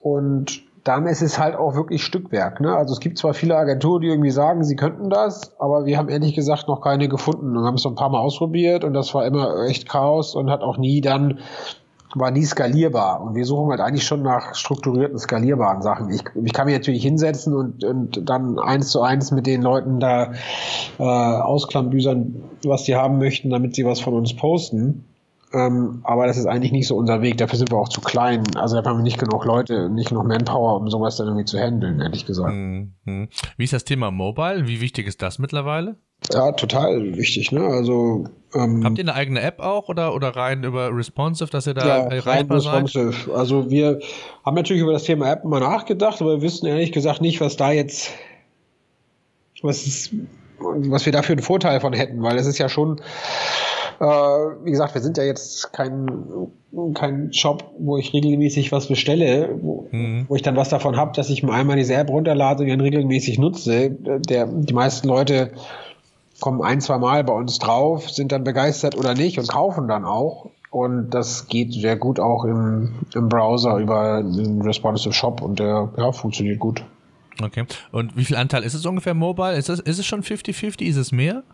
und 0.00 0.65
dann 0.86 1.06
ist 1.06 1.22
es 1.22 1.38
halt 1.38 1.56
auch 1.56 1.74
wirklich 1.74 2.04
Stückwerk. 2.04 2.60
Ne? 2.60 2.74
Also 2.74 2.92
es 2.92 3.00
gibt 3.00 3.18
zwar 3.18 3.34
viele 3.34 3.56
Agenturen, 3.56 4.02
die 4.02 4.08
irgendwie 4.08 4.30
sagen, 4.30 4.62
sie 4.62 4.76
könnten 4.76 5.10
das, 5.10 5.58
aber 5.58 5.84
wir 5.84 5.98
haben 5.98 6.08
ehrlich 6.08 6.34
gesagt 6.34 6.68
noch 6.68 6.80
keine 6.80 7.08
gefunden 7.08 7.56
und 7.56 7.64
haben 7.64 7.74
es 7.74 7.82
so 7.82 7.88
ein 7.88 7.96
paar 7.96 8.10
Mal 8.10 8.20
ausprobiert 8.20 8.84
und 8.84 8.94
das 8.94 9.12
war 9.14 9.26
immer 9.26 9.64
echt 9.64 9.88
Chaos 9.88 10.34
und 10.34 10.50
hat 10.50 10.62
auch 10.62 10.78
nie 10.78 11.00
dann 11.00 11.40
war 12.14 12.30
nie 12.30 12.44
skalierbar. 12.44 13.20
Und 13.20 13.34
wir 13.34 13.44
suchen 13.44 13.70
halt 13.70 13.80
eigentlich 13.80 14.06
schon 14.06 14.22
nach 14.22 14.54
strukturierten, 14.54 15.18
skalierbaren 15.18 15.82
Sachen. 15.82 16.08
Ich, 16.10 16.22
ich 16.42 16.52
kann 16.52 16.66
mich 16.66 16.74
natürlich 16.74 17.02
hinsetzen 17.02 17.54
und, 17.54 17.84
und 17.84 18.28
dann 18.28 18.58
eins 18.58 18.88
zu 18.88 19.02
eins 19.02 19.32
mit 19.32 19.46
den 19.46 19.60
Leuten 19.60 20.00
da 20.00 20.32
äh, 20.98 21.02
ausklambüsern, 21.02 22.42
was 22.64 22.84
die 22.84 22.96
haben 22.96 23.18
möchten, 23.18 23.50
damit 23.50 23.74
sie 23.74 23.84
was 23.84 24.00
von 24.00 24.14
uns 24.14 24.34
posten. 24.34 25.04
Ähm, 25.56 26.00
aber 26.02 26.26
das 26.26 26.36
ist 26.36 26.44
eigentlich 26.44 26.72
nicht 26.72 26.86
so 26.86 26.96
unser 26.96 27.22
Weg. 27.22 27.38
Dafür 27.38 27.56
sind 27.56 27.70
wir 27.70 27.78
auch 27.78 27.88
zu 27.88 28.02
klein. 28.02 28.44
Also 28.56 28.78
da 28.78 28.88
haben 28.88 28.98
wir 28.98 29.02
nicht 29.02 29.18
genug 29.18 29.46
Leute, 29.46 29.88
nicht 29.88 30.10
genug 30.10 30.26
Manpower, 30.26 30.76
um 30.76 30.90
sowas 30.90 31.16
dann 31.16 31.28
irgendwie 31.28 31.46
zu 31.46 31.58
handeln, 31.58 31.98
ehrlich 32.00 32.26
gesagt. 32.26 32.52
Mhm. 32.52 33.28
Wie 33.56 33.64
ist 33.64 33.72
das 33.72 33.84
Thema 33.84 34.10
Mobile? 34.10 34.68
Wie 34.68 34.82
wichtig 34.82 35.06
ist 35.06 35.22
das 35.22 35.38
mittlerweile? 35.38 35.96
Ja, 36.30 36.52
total 36.52 37.16
wichtig. 37.16 37.52
Ne? 37.52 37.60
Also 37.60 38.26
ähm, 38.54 38.84
habt 38.84 38.98
ihr 38.98 39.04
eine 39.04 39.14
eigene 39.14 39.40
App 39.40 39.60
auch 39.60 39.88
oder 39.88 40.14
oder 40.14 40.36
rein 40.36 40.62
über 40.64 40.94
responsive, 40.94 41.50
dass 41.50 41.66
ihr 41.66 41.74
da 41.74 41.86
ja, 41.86 42.20
rein 42.20 42.50
responsive. 42.50 43.12
Seid? 43.12 43.34
Also 43.34 43.70
wir 43.70 44.00
haben 44.44 44.56
natürlich 44.56 44.82
über 44.82 44.92
das 44.92 45.04
Thema 45.04 45.30
App 45.30 45.44
mal 45.44 45.60
nachgedacht, 45.60 46.20
aber 46.20 46.32
wir 46.32 46.42
wissen 46.42 46.66
ehrlich 46.66 46.92
gesagt 46.92 47.22
nicht, 47.22 47.40
was 47.40 47.56
da 47.56 47.72
jetzt 47.72 48.10
was 49.62 49.86
ist, 49.86 50.12
was 50.58 51.06
wir 51.06 51.12
da 51.12 51.22
für 51.22 51.32
einen 51.32 51.42
Vorteil 51.42 51.80
von 51.80 51.94
hätten, 51.94 52.22
weil 52.22 52.36
es 52.36 52.46
ist 52.46 52.58
ja 52.58 52.68
schon 52.68 53.00
äh, 54.00 54.04
wie 54.04 54.70
gesagt, 54.70 54.94
wir 54.94 55.00
sind 55.00 55.16
ja 55.16 55.24
jetzt 55.24 55.72
kein, 55.72 56.06
kein 56.94 57.32
Shop, 57.32 57.72
wo 57.78 57.96
ich 57.96 58.12
regelmäßig 58.12 58.72
was 58.72 58.86
bestelle, 58.88 59.58
wo, 59.60 59.88
mhm. 59.90 60.26
wo 60.28 60.36
ich 60.36 60.42
dann 60.42 60.56
was 60.56 60.68
davon 60.68 60.96
habe, 60.96 61.12
dass 61.14 61.30
ich 61.30 61.42
mir 61.42 61.52
einmal 61.52 61.76
diese 61.76 61.94
App 61.94 62.08
runterlade 62.08 62.62
und 62.62 62.68
dann 62.68 62.80
regelmäßig 62.80 63.38
nutze. 63.38 63.90
Der, 63.90 64.46
die 64.46 64.74
meisten 64.74 65.08
Leute 65.08 65.52
kommen 66.40 66.62
ein, 66.62 66.80
zwei 66.80 66.98
Mal 66.98 67.24
bei 67.24 67.32
uns 67.32 67.58
drauf, 67.58 68.10
sind 68.10 68.32
dann 68.32 68.44
begeistert 68.44 68.96
oder 68.96 69.14
nicht 69.14 69.38
und 69.38 69.48
kaufen 69.48 69.88
dann 69.88 70.04
auch. 70.04 70.50
Und 70.70 71.10
das 71.10 71.46
geht 71.48 71.72
sehr 71.72 71.96
gut 71.96 72.20
auch 72.20 72.44
im, 72.44 72.96
im 73.14 73.28
Browser 73.28 73.78
über 73.78 74.22
den 74.22 74.60
Responsive 74.60 75.14
Shop 75.14 75.40
und 75.40 75.58
der 75.58 75.90
ja, 75.96 76.12
funktioniert 76.12 76.58
gut. 76.58 76.84
Okay. 77.42 77.64
Und 77.92 78.16
wie 78.16 78.24
viel 78.24 78.36
Anteil 78.36 78.62
ist 78.62 78.74
es 78.74 78.84
ungefähr 78.84 79.14
mobile? 79.14 79.56
Ist 79.56 79.68
es, 79.68 79.80
ist 79.80 79.98
es 79.98 80.06
schon 80.06 80.22
50-50? 80.22 80.82
Ist 80.82 80.96
es 80.96 81.12
mehr? 81.12 81.44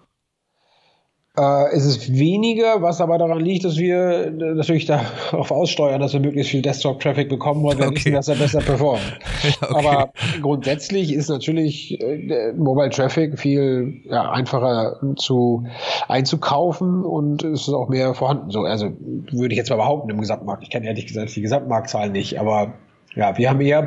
Äh, 1.35 1.75
es 1.75 1.87
ist 1.87 2.13
weniger, 2.13 2.83
was 2.83 3.01
aber 3.01 3.17
daran 3.17 3.41
liegt, 3.41 3.65
dass 3.65 3.79
wir 3.79 4.31
natürlich 4.31 4.85
darauf 4.85 5.51
aussteuern, 5.51 6.01
dass 6.01 6.13
wir 6.13 6.21
möglichst 6.21 6.51
viel 6.51 6.61
Desktop-Traffic 6.61 7.31
bekommen, 7.31 7.65
weil 7.65 7.79
wir 7.79 7.87
okay. 7.87 7.97
wissen, 7.97 8.13
dass 8.13 8.29
er 8.29 8.35
besser 8.35 8.61
performt. 8.61 9.19
okay. 9.63 9.75
Aber 9.75 10.13
grundsätzlich 10.43 11.11
ist 11.11 11.31
natürlich 11.31 11.99
äh, 12.03 12.53
Mobile 12.53 12.91
Traffic 12.91 13.39
viel 13.39 14.03
ja, 14.05 14.31
einfacher 14.31 15.01
zu 15.17 15.65
einzukaufen 16.07 17.03
und 17.03 17.43
es 17.45 17.63
ist 17.63 17.75
auch 17.75 17.89
mehr 17.89 18.13
vorhanden. 18.13 18.51
So, 18.51 18.61
also 18.61 18.93
würde 19.31 19.55
ich 19.55 19.57
jetzt 19.57 19.71
mal 19.71 19.77
behaupten 19.77 20.11
im 20.11 20.21
Gesamtmarkt. 20.21 20.63
Ich 20.65 20.71
kenne 20.71 20.87
ehrlich 20.87 21.07
gesagt 21.07 21.35
die 21.35 21.41
Gesamtmarktzahlen 21.41 22.13
nicht, 22.13 22.39
aber 22.39 22.75
ja, 23.15 23.39
wir 23.39 23.49
haben 23.49 23.61
eher, 23.63 23.87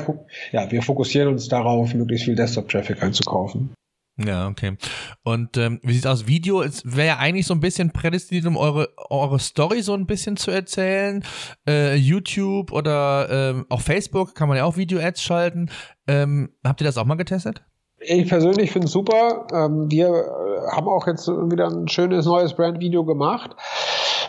ja, 0.51 0.71
wir 0.71 0.81
fokussieren 0.81 1.29
uns 1.29 1.47
darauf, 1.47 1.93
möglichst 1.93 2.25
viel 2.25 2.35
Desktop-Traffic 2.35 3.03
einzukaufen. 3.03 3.74
Ja, 4.17 4.47
okay. 4.47 4.77
Und 5.23 5.57
ähm, 5.57 5.79
wie 5.83 5.93
sieht's 5.93 6.05
aus? 6.05 6.25
Video 6.25 6.63
wäre 6.83 7.07
ja 7.07 7.17
eigentlich 7.17 7.45
so 7.45 7.53
ein 7.53 7.59
bisschen 7.59 7.91
prädestiniert, 7.91 8.45
um 8.45 8.55
eure, 8.55 8.89
eure 9.09 9.39
Story 9.39 9.81
so 9.81 9.93
ein 9.93 10.05
bisschen 10.05 10.37
zu 10.37 10.51
erzählen. 10.51 11.23
Äh, 11.67 11.95
YouTube 11.95 12.71
oder 12.71 13.27
ähm, 13.29 13.65
auch 13.69 13.81
Facebook 13.81 14.33
kann 14.33 14.47
man 14.47 14.57
ja 14.57 14.63
auch 14.63 14.77
Video-Ads 14.77 15.21
schalten. 15.21 15.69
Ähm, 16.07 16.53
habt 16.63 16.79
ihr 16.79 16.85
das 16.85 16.97
auch 16.97 17.05
mal 17.05 17.15
getestet? 17.15 17.61
Ich 17.99 18.29
persönlich 18.29 18.71
finde 18.71 18.87
es 18.87 18.93
super. 18.93 19.47
Ähm, 19.51 19.91
wir 19.91 20.07
äh, 20.07 20.75
haben 20.75 20.87
auch 20.87 21.07
jetzt 21.07 21.27
wieder 21.27 21.67
ein 21.67 21.89
schönes 21.89 22.25
neues 22.25 22.53
Brand-Video 22.53 23.03
gemacht. 23.03 23.55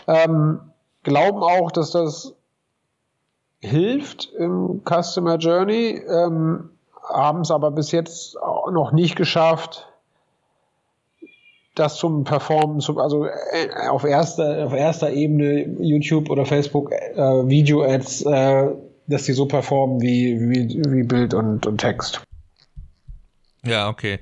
Ähm, 0.07 0.59
glauben 1.03 1.39
auch, 1.43 1.71
dass 1.71 1.91
das 1.91 2.33
hilft 3.59 4.33
im 4.37 4.81
Customer 4.83 5.37
Journey. 5.37 6.01
Ähm, 6.09 6.71
haben 7.09 7.41
es 7.41 7.51
aber 7.51 7.71
bis 7.71 7.91
jetzt 7.91 8.35
noch 8.35 8.91
nicht 8.91 9.15
geschafft, 9.15 9.87
das 11.75 11.97
zum 11.97 12.23
Performen, 12.23 12.79
zum, 12.79 12.97
also 12.97 13.25
äh, 13.25 13.87
auf 13.89 14.03
erster, 14.03 14.65
auf 14.65 14.73
erster 14.73 15.11
Ebene 15.11 15.67
YouTube 15.79 16.29
oder 16.29 16.45
Facebook 16.45 16.91
äh, 16.91 17.15
Video-Ads, 17.15 18.25
äh, 18.25 18.69
dass 19.07 19.23
die 19.23 19.33
so 19.33 19.45
performen 19.45 20.01
wie, 20.01 20.39
wie, 20.39 20.81
wie 20.89 21.03
Bild 21.03 21.33
und, 21.33 21.65
und 21.67 21.77
Text. 21.77 22.21
Ja, 23.63 23.89
okay. 23.89 24.19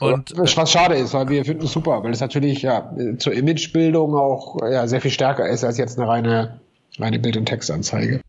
Und 0.00 0.32
was 0.36 0.70
schade 0.70 0.96
ist, 0.96 1.14
weil 1.14 1.28
wir 1.28 1.44
finden 1.44 1.64
es 1.64 1.72
super, 1.72 2.02
weil 2.02 2.10
es 2.10 2.20
natürlich 2.20 2.62
ja 2.62 2.92
zur 3.18 3.32
Imagebildung 3.34 4.16
auch 4.16 4.56
ja, 4.62 4.86
sehr 4.88 5.00
viel 5.00 5.12
stärker 5.12 5.48
ist 5.48 5.62
als 5.62 5.78
jetzt 5.78 5.98
eine 5.98 6.08
reine, 6.08 6.60
reine 6.98 7.20
Bild- 7.20 7.36
und 7.36 7.46
Textanzeige. 7.46 8.20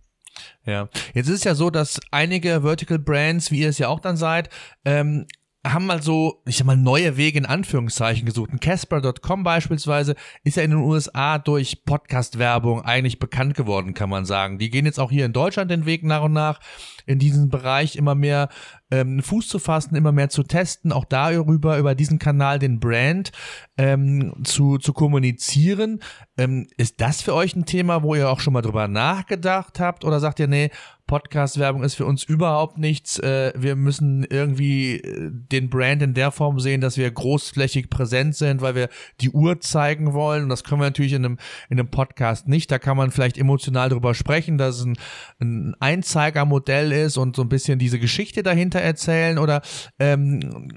Ja, 0.65 0.87
jetzt 1.13 1.27
ist 1.27 1.39
es 1.39 1.43
ja 1.43 1.55
so, 1.55 1.69
dass 1.69 1.99
einige 2.11 2.61
Vertical 2.61 2.99
Brands, 2.99 3.51
wie 3.51 3.59
ihr 3.59 3.69
es 3.69 3.79
ja 3.79 3.89
auch 3.89 3.99
dann 3.99 4.15
seid, 4.15 4.49
ähm, 4.85 5.27
haben 5.65 5.85
mal 5.85 6.01
so, 6.01 6.41
ich 6.45 6.57
sag 6.57 6.65
mal, 6.65 6.75
neue 6.75 7.15
Wege 7.15 7.37
in 7.37 7.45
Anführungszeichen 7.45 8.25
gesucht. 8.25 8.49
Casper.com 8.59 9.43
beispielsweise 9.43 10.15
ist 10.43 10.57
ja 10.57 10.63
in 10.63 10.71
den 10.71 10.79
USA 10.79 11.37
durch 11.37 11.85
Podcast-Werbung 11.85 12.81
eigentlich 12.81 13.17
bekannt 13.19 13.55
geworden, 13.55 13.93
kann 13.93 14.09
man 14.09 14.25
sagen. 14.25 14.57
Die 14.57 14.69
gehen 14.69 14.85
jetzt 14.85 14.99
auch 14.99 15.09
hier 15.09 15.25
in 15.25 15.31
Deutschland 15.31 15.71
den 15.71 15.85
Weg 15.85 16.03
nach 16.03 16.23
und 16.23 16.33
nach 16.33 16.59
in 17.05 17.17
diesem 17.17 17.49
Bereich 17.49 17.95
immer 17.95 18.13
mehr 18.13 18.49
ähm, 18.93 19.23
Fuß 19.23 19.47
zu 19.47 19.57
fassen, 19.57 19.95
immer 19.95 20.11
mehr 20.11 20.29
zu 20.29 20.43
testen, 20.43 20.91
auch 20.91 21.05
darüber, 21.05 21.79
über 21.79 21.95
diesen 21.95 22.19
Kanal 22.19 22.59
den 22.59 22.79
Brand 22.79 23.31
ähm, 23.75 24.33
zu, 24.43 24.77
zu 24.77 24.93
kommunizieren. 24.93 25.99
Ähm, 26.37 26.67
ist 26.77 27.01
das 27.01 27.23
für 27.23 27.33
euch 27.33 27.55
ein 27.55 27.65
Thema, 27.65 28.03
wo 28.03 28.13
ihr 28.13 28.29
auch 28.29 28.39
schon 28.39 28.53
mal 28.53 28.61
drüber 28.61 28.87
nachgedacht 28.87 29.79
habt? 29.79 30.05
Oder 30.05 30.19
sagt 30.19 30.39
ihr, 30.39 30.47
nee, 30.47 30.69
Podcast-Werbung 31.05 31.83
ist 31.83 31.95
für 31.95 32.05
uns 32.05 32.23
überhaupt 32.23 32.77
nichts. 32.77 33.19
Äh, 33.19 33.51
wir 33.55 33.75
müssen 33.75 34.23
irgendwie 34.23 34.97
äh, 34.97 35.29
den 35.31 35.69
Brand 35.69 36.01
in 36.01 36.13
der 36.13 36.31
Form 36.31 36.59
sehen, 36.59 36.81
dass 36.81 36.97
wir 36.97 37.11
großflächig 37.11 37.89
präsent 37.89 38.35
sind, 38.35 38.61
weil 38.61 38.73
wir 38.75 38.89
die 39.19 39.29
Uhr 39.29 39.59
zeigen 39.59 40.13
wollen. 40.13 40.43
Und 40.43 40.49
das 40.49 40.63
können 40.63 40.81
wir 40.81 40.85
natürlich 40.85 41.13
in 41.13 41.25
einem, 41.25 41.37
in 41.69 41.79
einem 41.79 41.89
Podcast 41.89 42.47
nicht. 42.47 42.71
Da 42.71 42.79
kann 42.79 42.95
man 42.95 43.11
vielleicht 43.11 43.37
emotional 43.37 43.89
drüber 43.89 44.13
sprechen, 44.13 44.57
dass 44.57 44.77
es 44.77 44.85
ein, 44.85 44.97
ein 45.39 45.75
Einzeigermodell 45.79 46.91
ist 46.91 47.17
und 47.17 47.35
so 47.35 47.41
ein 47.41 47.49
bisschen 47.49 47.79
diese 47.79 47.99
Geschichte 47.99 48.41
dahinter 48.41 48.81
erzählen. 48.83 49.37
Oder 49.37 49.61
ähm, 49.99 50.69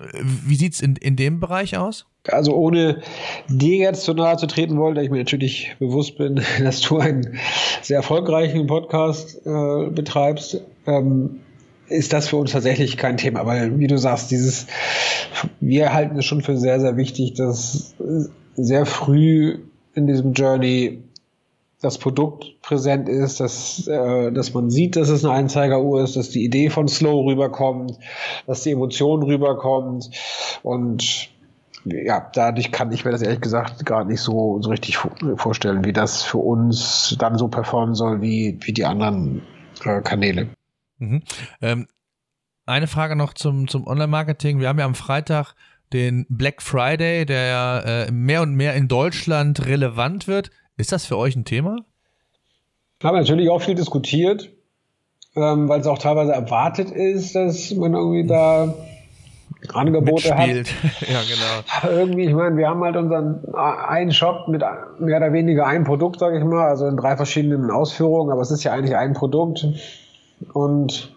wie 0.46 0.56
sieht's 0.56 0.80
in, 0.80 0.96
in 0.96 1.16
dem 1.16 1.40
Bereich 1.40 1.76
aus? 1.76 2.06
Also 2.28 2.54
ohne 2.54 3.02
dir 3.48 3.76
jetzt 3.76 4.02
zu 4.02 4.14
nahe 4.14 4.36
zu 4.36 4.46
treten 4.46 4.78
wollen, 4.78 4.94
da 4.94 5.02
ich 5.02 5.10
mir 5.10 5.18
natürlich 5.18 5.76
bewusst 5.78 6.18
bin, 6.18 6.40
dass 6.62 6.80
du 6.80 6.98
einen 6.98 7.38
sehr 7.82 7.98
erfolgreichen 7.98 8.66
Podcast 8.66 9.40
äh, 9.46 9.90
betreibst, 9.90 10.60
ähm, 10.86 11.40
ist 11.88 12.12
das 12.12 12.28
für 12.28 12.36
uns 12.36 12.50
tatsächlich 12.50 12.96
kein 12.96 13.16
Thema, 13.16 13.46
weil 13.46 13.78
wie 13.78 13.86
du 13.86 13.96
sagst, 13.96 14.32
dieses, 14.32 14.66
wir 15.60 15.92
halten 15.92 16.18
es 16.18 16.24
schon 16.24 16.42
für 16.42 16.56
sehr, 16.56 16.80
sehr 16.80 16.96
wichtig, 16.96 17.34
dass 17.34 17.94
sehr 18.56 18.86
früh 18.86 19.58
in 19.94 20.06
diesem 20.06 20.32
Journey 20.32 21.02
das 21.80 21.98
Produkt 21.98 22.60
präsent 22.62 23.08
ist, 23.08 23.40
dass, 23.40 23.86
äh, 23.86 24.32
dass 24.32 24.54
man 24.54 24.70
sieht, 24.70 24.96
dass 24.96 25.08
es 25.08 25.24
eine 25.24 25.34
Einzeigeruhr 25.34 26.02
ist, 26.02 26.16
dass 26.16 26.30
die 26.30 26.44
Idee 26.44 26.70
von 26.70 26.88
Slow 26.88 27.26
rüberkommt, 27.26 27.98
dass 28.46 28.62
die 28.62 28.70
Emotion 28.70 29.22
rüberkommt 29.22 30.10
und 30.62 31.30
ja, 31.84 32.28
dadurch 32.32 32.72
kann 32.72 32.90
ich 32.92 33.04
mir 33.04 33.12
das 33.12 33.22
ehrlich 33.22 33.40
gesagt 33.40 33.86
gar 33.86 34.04
nicht 34.04 34.20
so, 34.20 34.60
so 34.60 34.70
richtig 34.70 34.98
vorstellen, 35.36 35.84
wie 35.84 35.92
das 35.92 36.22
für 36.22 36.38
uns 36.38 37.14
dann 37.18 37.38
so 37.38 37.48
performen 37.48 37.94
soll 37.94 38.20
wie, 38.20 38.58
wie 38.62 38.72
die 38.72 38.84
anderen 38.84 39.42
äh, 39.84 40.00
Kanäle. 40.00 40.48
Mhm. 40.98 41.22
Ähm, 41.60 41.86
eine 42.64 42.88
Frage 42.88 43.14
noch 43.14 43.34
zum, 43.34 43.68
zum 43.68 43.86
Online-Marketing. 43.86 44.58
Wir 44.58 44.68
haben 44.68 44.80
ja 44.80 44.86
am 44.86 44.96
Freitag 44.96 45.54
den 45.92 46.26
Black 46.28 46.60
Friday, 46.62 47.24
der 47.24 47.46
ja 47.46 47.78
äh, 47.80 48.10
mehr 48.10 48.42
und 48.42 48.54
mehr 48.54 48.74
in 48.74 48.88
Deutschland 48.88 49.66
relevant 49.66 50.26
wird. 50.26 50.50
Ist 50.76 50.92
das 50.92 51.06
für 51.06 51.16
euch 51.16 51.36
ein 51.36 51.44
Thema? 51.44 51.76
Wir 53.00 53.08
haben 53.08 53.16
natürlich 53.16 53.48
auch 53.50 53.60
viel 53.60 53.74
diskutiert, 53.74 54.50
ähm, 55.34 55.68
weil 55.68 55.80
es 55.80 55.86
auch 55.86 55.98
teilweise 55.98 56.32
erwartet 56.32 56.90
ist, 56.90 57.34
dass 57.34 57.72
man 57.74 57.94
irgendwie 57.94 58.26
da 58.26 58.74
Angebote 59.72 60.12
Mitspielt. 60.12 60.68
hat. 60.82 61.08
ja, 61.08 61.20
genau. 61.22 61.98
Irgendwie, 61.98 62.24
ich 62.24 62.34
meine, 62.34 62.56
wir 62.56 62.68
haben 62.68 62.82
halt 62.84 62.96
unseren 62.96 63.42
äh, 63.52 63.56
einen 63.56 64.12
Shop 64.12 64.48
mit 64.48 64.62
mehr 64.98 65.16
oder 65.16 65.32
weniger 65.32 65.66
ein 65.66 65.84
Produkt, 65.84 66.20
sage 66.20 66.38
ich 66.38 66.44
mal, 66.44 66.68
also 66.68 66.86
in 66.86 66.96
drei 66.96 67.16
verschiedenen 67.16 67.70
Ausführungen, 67.70 68.30
aber 68.30 68.42
es 68.42 68.50
ist 68.50 68.64
ja 68.64 68.72
eigentlich 68.72 68.96
ein 68.96 69.14
Produkt. 69.14 69.66
Und 70.52 71.15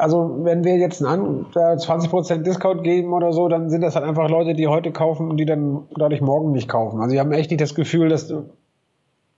also 0.00 0.44
wenn 0.44 0.64
wir 0.64 0.76
jetzt 0.76 1.04
einen 1.04 1.46
20% 1.46 2.38
Discount 2.38 2.82
geben 2.82 3.12
oder 3.12 3.32
so, 3.32 3.48
dann 3.48 3.70
sind 3.70 3.82
das 3.82 3.94
halt 3.94 4.04
einfach 4.04 4.28
Leute, 4.28 4.54
die 4.54 4.66
heute 4.66 4.92
kaufen 4.92 5.30
und 5.30 5.36
die 5.36 5.46
dann 5.46 5.86
dadurch 5.96 6.20
morgen 6.20 6.52
nicht 6.52 6.68
kaufen. 6.68 7.00
Also 7.00 7.12
wir 7.12 7.20
haben 7.20 7.32
echt 7.32 7.50
nicht 7.50 7.60
das 7.60 7.74
Gefühl, 7.74 8.08
dass 8.08 8.32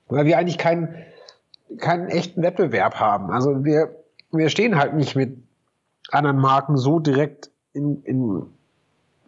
weil 0.08 0.26
wir 0.26 0.38
eigentlich 0.38 0.58
keinen 0.58 0.94
keinen 1.78 2.08
echten 2.08 2.42
Wettbewerb 2.42 2.96
haben. 2.96 3.30
Also 3.30 3.64
wir 3.64 3.96
wir 4.30 4.48
stehen 4.48 4.78
halt 4.78 4.94
nicht 4.94 5.16
mit 5.16 5.38
anderen 6.10 6.38
Marken 6.38 6.76
so 6.76 6.98
direkt 6.98 7.50
in, 7.72 8.02
in 8.04 8.46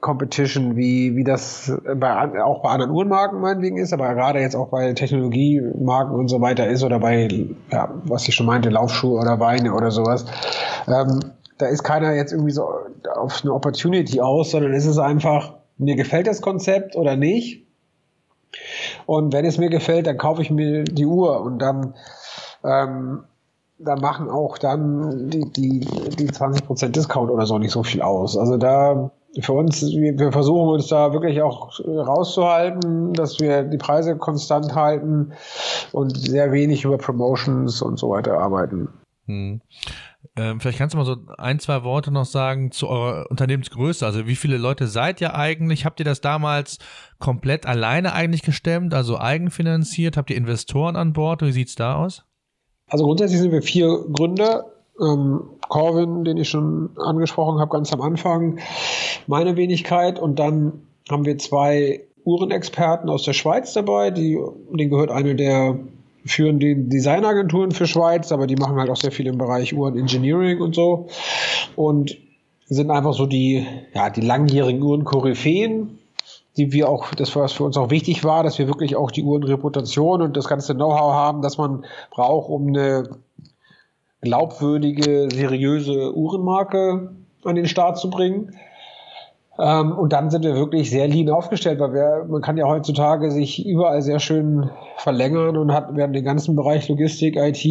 Competition, 0.04 0.76
wie, 0.76 1.16
wie 1.16 1.24
das 1.24 1.72
bei, 1.96 2.42
auch 2.42 2.60
bei 2.60 2.68
anderen 2.68 2.92
Uhrenmarken 2.92 3.40
meinetwegen 3.40 3.78
ist, 3.78 3.94
aber 3.94 4.12
gerade 4.14 4.38
jetzt 4.38 4.54
auch 4.54 4.68
bei 4.68 4.92
Technologiemarken 4.92 6.14
und 6.14 6.28
so 6.28 6.42
weiter 6.42 6.68
ist 6.68 6.84
oder 6.84 6.98
bei, 6.98 7.26
ja, 7.72 7.88
was 8.04 8.28
ich 8.28 8.34
schon 8.34 8.44
meinte, 8.44 8.68
Laufschuhe 8.68 9.18
oder 9.18 9.40
Weine 9.40 9.72
oder 9.72 9.90
sowas. 9.90 10.26
Ähm, 10.86 11.20
da 11.56 11.66
ist 11.68 11.84
keiner 11.84 12.12
jetzt 12.12 12.32
irgendwie 12.32 12.50
so 12.50 12.68
auf 13.14 13.40
eine 13.42 13.54
Opportunity 13.54 14.20
aus, 14.20 14.50
sondern 14.50 14.74
es 14.74 14.84
ist 14.84 14.98
einfach, 14.98 15.54
mir 15.78 15.96
gefällt 15.96 16.26
das 16.26 16.42
Konzept 16.42 16.96
oder 16.96 17.16
nicht. 17.16 17.66
Und 19.06 19.32
wenn 19.32 19.46
es 19.46 19.56
mir 19.56 19.70
gefällt, 19.70 20.06
dann 20.06 20.18
kaufe 20.18 20.42
ich 20.42 20.50
mir 20.50 20.84
die 20.84 21.06
Uhr 21.06 21.40
und 21.40 21.60
dann 21.60 21.94
ähm, 22.62 23.24
da 23.78 23.96
machen 23.96 24.28
auch 24.28 24.58
dann 24.58 25.30
die, 25.30 25.50
die, 25.50 25.80
die 25.80 26.28
20% 26.28 26.88
Discount 26.88 27.30
oder 27.30 27.46
so 27.46 27.58
nicht 27.58 27.72
so 27.72 27.82
viel 27.82 28.02
aus. 28.02 28.36
Also 28.36 28.58
da 28.58 29.10
für 29.40 29.52
uns, 29.52 29.82
wir, 29.82 30.32
versuchen 30.32 30.68
uns 30.68 30.88
da 30.88 31.12
wirklich 31.12 31.42
auch 31.42 31.80
rauszuhalten, 31.86 33.12
dass 33.12 33.40
wir 33.40 33.62
die 33.62 33.78
Preise 33.78 34.16
konstant 34.16 34.74
halten 34.74 35.32
und 35.92 36.16
sehr 36.16 36.52
wenig 36.52 36.84
über 36.84 36.98
Promotions 36.98 37.82
und 37.82 37.98
so 37.98 38.10
weiter 38.10 38.38
arbeiten. 38.38 38.88
Hm. 39.26 39.60
Ähm, 40.36 40.60
vielleicht 40.60 40.78
kannst 40.78 40.94
du 40.94 40.98
mal 40.98 41.04
so 41.04 41.16
ein, 41.38 41.60
zwei 41.60 41.84
Worte 41.84 42.10
noch 42.10 42.24
sagen 42.24 42.70
zu 42.72 42.88
eurer 42.88 43.30
Unternehmensgröße. 43.30 44.04
Also 44.04 44.26
wie 44.26 44.36
viele 44.36 44.56
Leute 44.56 44.86
seid 44.88 45.20
ihr 45.20 45.34
eigentlich? 45.34 45.84
Habt 45.84 46.00
ihr 46.00 46.04
das 46.04 46.20
damals 46.20 46.78
komplett 47.18 47.66
alleine 47.66 48.12
eigentlich 48.14 48.42
gestemmt, 48.42 48.94
also 48.94 49.18
eigenfinanziert? 49.18 50.16
Habt 50.16 50.30
ihr 50.30 50.36
Investoren 50.36 50.96
an 50.96 51.12
Bord? 51.12 51.42
Wie 51.42 51.52
sieht's 51.52 51.76
da 51.76 51.96
aus? 51.96 52.24
Also 52.88 53.04
grundsätzlich 53.04 53.40
sind 53.40 53.52
wir 53.52 53.62
vier 53.62 53.88
Gründer. 54.12 54.73
Ähm, 55.00 55.42
Corvin, 55.68 56.24
den 56.24 56.36
ich 56.36 56.48
schon 56.48 56.90
angesprochen 56.96 57.58
habe, 57.58 57.70
ganz 57.70 57.92
am 57.92 58.00
Anfang, 58.00 58.58
meine 59.26 59.56
Wenigkeit. 59.56 60.18
Und 60.18 60.38
dann 60.38 60.84
haben 61.10 61.24
wir 61.24 61.38
zwei 61.38 62.04
Uhrenexperten 62.24 63.08
aus 63.10 63.24
der 63.24 63.32
Schweiz 63.32 63.72
dabei, 63.72 64.10
die, 64.10 64.38
denen 64.70 64.90
gehört 64.90 65.10
eine 65.10 65.34
der 65.34 65.78
führenden 66.24 66.88
Designagenturen 66.88 67.72
für 67.72 67.86
Schweiz, 67.86 68.32
aber 68.32 68.46
die 68.46 68.56
machen 68.56 68.76
halt 68.76 68.88
auch 68.88 68.96
sehr 68.96 69.12
viel 69.12 69.26
im 69.26 69.36
Bereich 69.36 69.76
Uhrenengineering 69.76 70.60
und 70.60 70.74
so. 70.74 71.08
Und 71.76 72.16
sind 72.66 72.90
einfach 72.90 73.12
so 73.12 73.26
die, 73.26 73.66
ja, 73.94 74.08
die 74.08 74.22
langjährigen 74.22 74.82
Uhrenkoryphäen, 74.82 75.98
die 76.56 76.72
wir 76.72 76.88
auch, 76.88 77.14
das 77.14 77.34
was 77.36 77.52
für 77.52 77.64
uns 77.64 77.76
auch 77.76 77.90
wichtig 77.90 78.24
war, 78.24 78.42
dass 78.42 78.58
wir 78.58 78.68
wirklich 78.68 78.96
auch 78.96 79.10
die 79.10 79.22
Uhrenreputation 79.22 80.22
und 80.22 80.36
das 80.36 80.48
ganze 80.48 80.74
Know-how 80.74 81.12
haben, 81.12 81.42
das 81.42 81.58
man 81.58 81.84
braucht, 82.10 82.48
um 82.48 82.68
eine 82.68 83.10
glaubwürdige, 84.24 85.28
seriöse 85.30 86.16
Uhrenmarke 86.16 87.12
an 87.44 87.54
den 87.54 87.66
Start 87.66 87.98
zu 87.98 88.10
bringen. 88.10 88.54
Ähm, 89.58 89.92
und 89.92 90.12
dann 90.12 90.30
sind 90.30 90.44
wir 90.44 90.54
wirklich 90.54 90.90
sehr 90.90 91.06
lean 91.06 91.30
aufgestellt, 91.30 91.78
weil 91.78 91.92
wir, 91.92 92.26
man 92.28 92.42
kann 92.42 92.56
ja 92.56 92.66
heutzutage 92.66 93.30
sich 93.30 93.64
überall 93.64 94.02
sehr 94.02 94.18
schön 94.18 94.70
verlängern 94.96 95.56
und 95.56 95.72
hat, 95.72 95.94
wir 95.94 96.02
haben 96.02 96.12
den 96.12 96.24
ganzen 96.24 96.56
Bereich 96.56 96.88
Logistik, 96.88 97.36
IT, 97.36 97.64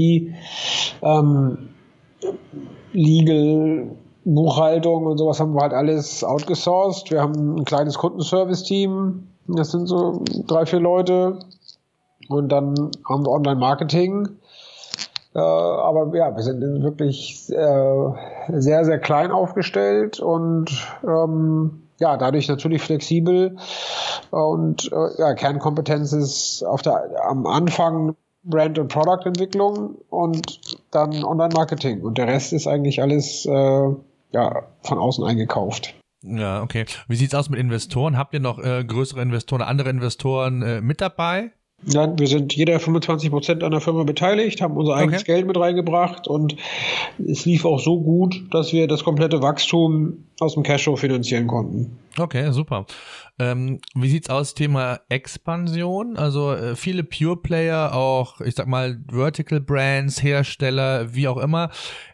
ähm, 1.01 1.57
Legal, 2.93 3.87
Buchhaltung 4.23 5.05
und 5.05 5.17
sowas 5.17 5.39
haben 5.39 5.53
wir 5.53 5.61
halt 5.61 5.73
alles 5.73 6.23
outgesourced. 6.23 7.11
Wir 7.11 7.21
haben 7.21 7.57
ein 7.57 7.65
kleines 7.65 7.97
Kundenservice-Team. 7.97 9.27
Das 9.47 9.71
sind 9.71 9.87
so 9.87 10.23
drei, 10.47 10.65
vier 10.65 10.79
Leute. 10.79 11.39
Und 12.29 12.49
dann 12.49 12.91
haben 13.09 13.25
wir 13.25 13.31
Online-Marketing. 13.31 14.29
Äh, 15.35 15.39
aber 15.39 16.15
ja, 16.15 16.35
wir 16.35 16.43
sind 16.43 16.61
wirklich 16.83 17.49
äh, 17.49 18.59
sehr, 18.59 18.85
sehr 18.85 18.99
klein 18.99 19.31
aufgestellt 19.31 20.19
und 20.19 20.69
ähm, 21.03 21.83
ja, 21.99 22.17
dadurch 22.17 22.47
natürlich 22.47 22.81
flexibel. 22.81 23.57
Und 24.31 24.91
äh, 24.91 25.19
ja, 25.19 25.33
Kernkompetenz 25.33 26.13
ist 26.13 26.63
auf 26.63 26.81
der, 26.81 27.25
am 27.27 27.45
Anfang 27.45 28.15
Brand- 28.43 28.77
und 28.77 28.89
Product-Entwicklung 28.89 29.95
und 30.09 30.59
dann 30.91 31.23
Online-Marketing. 31.23 32.01
Und 32.01 32.17
der 32.17 32.27
Rest 32.27 32.53
ist 32.53 32.67
eigentlich 32.67 33.01
alles 33.01 33.45
äh, 33.45 33.89
ja, 34.31 34.63
von 34.81 34.97
außen 34.97 35.23
eingekauft. 35.23 35.95
Ja, 36.23 36.61
okay. 36.61 36.85
Wie 37.07 37.15
sieht's 37.15 37.35
aus 37.35 37.49
mit 37.49 37.59
Investoren? 37.59 38.17
Habt 38.17 38.33
ihr 38.33 38.39
noch 38.39 38.59
äh, 38.59 38.83
größere 38.83 39.21
Investoren, 39.21 39.61
andere 39.61 39.89
Investoren 39.89 40.61
äh, 40.61 40.81
mit 40.81 41.01
dabei? 41.01 41.51
Ja, 41.85 42.17
wir 42.17 42.27
sind 42.27 42.55
jeder 42.55 42.79
25 42.79 43.29
Prozent 43.29 43.63
an 43.63 43.71
der 43.71 43.81
Firma 43.81 44.03
beteiligt, 44.03 44.61
haben 44.61 44.77
unser 44.77 44.95
eigenes 44.95 45.21
okay. 45.21 45.33
Geld 45.33 45.47
mit 45.47 45.57
reingebracht 45.57 46.27
und 46.27 46.55
es 47.19 47.45
lief 47.45 47.65
auch 47.65 47.79
so 47.79 48.01
gut, 48.01 48.41
dass 48.51 48.71
wir 48.71 48.87
das 48.87 49.03
komplette 49.03 49.41
Wachstum 49.41 50.25
aus 50.39 50.53
dem 50.53 50.63
Cashflow 50.63 50.95
finanzieren 50.95 51.47
konnten. 51.47 51.97
Okay, 52.17 52.51
super. 52.51 52.85
Ähm, 53.39 53.79
wie 53.95 54.09
sieht's 54.09 54.29
aus, 54.29 54.53
Thema 54.53 54.99
Expansion? 55.09 56.15
Also 56.15 56.53
äh, 56.53 56.75
viele 56.75 57.03
Pure 57.03 57.37
Player, 57.37 57.93
auch 57.93 58.39
ich 58.41 58.55
sag 58.55 58.67
mal 58.67 58.99
Vertical 59.09 59.59
Brands, 59.59 60.21
Hersteller, 60.21 61.13
wie 61.13 61.27
auch 61.27 61.37
immer, 61.37 61.69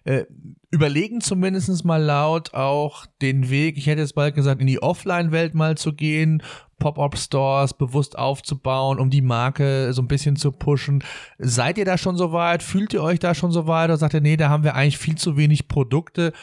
äh, 0.06 0.24
überlegen 0.72 1.22
zumindest 1.22 1.84
mal 1.84 2.02
laut 2.02 2.54
auch 2.54 3.06
den 3.22 3.50
Weg, 3.50 3.78
ich 3.78 3.88
hätte 3.88 4.02
jetzt 4.02 4.16
bald 4.16 4.36
gesagt, 4.36 4.62
in 4.62 4.68
die 4.68 4.82
Offline-Welt 4.82 5.56
mal 5.56 5.78
zu 5.78 5.94
gehen, 5.94 6.42
Pop-up-Stores 6.80 7.74
bewusst 7.74 8.18
aufzubauen, 8.18 9.00
um 9.00 9.10
die 9.10 9.22
Marke 9.22 9.94
so 9.94 10.02
ein 10.02 10.08
bisschen 10.08 10.36
zu 10.36 10.52
pushen. 10.52 11.04
Seid 11.38 11.78
ihr 11.78 11.86
da 11.86 11.98
schon 11.98 12.18
so 12.18 12.32
weit? 12.32 12.64
Fühlt 12.64 12.94
ihr 12.94 13.04
euch 13.04 13.20
da 13.20 13.36
schon 13.36 13.52
so 13.52 13.68
weit? 13.68 13.90
Oder 13.90 13.98
sagt 13.98 14.14
ihr, 14.14 14.22
nee, 14.22 14.38
da 14.38 14.50
haben 14.50 14.64
wir 14.64 14.76
eigentlich 14.76 14.98
viel 14.98 15.16
zu 15.16 15.38
wenig 15.38 15.68
Produkte? 15.68 16.34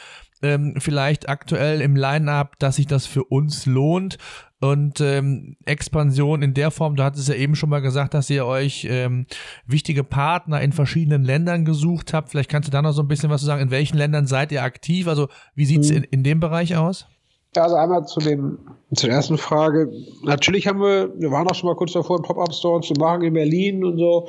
Ähm, 0.43 0.75
vielleicht 0.77 1.29
aktuell 1.29 1.81
im 1.81 1.95
Line-up, 1.95 2.59
dass 2.59 2.75
sich 2.75 2.85
das 2.85 3.07
für 3.07 3.23
uns 3.23 3.65
lohnt 3.65 4.19
und 4.59 5.01
ähm, 5.01 5.55
Expansion 5.65 6.41
in 6.41 6.55
der 6.55 6.71
Form, 6.71 6.95
du 6.95 7.03
hattest 7.03 7.27
ja 7.27 7.35
eben 7.35 7.55
schon 7.55 7.69
mal 7.69 7.81
gesagt, 7.81 8.15
dass 8.15 8.29
ihr 8.29 8.45
euch 8.45 8.87
ähm, 8.89 9.27
wichtige 9.67 10.03
Partner 10.03 10.61
in 10.61 10.71
verschiedenen 10.71 11.23
Ländern 11.23 11.63
gesucht 11.63 12.13
habt. 12.13 12.29
Vielleicht 12.29 12.49
kannst 12.49 12.67
du 12.67 12.71
da 12.71 12.81
noch 12.81 12.93
so 12.93 13.03
ein 13.03 13.07
bisschen 13.07 13.29
was 13.29 13.41
zu 13.41 13.45
sagen. 13.45 13.61
In 13.61 13.71
welchen 13.71 13.97
Ländern 13.97 14.25
seid 14.25 14.51
ihr 14.51 14.63
aktiv? 14.63 15.07
Also 15.07 15.27
wie 15.53 15.65
sieht's 15.65 15.89
mhm. 15.89 15.97
in, 15.97 16.03
in 16.05 16.23
dem 16.23 16.39
Bereich 16.39 16.75
aus? 16.75 17.07
Also 17.55 17.75
einmal 17.75 18.05
zu 18.05 18.19
dem, 18.19 18.59
zur 18.93 19.09
ersten 19.09 19.37
Frage. 19.37 19.91
Natürlich 20.23 20.67
haben 20.67 20.79
wir, 20.79 21.11
wir 21.19 21.31
waren 21.31 21.47
auch 21.47 21.55
schon 21.55 21.69
mal 21.69 21.75
kurz 21.75 21.93
davor, 21.93 22.17
einen 22.17 22.25
Pop-Up-Store 22.25 22.81
zu 22.81 22.93
machen 22.93 23.23
in 23.23 23.33
Berlin 23.33 23.83
und 23.83 23.97
so. 23.97 24.27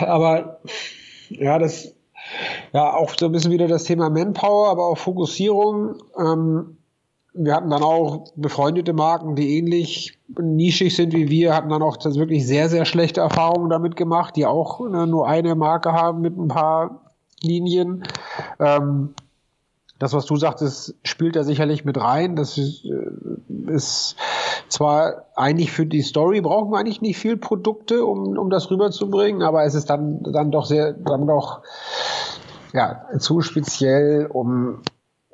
Aber 0.00 0.60
ja, 1.30 1.58
das, 1.58 1.94
ja, 2.72 2.94
auch 2.94 3.12
so 3.18 3.26
ein 3.26 3.32
bisschen 3.32 3.52
wieder 3.52 3.68
das 3.68 3.84
Thema 3.84 4.10
Manpower, 4.10 4.68
aber 4.68 4.86
auch 4.86 4.98
Fokussierung. 4.98 5.96
Ähm, 6.18 6.76
wir 7.38 7.54
hatten 7.54 7.70
dann 7.70 7.82
auch 7.82 8.24
befreundete 8.36 8.92
Marken, 8.92 9.36
die 9.36 9.58
ähnlich 9.58 10.18
nischig 10.40 10.96
sind 10.96 11.12
wie 11.12 11.28
wir, 11.28 11.54
hatten 11.54 11.68
dann 11.68 11.82
auch 11.82 11.98
wirklich 12.02 12.46
sehr, 12.46 12.68
sehr 12.68 12.84
schlechte 12.84 13.20
Erfahrungen 13.20 13.68
damit 13.68 13.96
gemacht, 13.96 14.36
die 14.36 14.46
auch 14.46 14.80
ne, 14.88 15.06
nur 15.06 15.28
eine 15.28 15.54
Marke 15.54 15.92
haben 15.92 16.22
mit 16.22 16.36
ein 16.36 16.48
paar 16.48 17.12
Linien. 17.42 18.04
Ähm, 18.58 19.14
das, 19.98 20.12
was 20.12 20.26
du 20.26 20.36
sagtest, 20.36 20.94
spielt 21.04 21.36
da 21.36 21.44
sicherlich 21.44 21.84
mit 21.84 21.98
rein. 21.98 22.36
Das 22.36 22.58
ist, 22.58 22.84
äh, 22.84 23.72
ist 23.72 24.16
zwar 24.68 25.26
eigentlich 25.34 25.72
für 25.72 25.86
die 25.86 26.02
Story 26.02 26.40
brauchen 26.40 26.70
wir 26.70 26.78
eigentlich 26.78 27.00
nicht 27.00 27.18
viel 27.18 27.36
Produkte, 27.36 28.04
um, 28.04 28.36
um 28.36 28.50
das 28.50 28.70
rüberzubringen, 28.70 29.42
aber 29.42 29.64
es 29.64 29.74
ist 29.74 29.90
dann, 29.90 30.22
dann 30.22 30.50
doch 30.50 30.66
sehr, 30.66 30.92
dann 30.92 31.26
doch 31.26 31.62
ja, 32.72 33.06
zu 33.18 33.40
speziell, 33.40 34.26
um 34.26 34.82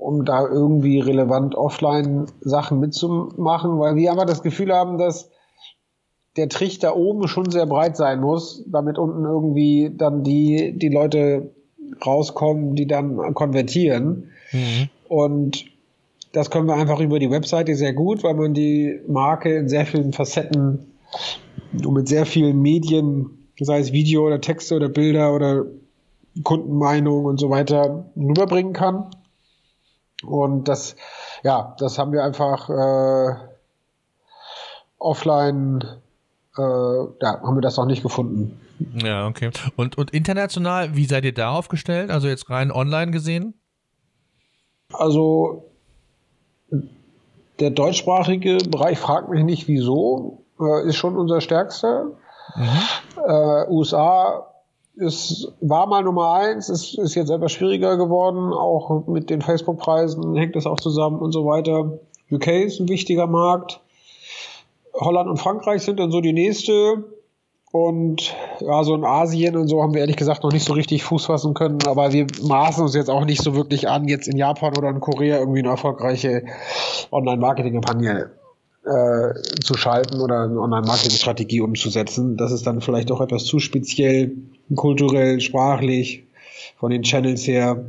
um 0.03 0.25
da 0.25 0.47
irgendwie 0.47 0.99
relevant 1.01 1.55
offline 1.55 2.27
Sachen 2.41 2.81
mitzumachen, 2.81 3.79
weil 3.79 3.95
wir 3.95 4.11
aber 4.11 4.27
das 4.27 4.43
Gefühl 4.43 4.73
haben, 4.73 4.99
dass 4.99 5.31
der 6.37 6.49
Trichter 6.49 6.97
oben 6.97 7.29
schon 7.29 7.51
sehr 7.51 7.67
breit 7.67 7.97
sein 7.97 8.21
muss, 8.21 8.65
damit 8.67 8.99
unten 8.99 9.25
irgendwie 9.25 9.93
dann 9.95 10.25
die, 10.25 10.77
die 10.77 10.89
Leute 10.89 11.55
rauskommen, 12.05 12.75
die 12.75 12.87
dann 12.87 13.35
konvertieren. 13.35 14.31
Mhm. 14.53 14.89
Und 15.09 15.65
das 16.33 16.51
können 16.51 16.67
wir 16.67 16.75
einfach 16.75 17.01
über 17.01 17.19
die 17.19 17.31
Webseite 17.31 17.75
sehr 17.75 17.93
gut, 17.93 18.23
weil 18.23 18.35
man 18.35 18.55
die 18.55 19.01
Marke 19.07 19.55
in 19.57 19.69
sehr 19.69 19.87
vielen 19.87 20.13
Facetten 20.13 20.93
und 21.73 21.93
mit 21.93 22.09
sehr 22.09 22.27
vielen 22.27 22.61
Medien, 22.61 23.49
sei 23.61 23.81
es 23.81 23.93
Video 23.93 24.27
oder 24.27 24.41
Texte 24.41 24.77
oder 24.77 24.89
Bilder 24.89 25.35
oder 25.35 25.65
Kundenmeinung 26.43 27.27
und 27.27 27.39
so 27.39 27.51
weiter 27.51 28.07
rüberbringen 28.17 28.73
kann. 28.73 29.11
Und 30.25 30.69
das, 30.69 30.97
ja, 31.43 31.75
das 31.79 31.99
haben 31.99 32.13
wir 32.13 32.25
einfach 32.25 32.71
äh, 32.71 33.35
offline, 34.99 35.85
äh, 36.57 36.63
ja, 36.63 37.41
haben 37.43 37.57
wir 37.57 37.61
das 37.61 37.77
noch 37.77 37.87
nicht 37.87 38.03
gefunden. 38.03 38.61
Ja, 38.95 39.27
okay. 39.27 39.51
Und, 39.77 39.99
und 39.99 40.13
international, 40.13 40.97
wie 40.97 41.05
seid 41.05 41.25
ihr 41.25 41.35
da 41.35 41.51
aufgestellt? 41.51 42.11
Also 42.11 42.29
jetzt 42.29 42.49
rein 42.51 42.71
online 42.73 43.11
gesehen? 43.11 43.55
Also 44.93 45.65
der 47.61 47.71
deutschsprachige 47.71 48.59
Bereich 48.69 48.99
fragt 48.99 49.29
mich 49.29 49.45
nicht 49.45 49.69
wieso, 49.69 50.43
äh, 50.61 50.89
ist 50.89 50.97
schon 50.97 51.17
unser 51.17 51.41
stärkster. 51.41 52.07
Mhm. 52.57 53.23
Äh, 53.27 53.71
USA 53.71 54.53
es 55.01 55.49
war 55.61 55.87
mal 55.87 56.03
Nummer 56.03 56.35
eins, 56.35 56.69
es 56.69 56.95
ist 56.95 57.15
jetzt 57.15 57.31
etwas 57.31 57.53
schwieriger 57.53 57.97
geworden, 57.97 58.53
auch 58.53 59.07
mit 59.07 59.31
den 59.31 59.41
Facebook-Preisen 59.41 60.37
hängt 60.37 60.55
das 60.55 60.67
auch 60.67 60.79
zusammen 60.79 61.21
und 61.21 61.33
so 61.33 61.47
weiter. 61.47 61.99
UK 62.31 62.49
ist 62.65 62.81
ein 62.81 62.89
wichtiger 62.89 63.27
Markt. 63.27 63.81
Holland 64.95 65.31
und 65.31 65.39
Frankreich 65.39 65.83
sind 65.83 65.99
dann 65.99 66.11
so 66.11 66.21
die 66.21 66.35
nächste. 66.35 67.05
Und 67.73 68.37
ja, 68.61 68.85
so 68.85 68.95
in 68.95 69.05
Asien 69.05 69.57
und 69.57 69.67
so 69.67 69.83
haben 69.83 69.95
wir 69.95 70.03
ehrlich 70.03 70.17
gesagt 70.17 70.45
noch 70.45 70.53
nicht 70.53 70.67
so 70.67 70.75
richtig 70.75 71.05
Fuß 71.05 71.25
fassen 71.25 71.55
können, 71.55 71.79
aber 71.87 72.13
wir 72.13 72.27
maßen 72.43 72.83
uns 72.85 72.95
jetzt 72.95 73.09
auch 73.09 73.25
nicht 73.25 73.41
so 73.41 73.55
wirklich 73.55 73.89
an, 73.89 74.07
jetzt 74.09 74.29
in 74.29 74.37
Japan 74.37 74.77
oder 74.77 74.91
in 74.91 75.01
Korea 75.01 75.39
irgendwie 75.39 75.61
eine 75.61 75.71
erfolgreiche 75.71 76.45
Online-Marketing-Kampagne 77.11 78.31
äh, 78.85 79.43
zu 79.65 79.75
schalten 79.75 80.21
oder 80.21 80.43
eine 80.43 80.61
Online-Marketing-Strategie 80.61 81.63
umzusetzen. 81.63 82.37
Das 82.37 82.53
ist 82.53 82.67
dann 82.67 82.83
vielleicht 82.83 83.11
auch 83.11 83.23
etwas 83.23 83.47
zu 83.47 83.59
speziell, 83.59 84.33
kulturell, 84.77 85.41
sprachlich, 85.41 86.25
von 86.77 86.91
den 86.91 87.03
Channels 87.03 87.47
her. 87.47 87.87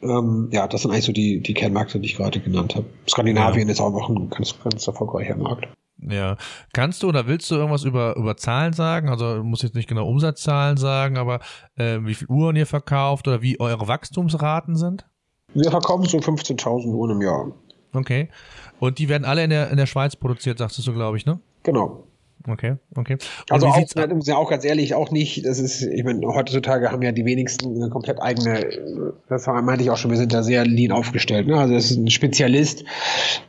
Ähm, 0.00 0.48
ja, 0.52 0.68
das 0.68 0.82
sind 0.82 0.92
eigentlich 0.92 1.06
so 1.06 1.12
die, 1.12 1.40
die 1.40 1.54
Kernmärkte, 1.54 1.98
die 1.98 2.06
ich 2.06 2.16
gerade 2.16 2.38
genannt 2.38 2.76
habe. 2.76 2.86
Skandinavien 3.08 3.66
ja. 3.66 3.72
ist 3.72 3.80
auch 3.80 3.90
noch 3.90 4.08
ein 4.08 4.30
ganz, 4.30 4.54
ganz 4.62 4.86
erfolgreicher 4.86 5.36
Markt. 5.36 5.66
Ja. 6.08 6.36
Kannst 6.72 7.02
du 7.02 7.08
oder 7.08 7.26
willst 7.26 7.50
du 7.50 7.56
irgendwas 7.56 7.84
über, 7.84 8.16
über 8.16 8.36
Zahlen 8.36 8.72
sagen? 8.72 9.08
Also 9.08 9.36
du 9.36 9.44
musst 9.44 9.62
jetzt 9.62 9.74
nicht 9.74 9.88
genau 9.88 10.06
Umsatzzahlen 10.08 10.76
sagen, 10.76 11.18
aber 11.18 11.40
äh, 11.76 11.98
wie 12.02 12.14
viel 12.14 12.28
Uhren 12.28 12.56
ihr 12.56 12.66
verkauft 12.66 13.28
oder 13.28 13.42
wie 13.42 13.60
eure 13.60 13.88
Wachstumsraten 13.88 14.76
sind? 14.76 15.06
Wir 15.54 15.70
verkaufen 15.70 16.06
so 16.06 16.18
15.000 16.18 16.86
Uhren 16.86 17.10
im 17.10 17.22
Jahr. 17.22 17.52
Okay. 17.92 18.28
Und 18.78 18.98
die 18.98 19.08
werden 19.08 19.24
alle 19.24 19.44
in 19.44 19.50
der, 19.50 19.70
in 19.70 19.76
der 19.76 19.86
Schweiz 19.86 20.16
produziert, 20.16 20.58
sagst 20.58 20.84
du, 20.86 20.92
glaube 20.92 21.16
ich, 21.16 21.26
ne? 21.26 21.40
Genau. 21.64 22.04
Okay, 22.48 22.76
okay. 22.96 23.14
Und 23.14 23.20
also 23.50 23.66
auch, 23.66 23.78
ja 24.24 24.36
auch 24.36 24.48
ganz 24.48 24.64
ehrlich, 24.64 24.94
auch 24.94 25.10
nicht, 25.10 25.44
das 25.44 25.58
ist, 25.58 25.82
ich 25.82 26.04
meine, 26.04 26.26
heutzutage 26.26 26.90
haben 26.90 27.02
ja 27.02 27.12
die 27.12 27.26
wenigsten 27.26 27.76
eine 27.76 27.90
komplett 27.90 28.20
eigene, 28.20 29.12
das 29.28 29.46
meinte 29.46 29.82
ich 29.82 29.90
auch 29.90 29.98
schon, 29.98 30.10
wir 30.10 30.16
sind 30.16 30.32
da 30.32 30.42
sehr 30.42 30.64
lean 30.64 30.90
aufgestellt. 30.90 31.46
Ne? 31.46 31.58
Also 31.58 31.74
es 31.74 31.90
ist 31.90 31.98
ein 31.98 32.08
Spezialist, 32.08 32.84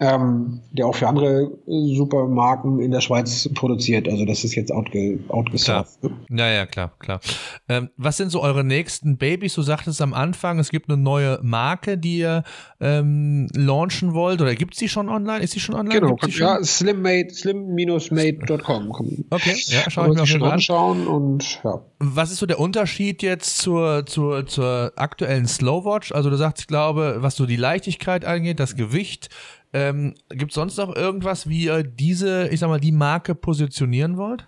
ähm, 0.01 0.59
der 0.71 0.87
auch 0.87 0.95
für 0.95 1.07
andere 1.07 1.51
Supermarken 1.67 2.81
in 2.81 2.91
der 2.91 2.99
Schweiz 2.99 3.49
produziert. 3.53 4.09
Also 4.09 4.25
das 4.25 4.43
ist 4.43 4.55
jetzt 4.55 4.73
outge, 4.73 5.19
outgesourced. 5.29 6.01
Klar. 6.01 6.13
Ja, 6.29 6.49
ja, 6.49 6.65
klar, 6.65 6.91
klar. 6.99 7.21
Ähm, 7.69 7.89
was 7.95 8.17
sind 8.17 8.29
so 8.29 8.41
eure 8.41 8.65
nächsten 8.65 9.17
Babys? 9.17 9.53
Du 9.55 9.61
sagtest 9.61 10.01
am 10.01 10.13
Anfang, 10.13 10.59
es 10.59 10.69
gibt 10.69 10.89
eine 10.89 11.01
neue 11.01 11.39
Marke, 11.43 11.97
die 11.97 12.17
ihr 12.17 12.43
ähm, 12.81 13.47
launchen 13.55 14.13
wollt. 14.13 14.41
Oder 14.41 14.55
gibt 14.55 14.73
es 14.73 14.79
die 14.79 14.89
schon 14.89 15.07
online? 15.07 15.41
Ist 15.41 15.55
die 15.55 15.61
schon 15.61 15.75
online? 15.75 16.01
Genau, 16.01 16.17
ja, 16.27 16.61
slimmade, 16.61 17.29
slim-made.com 17.29 18.80
kommen. 18.89 19.25
Okay, 19.29 19.55
ja, 19.67 19.89
schau 19.89 20.11
ich 20.11 20.17
mir 20.17 20.25
schon 20.25 20.43
anschauen 20.43 21.07
und 21.07 21.61
ja. 21.63 21.81
Was 21.99 22.31
ist 22.31 22.39
so 22.39 22.45
der 22.45 22.59
Unterschied 22.59 23.21
jetzt 23.21 23.57
zur, 23.57 24.05
zur, 24.05 24.45
zur 24.45 24.93
aktuellen 24.95 25.47
Slowwatch? 25.47 26.11
Also 26.11 26.29
du 26.29 26.37
sagst, 26.37 26.61
ich 26.61 26.67
glaube, 26.67 27.17
was 27.19 27.35
so 27.35 27.45
die 27.45 27.55
Leichtigkeit 27.55 28.25
angeht, 28.25 28.59
das 28.59 28.75
Gewicht, 28.75 29.29
ähm, 29.73 30.15
gibt 30.29 30.51
es 30.51 30.55
sonst 30.55 30.77
noch 30.77 30.95
irgendwas, 30.95 31.47
wie 31.47 31.65
ihr 31.65 31.83
diese, 31.83 32.47
ich 32.49 32.59
sag 32.59 32.69
mal, 32.69 32.79
die 32.79 32.91
Marke 32.91 33.35
positionieren 33.35 34.17
wollt? 34.17 34.47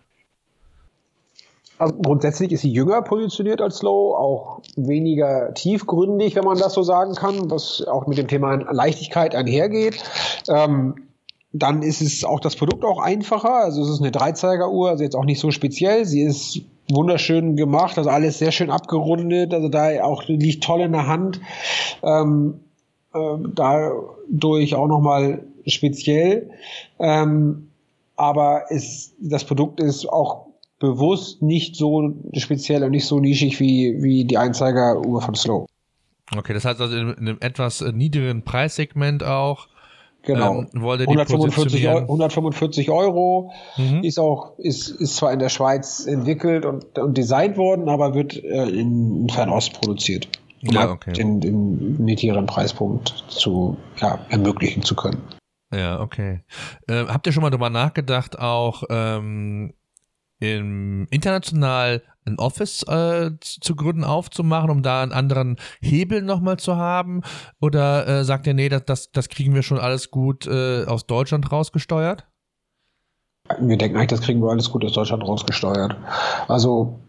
Also 1.79 1.95
grundsätzlich 1.95 2.51
ist 2.51 2.61
sie 2.61 2.71
jünger 2.71 3.01
positioniert 3.01 3.59
als 3.59 3.77
Slow, 3.77 4.15
auch 4.15 4.61
weniger 4.75 5.53
tiefgründig, 5.53 6.35
wenn 6.35 6.45
man 6.45 6.57
das 6.57 6.73
so 6.73 6.83
sagen 6.83 7.15
kann, 7.15 7.49
was 7.49 7.83
auch 7.87 8.07
mit 8.07 8.17
dem 8.17 8.27
Thema 8.27 8.55
Leichtigkeit 8.71 9.35
einhergeht. 9.35 10.03
Ähm, 10.47 10.95
dann 11.53 11.83
ist 11.83 12.01
es 12.01 12.23
auch 12.23 12.39
das 12.39 12.55
Produkt 12.55 12.83
auch 12.83 12.99
einfacher. 12.99 13.53
Also 13.53 13.83
es 13.83 13.89
ist 13.89 14.01
eine 14.01 14.11
Dreizeigeruhr, 14.11 14.89
also 14.89 15.03
jetzt 15.03 15.15
auch 15.15 15.23
nicht 15.23 15.39
so 15.39 15.51
speziell. 15.51 16.03
Sie 16.03 16.21
ist 16.21 16.61
wunderschön 16.89 17.55
gemacht, 17.55 17.97
also 17.97 18.09
alles 18.09 18.39
sehr 18.39 18.51
schön 18.51 18.71
abgerundet. 18.71 19.53
Also 19.53 19.69
da 19.69 20.03
auch 20.03 20.23
liegt 20.27 20.63
toll 20.63 20.81
in 20.81 20.91
der 20.91 21.07
Hand. 21.07 21.39
Ähm, 22.01 22.59
äh, 23.13 23.19
dadurch 23.53 24.73
auch 24.73 24.87
nochmal 24.87 25.43
speziell. 25.67 26.49
Ähm, 26.99 27.69
aber 28.15 28.71
ist, 28.71 29.13
das 29.19 29.45
Produkt 29.45 29.79
ist 29.79 30.07
auch 30.09 30.47
bewusst 30.79 31.43
nicht 31.43 31.75
so 31.75 32.13
speziell 32.35 32.83
und 32.83 32.91
nicht 32.91 33.05
so 33.05 33.19
nischig 33.19 33.59
wie, 33.59 34.01
wie 34.01 34.25
die 34.25 34.37
Einzeigeruhr 34.37 35.21
von 35.21 35.35
Slow. 35.35 35.67
Okay, 36.35 36.53
das 36.53 36.65
heißt 36.65 36.81
also 36.81 36.97
in 36.97 37.11
einem 37.11 37.37
etwas 37.41 37.81
niedrigeren 37.81 38.43
Preissegment 38.43 39.23
auch 39.23 39.67
Genau. 40.23 40.59
Ähm, 40.59 40.81
wollte 40.81 41.03
145, 41.03 41.87
Euro, 41.87 42.01
145 42.03 42.89
Euro 42.89 43.51
mhm. 43.77 44.03
ist 44.03 44.17
auch, 44.19 44.57
ist, 44.57 44.89
ist 44.89 45.17
zwar 45.17 45.33
in 45.33 45.39
der 45.39 45.49
Schweiz 45.49 46.05
entwickelt 46.05 46.65
und, 46.65 46.97
und 46.97 47.17
designt 47.17 47.57
worden, 47.57 47.89
aber 47.89 48.13
wird 48.13 48.41
äh, 48.41 48.69
in, 48.69 49.27
Fernost 49.29 49.73
produziert. 49.73 50.29
Um 50.65 50.73
ja, 50.73 50.89
okay. 50.89 51.11
den, 51.11 51.41
den 51.41 51.95
niedrigeren 51.97 52.45
Preispunkt 52.45 53.25
zu 53.27 53.75
ja, 53.97 54.19
ermöglichen 54.29 54.81
zu 54.83 54.95
können. 54.95 55.21
Ja, 55.73 55.99
okay. 55.99 56.39
Äh, 56.87 57.05
habt 57.07 57.27
ihr 57.27 57.33
schon 57.33 57.43
mal 57.43 57.49
darüber 57.49 57.69
nachgedacht, 57.69 58.39
auch 58.39 58.83
ähm, 58.89 59.73
im 60.39 61.07
international 61.09 62.01
ein 62.25 62.39
Office 62.39 62.83
äh, 62.83 63.31
zu 63.39 63.75
gründen, 63.75 64.03
aufzumachen, 64.03 64.69
um 64.69 64.83
da 64.83 65.01
einen 65.01 65.11
anderen 65.11 65.57
Hebel 65.81 66.21
nochmal 66.21 66.57
zu 66.57 66.77
haben? 66.77 67.21
Oder 67.61 68.07
äh, 68.07 68.23
sagt 68.23 68.47
ihr, 68.47 68.53
nee, 68.53 68.69
das, 68.69 68.85
das, 68.85 69.11
das 69.11 69.29
kriegen 69.29 69.53
wir 69.53 69.63
schon 69.63 69.79
alles 69.79 70.11
gut 70.11 70.47
äh, 70.47 70.85
aus 70.85 71.05
Deutschland 71.05 71.51
rausgesteuert? 71.51 72.25
Wir 73.59 73.77
denken 73.77 73.97
eigentlich, 73.97 74.09
das 74.09 74.21
kriegen 74.21 74.41
wir 74.41 74.49
alles 74.49 74.71
gut 74.71 74.85
aus 74.85 74.93
Deutschland 74.93 75.23
rausgesteuert. 75.23 75.95
Also 76.47 76.99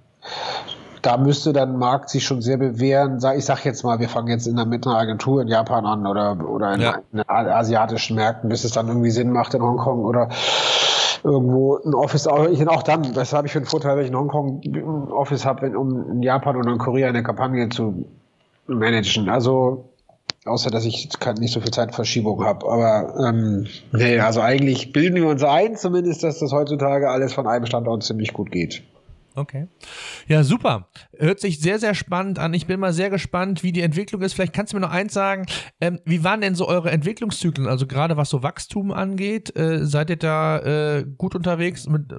da 1.05 1.19
müsste 1.19 1.53
dann 1.53 1.79
Markt 1.79 2.09
sich 2.09 2.25
schon 2.25 2.41
sehr 2.41 2.57
bewähren. 2.57 3.21
Ich 3.37 3.45
sag 3.45 3.65
jetzt 3.65 3.85
mal, 3.85 4.01
wir 4.01 4.09
fangen 4.09 4.29
jetzt 4.29 4.47
in 4.47 4.57
der, 4.57 4.65
mit 4.65 4.87
einer 4.87 4.97
Agentur 4.97 5.43
in 5.43 5.49
Japan 5.49 5.85
an 5.85 6.07
oder, 6.07 6.49
oder 6.49 6.75
in, 6.75 6.81
ja. 6.81 6.99
in 7.12 7.23
asiatischen 7.29 8.17
Märkten, 8.17 8.49
bis 8.49 8.65
es 8.65 8.73
dann 8.73 8.89
irgendwie 8.89 9.11
Sinn 9.11 9.31
macht 9.31 9.53
in 9.53 9.62
Hongkong 9.62 10.05
oder 10.05 10.31
irgendwo 11.25 11.79
ein 11.79 11.95
Office, 11.95 12.29
ich 12.53 12.68
auch 12.68 12.83
dann, 12.83 13.14
das 13.14 13.33
habe 13.33 13.47
ich 13.47 13.53
für 13.53 13.59
einen 13.59 13.66
Vorteil, 13.66 13.97
wenn 13.97 14.05
ich 14.05 14.11
in 14.11 14.16
Hongkong 14.16 14.61
ein 14.64 15.11
Office 15.11 15.45
habe, 15.45 15.77
um 15.77 16.11
in 16.11 16.22
Japan 16.22 16.57
oder 16.57 16.70
in 16.70 16.79
Korea 16.79 17.09
eine 17.09 17.22
Kampagne 17.22 17.70
zu 17.70 18.05
managen. 18.66 19.29
Also 19.31 19.89
außer 20.45 20.70
dass 20.70 20.85
ich 20.85 21.09
nicht 21.39 21.53
so 21.53 21.61
viel 21.61 21.70
Zeitverschiebung 21.70 22.45
habe. 22.45 22.66
Aber 22.68 23.14
ähm, 23.27 23.66
nee, 23.93 24.18
also 24.18 24.41
eigentlich 24.41 24.93
bilden 24.93 25.16
wir 25.16 25.29
uns 25.29 25.43
ein, 25.43 25.77
zumindest, 25.77 26.22
dass 26.22 26.39
das 26.39 26.53
heutzutage 26.53 27.09
alles 27.09 27.33
von 27.33 27.47
einem 27.47 27.66
Standort 27.66 28.03
ziemlich 28.03 28.33
gut 28.33 28.51
geht. 28.51 28.83
Okay. 29.37 29.66
Ja, 30.28 30.45
super. 30.45 30.89
Hört 31.18 31.41
sich 31.41 31.59
sehr, 31.59 31.80
sehr 31.80 31.95
spannend 31.95 32.39
an. 32.39 32.55
Ich 32.55 32.66
bin 32.66 32.78
mal 32.78 32.93
sehr 32.93 33.11
gespannt, 33.11 33.64
wie 33.64 33.72
die 33.72 33.80
Entwicklung 33.80 34.22
ist. 34.22 34.35
Vielleicht 34.35 34.53
kannst 34.53 34.72
du 34.72 34.76
mir 34.76 34.82
noch 34.82 34.93
eins 34.93 35.12
sagen. 35.12 35.47
Ähm, 35.80 35.99
wie 36.05 36.22
waren 36.22 36.41
denn 36.41 36.55
so 36.55 36.68
eure 36.68 36.93
Entwicklungszyklen? 36.93 37.66
Also 37.66 37.89
gerade 37.89 38.16
was 38.16 38.30
so 38.30 38.45
Wachstum 38.45 38.93
angeht, 38.93 39.57
äh, 39.57 39.85
seid 39.85 40.11
ihr 40.11 40.16
da 40.16 40.59
äh, 40.61 41.05
gut 41.18 41.35
unterwegs, 41.35 41.89
mit, 41.89 42.12
äh, 42.12 42.16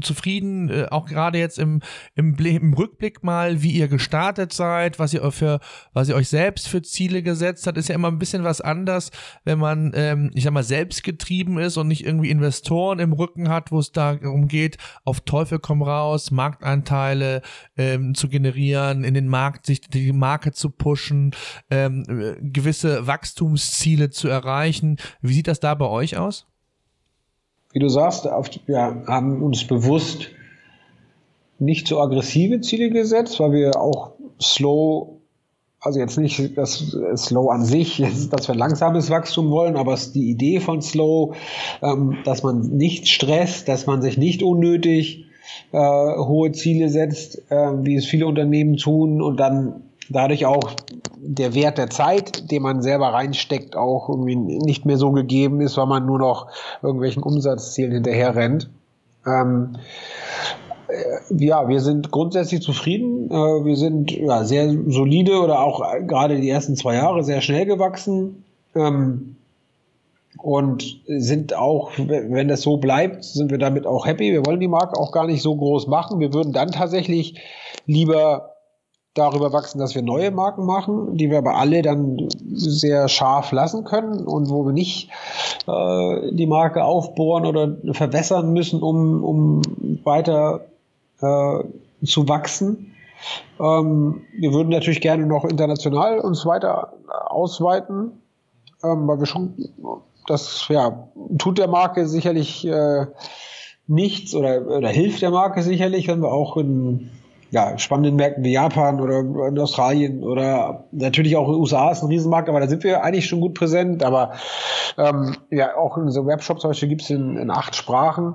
zufrieden? 0.00 0.70
Äh, 0.70 0.86
auch 0.90 1.04
gerade 1.04 1.38
jetzt 1.38 1.58
im, 1.58 1.80
im, 2.14 2.34
im, 2.36 2.72
Rückblick 2.72 3.22
mal, 3.22 3.62
wie 3.62 3.72
ihr 3.72 3.88
gestartet 3.88 4.54
seid, 4.54 4.98
was 4.98 5.12
ihr 5.12 5.30
für, 5.32 5.60
was 5.92 6.08
ihr 6.08 6.16
euch 6.16 6.30
selbst 6.30 6.68
für 6.68 6.80
Ziele 6.80 7.22
gesetzt 7.22 7.66
habt, 7.66 7.76
ist 7.76 7.90
ja 7.90 7.94
immer 7.94 8.08
ein 8.08 8.18
bisschen 8.18 8.42
was 8.42 8.62
anders, 8.62 9.10
wenn 9.44 9.58
man, 9.58 9.92
ähm, 9.94 10.30
ich 10.34 10.44
sag 10.44 10.54
mal, 10.54 10.62
selbst 10.62 11.04
getrieben 11.04 11.58
ist 11.58 11.76
und 11.76 11.88
nicht 11.88 12.06
irgendwie 12.06 12.30
Investoren 12.30 13.00
im 13.00 13.12
Rücken 13.12 13.50
hat, 13.50 13.70
wo 13.70 13.78
es 13.78 13.92
darum 13.92 14.48
geht, 14.48 14.78
auf 15.04 15.20
Teufel 15.20 15.58
komm 15.58 15.82
raus, 15.82 16.30
Markt 16.30 16.53
Marktanteile 16.54 17.42
ähm, 17.76 18.14
zu 18.14 18.28
generieren, 18.28 19.04
in 19.04 19.14
den 19.14 19.28
Markt, 19.28 19.66
sich 19.66 19.80
die 19.80 20.12
Marke 20.12 20.52
zu 20.52 20.70
pushen, 20.70 21.34
ähm, 21.70 22.04
gewisse 22.40 23.06
Wachstumsziele 23.06 24.10
zu 24.10 24.28
erreichen. 24.28 24.98
Wie 25.20 25.34
sieht 25.34 25.48
das 25.48 25.60
da 25.60 25.74
bei 25.74 25.86
euch 25.86 26.16
aus? 26.16 26.46
Wie 27.72 27.80
du 27.80 27.88
sagst, 27.88 28.24
wir 28.66 29.04
haben 29.06 29.42
uns 29.42 29.66
bewusst 29.66 30.28
nicht 31.58 31.88
so 31.88 32.00
aggressive 32.00 32.60
Ziele 32.60 32.90
gesetzt, 32.90 33.40
weil 33.40 33.52
wir 33.52 33.76
auch 33.76 34.12
slow 34.40 35.10
also 35.80 36.00
jetzt 36.00 36.16
nicht 36.16 36.56
das 36.56 36.96
Slow 37.16 37.50
an 37.50 37.62
sich, 37.62 38.02
dass 38.30 38.48
wir 38.48 38.54
langsames 38.54 39.10
Wachstum 39.10 39.50
wollen, 39.50 39.76
aber 39.76 39.98
die 40.14 40.30
Idee 40.30 40.60
von 40.60 40.80
Slow, 40.80 41.34
ähm, 41.82 42.16
dass 42.24 42.42
man 42.42 42.62
nicht 42.70 43.06
stresst, 43.06 43.68
dass 43.68 43.86
man 43.86 44.00
sich 44.00 44.16
nicht 44.16 44.42
unnötig 44.42 45.26
äh, 45.72 45.78
hohe 45.78 46.52
Ziele 46.52 46.88
setzt, 46.88 47.50
äh, 47.50 47.84
wie 47.84 47.96
es 47.96 48.06
viele 48.06 48.26
Unternehmen 48.26 48.76
tun 48.76 49.22
und 49.22 49.38
dann 49.38 49.82
dadurch 50.10 50.46
auch 50.46 50.74
der 51.16 51.54
Wert 51.54 51.78
der 51.78 51.90
Zeit, 51.90 52.50
den 52.50 52.62
man 52.62 52.82
selber 52.82 53.08
reinsteckt, 53.08 53.76
auch 53.76 54.08
irgendwie 54.08 54.36
nicht 54.36 54.84
mehr 54.84 54.98
so 54.98 55.12
gegeben 55.12 55.60
ist, 55.60 55.76
weil 55.76 55.86
man 55.86 56.06
nur 56.06 56.18
noch 56.18 56.48
irgendwelchen 56.82 57.22
Umsatzzielen 57.22 57.92
hinterher 57.92 58.36
rennt. 58.36 58.70
Ähm, 59.26 59.76
äh, 60.88 61.44
ja, 61.44 61.68
wir 61.68 61.80
sind 61.80 62.10
grundsätzlich 62.10 62.60
zufrieden. 62.60 63.30
Äh, 63.30 63.64
wir 63.64 63.76
sind 63.76 64.10
ja, 64.10 64.44
sehr 64.44 64.70
solide 64.88 65.40
oder 65.40 65.60
auch 65.60 65.82
gerade 66.06 66.40
die 66.40 66.50
ersten 66.50 66.76
zwei 66.76 66.96
Jahre 66.96 67.24
sehr 67.24 67.40
schnell 67.40 67.66
gewachsen. 67.66 68.44
Ähm, 68.74 69.36
und 70.38 71.00
sind 71.06 71.54
auch, 71.56 71.92
wenn 71.96 72.48
das 72.48 72.62
so 72.62 72.76
bleibt, 72.76 73.24
sind 73.24 73.50
wir 73.50 73.58
damit 73.58 73.86
auch 73.86 74.06
happy. 74.06 74.32
Wir 74.32 74.44
wollen 74.44 74.60
die 74.60 74.68
Marke 74.68 74.98
auch 74.98 75.12
gar 75.12 75.26
nicht 75.26 75.42
so 75.42 75.54
groß 75.56 75.86
machen. 75.86 76.20
Wir 76.20 76.32
würden 76.32 76.52
dann 76.52 76.70
tatsächlich 76.70 77.40
lieber 77.86 78.54
darüber 79.14 79.52
wachsen, 79.52 79.78
dass 79.78 79.94
wir 79.94 80.02
neue 80.02 80.32
Marken 80.32 80.66
machen, 80.66 81.16
die 81.16 81.30
wir 81.30 81.38
aber 81.38 81.56
alle 81.56 81.82
dann 81.82 82.28
sehr 82.52 83.08
scharf 83.08 83.52
lassen 83.52 83.84
können 83.84 84.26
und 84.26 84.50
wo 84.50 84.66
wir 84.66 84.72
nicht 84.72 85.08
äh, 85.68 86.32
die 86.32 86.46
Marke 86.46 86.84
aufbohren 86.84 87.46
oder 87.46 87.76
verwässern 87.92 88.52
müssen, 88.52 88.82
um, 88.82 89.22
um 89.22 89.62
weiter 90.04 90.66
äh, 91.20 92.04
zu 92.04 92.28
wachsen. 92.28 92.92
Ähm, 93.60 94.22
wir 94.36 94.52
würden 94.52 94.70
natürlich 94.70 95.00
gerne 95.00 95.26
noch 95.26 95.44
international 95.44 96.18
uns 96.18 96.44
weiter 96.44 96.92
ausweiten, 97.28 98.20
ähm, 98.82 99.06
weil 99.06 99.20
wir 99.20 99.26
schon 99.26 99.54
das 100.26 100.66
ja, 100.68 101.08
tut 101.38 101.58
der 101.58 101.68
Marke 101.68 102.06
sicherlich 102.06 102.66
äh, 102.66 103.06
nichts 103.86 104.34
oder, 104.34 104.66
oder 104.66 104.88
hilft 104.88 105.22
der 105.22 105.30
Marke 105.30 105.62
sicherlich, 105.62 106.08
wenn 106.08 106.20
wir 106.20 106.32
auch 106.32 106.56
in 106.56 107.10
ja, 107.50 107.78
spannenden 107.78 108.16
Märkten 108.16 108.42
wie 108.42 108.52
Japan 108.52 109.00
oder 109.00 109.20
in 109.20 109.58
Australien 109.58 110.24
oder 110.24 110.86
natürlich 110.90 111.36
auch 111.36 111.46
in 111.46 111.54
den 111.54 111.60
USA 111.60 111.92
ist 111.92 112.02
ein 112.02 112.08
Riesenmarkt, 112.08 112.48
aber 112.48 112.58
da 112.58 112.66
sind 112.66 112.82
wir 112.82 113.04
eigentlich 113.04 113.26
schon 113.26 113.40
gut 113.40 113.54
präsent. 113.54 114.02
Aber 114.02 114.32
ähm, 114.98 115.36
ja, 115.50 115.76
auch 115.76 115.96
in 115.96 116.10
so 116.10 116.26
Webshops 116.26 116.62
zum 116.62 116.70
Beispiel 116.70 116.88
gibt 116.88 117.02
es 117.02 117.10
in, 117.10 117.36
in 117.36 117.50
acht 117.52 117.76
Sprachen. 117.76 118.34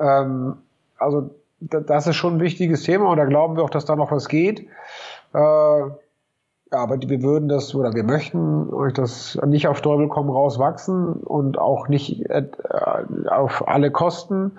Ähm, 0.00 0.58
also 0.96 1.30
das 1.60 2.06
ist 2.06 2.16
schon 2.16 2.36
ein 2.36 2.40
wichtiges 2.40 2.84
Thema 2.84 3.10
und 3.10 3.16
da 3.16 3.24
glauben 3.24 3.56
wir 3.56 3.64
auch, 3.64 3.70
dass 3.70 3.84
da 3.84 3.96
noch 3.96 4.12
was 4.12 4.28
geht. 4.28 4.60
Äh, 5.34 5.82
ja, 6.72 6.78
aber 6.78 6.98
wir 7.00 7.22
würden 7.22 7.48
das 7.48 7.74
oder 7.74 7.92
wir 7.94 8.02
möchten 8.02 8.72
euch 8.72 8.94
das 8.94 9.38
nicht 9.46 9.68
auf 9.68 9.80
Teufel 9.82 10.08
komm 10.08 10.30
raus 10.30 10.58
wachsen 10.58 11.12
und 11.12 11.58
auch 11.58 11.88
nicht 11.88 12.22
äh, 12.30 12.46
auf 13.28 13.68
alle 13.68 13.90
Kosten 13.90 14.52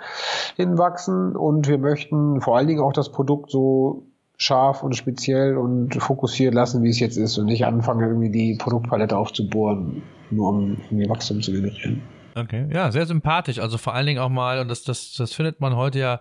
hinwachsen 0.55 1.35
und 1.35 1.67
wir 1.67 1.79
möchten 1.79 2.39
vor 2.41 2.57
allen 2.57 2.67
Dingen 2.67 2.81
auch 2.81 2.93
das 2.93 3.11
Produkt 3.11 3.49
so 3.49 4.03
scharf 4.37 4.83
und 4.83 4.95
speziell 4.95 5.57
und 5.57 5.95
fokussiert 5.95 6.53
lassen, 6.53 6.83
wie 6.83 6.89
es 6.89 6.99
jetzt 6.99 7.17
ist 7.17 7.37
und 7.37 7.45
nicht 7.45 7.65
anfangen, 7.65 8.01
irgendwie 8.07 8.29
die 8.29 8.57
Produktpalette 8.57 9.17
aufzubohren, 9.17 10.03
nur 10.29 10.49
um 10.49 10.77
irgendwie 10.89 11.09
Wachstum 11.09 11.41
zu 11.41 11.51
generieren. 11.51 12.01
Okay, 12.35 12.67
ja, 12.73 12.91
sehr 12.91 13.05
sympathisch. 13.05 13.59
Also 13.59 13.77
vor 13.77 13.93
allen 13.93 14.07
Dingen 14.07 14.19
auch 14.19 14.29
mal, 14.29 14.59
und 14.59 14.67
das, 14.67 14.83
das, 14.83 15.13
das 15.13 15.33
findet 15.33 15.61
man 15.61 15.75
heute 15.75 15.99
ja 15.99 16.19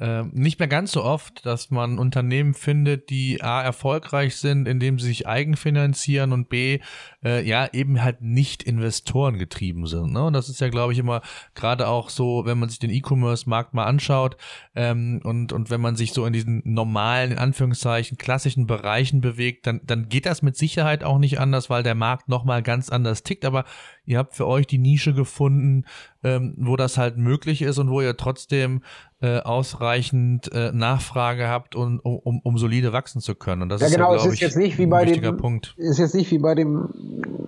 äh, 0.00 0.24
nicht 0.32 0.58
mehr 0.58 0.68
ganz 0.68 0.92
so 0.92 1.04
oft, 1.04 1.44
dass 1.44 1.70
man 1.70 1.98
Unternehmen 1.98 2.54
findet, 2.54 3.10
die 3.10 3.42
A 3.42 3.62
erfolgreich 3.62 4.36
sind, 4.36 4.66
indem 4.66 4.98
sie 4.98 5.08
sich 5.08 5.28
eigenfinanzieren 5.28 6.32
und 6.32 6.48
B 6.48 6.80
äh, 7.22 7.46
ja 7.46 7.68
eben 7.72 8.02
halt 8.02 8.22
nicht 8.22 8.62
Investoren 8.62 9.38
getrieben 9.38 9.86
sind. 9.86 10.12
Ne? 10.12 10.24
Und 10.24 10.32
das 10.32 10.48
ist 10.48 10.60
ja, 10.60 10.70
glaube 10.70 10.94
ich, 10.94 10.98
immer 10.98 11.20
gerade 11.54 11.86
auch 11.86 12.08
so, 12.08 12.46
wenn 12.46 12.58
man 12.58 12.70
sich 12.70 12.78
den 12.78 12.88
E-Commerce-Markt 12.88 13.74
mal 13.74 13.84
anschaut 13.84 14.38
ähm, 14.74 15.20
und, 15.22 15.52
und 15.52 15.68
wenn 15.68 15.82
man 15.82 15.96
sich 15.96 16.14
so 16.14 16.24
in 16.24 16.32
diesen 16.32 16.62
normalen, 16.64 17.32
in 17.32 17.38
Anführungszeichen, 17.38 18.16
klassischen 18.16 18.66
Bereichen 18.66 19.20
bewegt, 19.20 19.66
dann, 19.66 19.82
dann 19.84 20.08
geht 20.08 20.24
das 20.24 20.40
mit 20.40 20.56
Sicherheit 20.56 21.04
auch 21.04 21.18
nicht 21.18 21.38
anders, 21.38 21.68
weil 21.68 21.82
der 21.82 21.94
Markt 21.94 22.30
nochmal 22.30 22.62
ganz 22.62 22.88
anders 22.88 23.22
tickt. 23.22 23.44
Aber 23.44 23.66
ihr 24.06 24.16
habt 24.16 24.34
für 24.34 24.46
euch 24.46 24.66
die 24.66 24.78
Nische 24.78 25.12
gefunden, 25.12 25.84
ähm, 26.24 26.54
wo 26.56 26.76
das 26.76 26.96
halt 26.96 27.18
möglich 27.18 27.60
ist 27.60 27.78
und 27.78 27.90
wo 27.90 28.00
ihr 28.00 28.16
trotzdem 28.16 28.82
äh, 29.22 29.40
ausreichend 29.40 30.50
äh, 30.52 30.72
Nachfrage 30.72 31.48
habt, 31.48 31.74
um, 31.74 32.00
um, 32.00 32.40
um 32.42 32.58
solide 32.58 32.92
wachsen 32.92 33.20
zu 33.20 33.34
können. 33.34 33.62
Und 33.62 33.68
das 33.68 33.80
ja, 33.80 33.88
ist 33.88 33.94
genau, 33.94 34.12
ja, 34.12 34.18
glaube 34.18 34.34
ich, 34.34 34.40
jetzt 34.40 34.56
nicht 34.56 34.78
wie 34.78 34.86
bei 34.86 35.04
dem, 35.04 35.36
Punkt. 35.36 35.74
Ist 35.76 35.98
jetzt 35.98 36.14
nicht 36.14 36.30
wie 36.30 36.38
bei 36.38 36.54
dem 36.54 36.88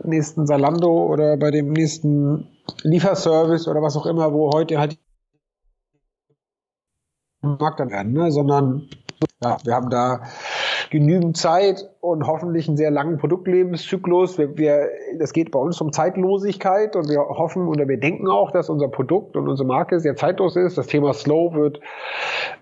nächsten 0.04 0.46
Salando 0.46 1.06
oder 1.06 1.36
bei 1.36 1.50
dem 1.50 1.72
nächsten 1.72 2.46
Lieferservice 2.82 3.68
oder 3.68 3.82
was 3.82 3.96
auch 3.96 4.06
immer, 4.06 4.32
wo 4.32 4.50
heute 4.52 4.78
halt 4.78 4.98
Markt 7.40 7.80
dann 7.80 7.90
werden, 7.90 8.12
ne? 8.12 8.30
sondern 8.30 8.88
ja, 9.42 9.56
wir 9.64 9.74
haben 9.74 9.90
da 9.90 10.22
genügend 10.92 11.38
Zeit 11.38 11.88
und 12.00 12.26
hoffentlich 12.26 12.68
einen 12.68 12.76
sehr 12.76 12.90
langen 12.90 13.16
Produktlebenszyklus. 13.16 14.36
Wir, 14.36 14.58
wir, 14.58 14.88
das 15.18 15.32
geht 15.32 15.50
bei 15.50 15.58
uns 15.58 15.80
um 15.80 15.90
Zeitlosigkeit 15.90 16.94
und 16.96 17.08
wir 17.08 17.18
hoffen 17.18 17.66
oder 17.66 17.88
wir 17.88 17.98
denken 17.98 18.28
auch, 18.28 18.50
dass 18.50 18.68
unser 18.68 18.88
Produkt 18.88 19.34
und 19.34 19.48
unsere 19.48 19.66
Marke 19.66 20.00
sehr 20.00 20.16
zeitlos 20.16 20.54
ist. 20.54 20.76
Das 20.76 20.86
Thema 20.88 21.14
Slow 21.14 21.54
wird, 21.54 21.80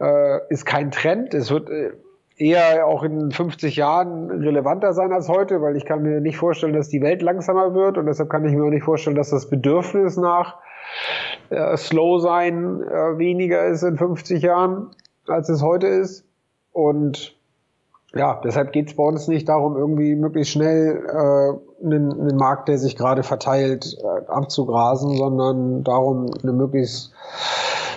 äh, 0.00 0.38
ist 0.48 0.64
kein 0.64 0.92
Trend. 0.92 1.34
Es 1.34 1.50
wird 1.50 1.68
äh, 1.70 1.90
eher 2.36 2.86
auch 2.86 3.02
in 3.02 3.32
50 3.32 3.74
Jahren 3.74 4.30
relevanter 4.30 4.92
sein 4.92 5.12
als 5.12 5.28
heute, 5.28 5.60
weil 5.60 5.76
ich 5.76 5.84
kann 5.84 6.02
mir 6.02 6.20
nicht 6.20 6.36
vorstellen, 6.36 6.72
dass 6.72 6.88
die 6.88 7.02
Welt 7.02 7.22
langsamer 7.22 7.74
wird 7.74 7.98
und 7.98 8.06
deshalb 8.06 8.30
kann 8.30 8.44
ich 8.44 8.54
mir 8.54 8.64
auch 8.64 8.70
nicht 8.70 8.84
vorstellen, 8.84 9.16
dass 9.16 9.30
das 9.30 9.50
Bedürfnis 9.50 10.16
nach 10.16 10.58
äh, 11.50 11.76
Slow 11.76 12.20
sein 12.20 12.80
äh, 12.80 13.18
weniger 13.18 13.64
ist 13.64 13.82
in 13.82 13.98
50 13.98 14.40
Jahren, 14.40 14.90
als 15.26 15.48
es 15.48 15.64
heute 15.64 15.88
ist. 15.88 16.24
Und 16.72 17.39
ja, 18.14 18.40
deshalb 18.42 18.72
geht 18.72 18.88
es 18.88 18.96
bei 18.96 19.04
uns 19.04 19.28
nicht 19.28 19.48
darum, 19.48 19.76
irgendwie 19.76 20.16
möglichst 20.16 20.52
schnell 20.52 21.04
äh, 21.06 21.84
einen, 21.84 22.12
einen 22.12 22.36
Markt, 22.36 22.68
der 22.68 22.78
sich 22.78 22.96
gerade 22.96 23.22
verteilt, 23.22 23.96
äh, 24.02 24.26
abzugrasen, 24.30 25.16
sondern 25.16 25.84
darum, 25.84 26.26
eine 26.42 26.52
möglichst 26.52 27.12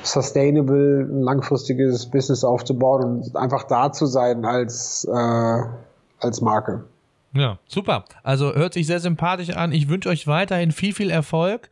sustainable, 0.03 1.07
langfristiges 1.09 2.05
Business 2.05 2.43
aufzubauen 2.43 3.03
und 3.03 3.35
einfach 3.35 3.63
da 3.63 3.91
zu 3.91 4.05
sein 4.05 4.45
als, 4.45 5.07
äh, 5.11 5.61
als 6.19 6.41
Marke. 6.41 6.83
Ja, 7.33 7.57
super. 7.67 8.05
Also 8.21 8.53
hört 8.53 8.73
sich 8.73 8.85
sehr 8.85 8.99
sympathisch 8.99 9.49
an. 9.49 9.71
Ich 9.71 9.89
wünsche 9.89 10.09
euch 10.09 10.27
weiterhin 10.27 10.71
viel, 10.71 10.93
viel 10.93 11.09
Erfolg. 11.09 11.69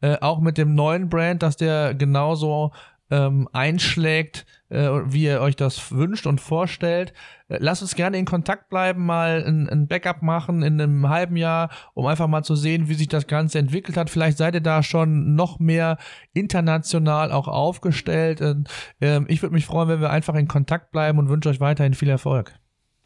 Äh, 0.00 0.16
auch 0.20 0.40
mit 0.40 0.58
dem 0.58 0.74
neuen 0.74 1.08
Brand, 1.08 1.42
dass 1.42 1.56
der 1.56 1.94
genauso 1.94 2.72
ähm, 3.10 3.48
einschlägt, 3.52 4.46
äh, 4.68 4.88
wie 5.04 5.24
ihr 5.24 5.40
euch 5.40 5.56
das 5.56 5.92
wünscht 5.92 6.26
und 6.26 6.40
vorstellt. 6.40 7.12
Äh, 7.48 7.58
lasst 7.60 7.82
uns 7.82 7.94
gerne 7.94 8.18
in 8.18 8.24
Kontakt 8.24 8.68
bleiben, 8.68 9.06
mal 9.06 9.44
ein, 9.46 9.68
ein, 9.68 9.86
Backup 9.86 10.22
machen 10.22 10.62
in 10.62 10.80
einem 10.80 11.08
halben 11.08 11.36
Jahr, 11.36 11.70
um 11.94 12.06
einfach 12.06 12.26
mal 12.26 12.42
zu 12.42 12.56
sehen, 12.56 12.88
wie 12.88 12.94
sich 12.94 13.08
das 13.08 13.26
Ganze 13.26 13.58
entwickelt 13.58 13.96
hat. 13.96 14.10
Vielleicht 14.10 14.38
seid 14.38 14.54
ihr 14.54 14.60
da 14.60 14.82
schon 14.82 15.34
noch 15.34 15.58
mehr 15.58 15.98
international 16.32 17.32
auch 17.32 17.48
aufgestellt. 17.48 18.40
Und, 18.40 18.68
äh, 19.00 19.20
ich 19.28 19.42
würde 19.42 19.54
mich 19.54 19.66
freuen, 19.66 19.88
wenn 19.88 20.00
wir 20.00 20.10
einfach 20.10 20.34
in 20.34 20.48
Kontakt 20.48 20.90
bleiben 20.90 21.18
und 21.18 21.28
wünsche 21.28 21.48
euch 21.48 21.60
weiterhin 21.60 21.94
viel 21.94 22.08
Erfolg. 22.08 22.52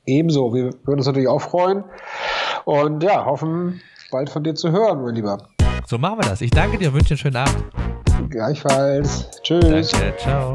Ebenso, 0.07 0.55
wir 0.55 0.72
würden 0.84 0.98
uns 0.98 1.07
natürlich 1.07 1.28
auch 1.28 1.42
freuen 1.42 1.84
und 2.64 3.03
ja, 3.03 3.26
hoffen, 3.26 3.80
bald 4.11 4.30
von 4.30 4.42
dir 4.42 4.55
zu 4.55 4.72
hören, 4.72 5.03
mein 5.03 5.14
Lieber. 5.14 5.38
So 5.86 5.98
machen 5.98 6.18
wir 6.18 6.28
das. 6.28 6.40
Ich 6.40 6.51
danke 6.51 6.78
dir, 6.78 6.92
wünsche 6.92 7.09
dir 7.09 7.11
einen 7.14 7.18
schönen 7.18 7.36
Abend. 7.36 7.99
Gleichfalls. 8.29 9.29
Tschüss. 9.43 9.91
Danke, 9.91 10.16
ciao. 10.18 10.53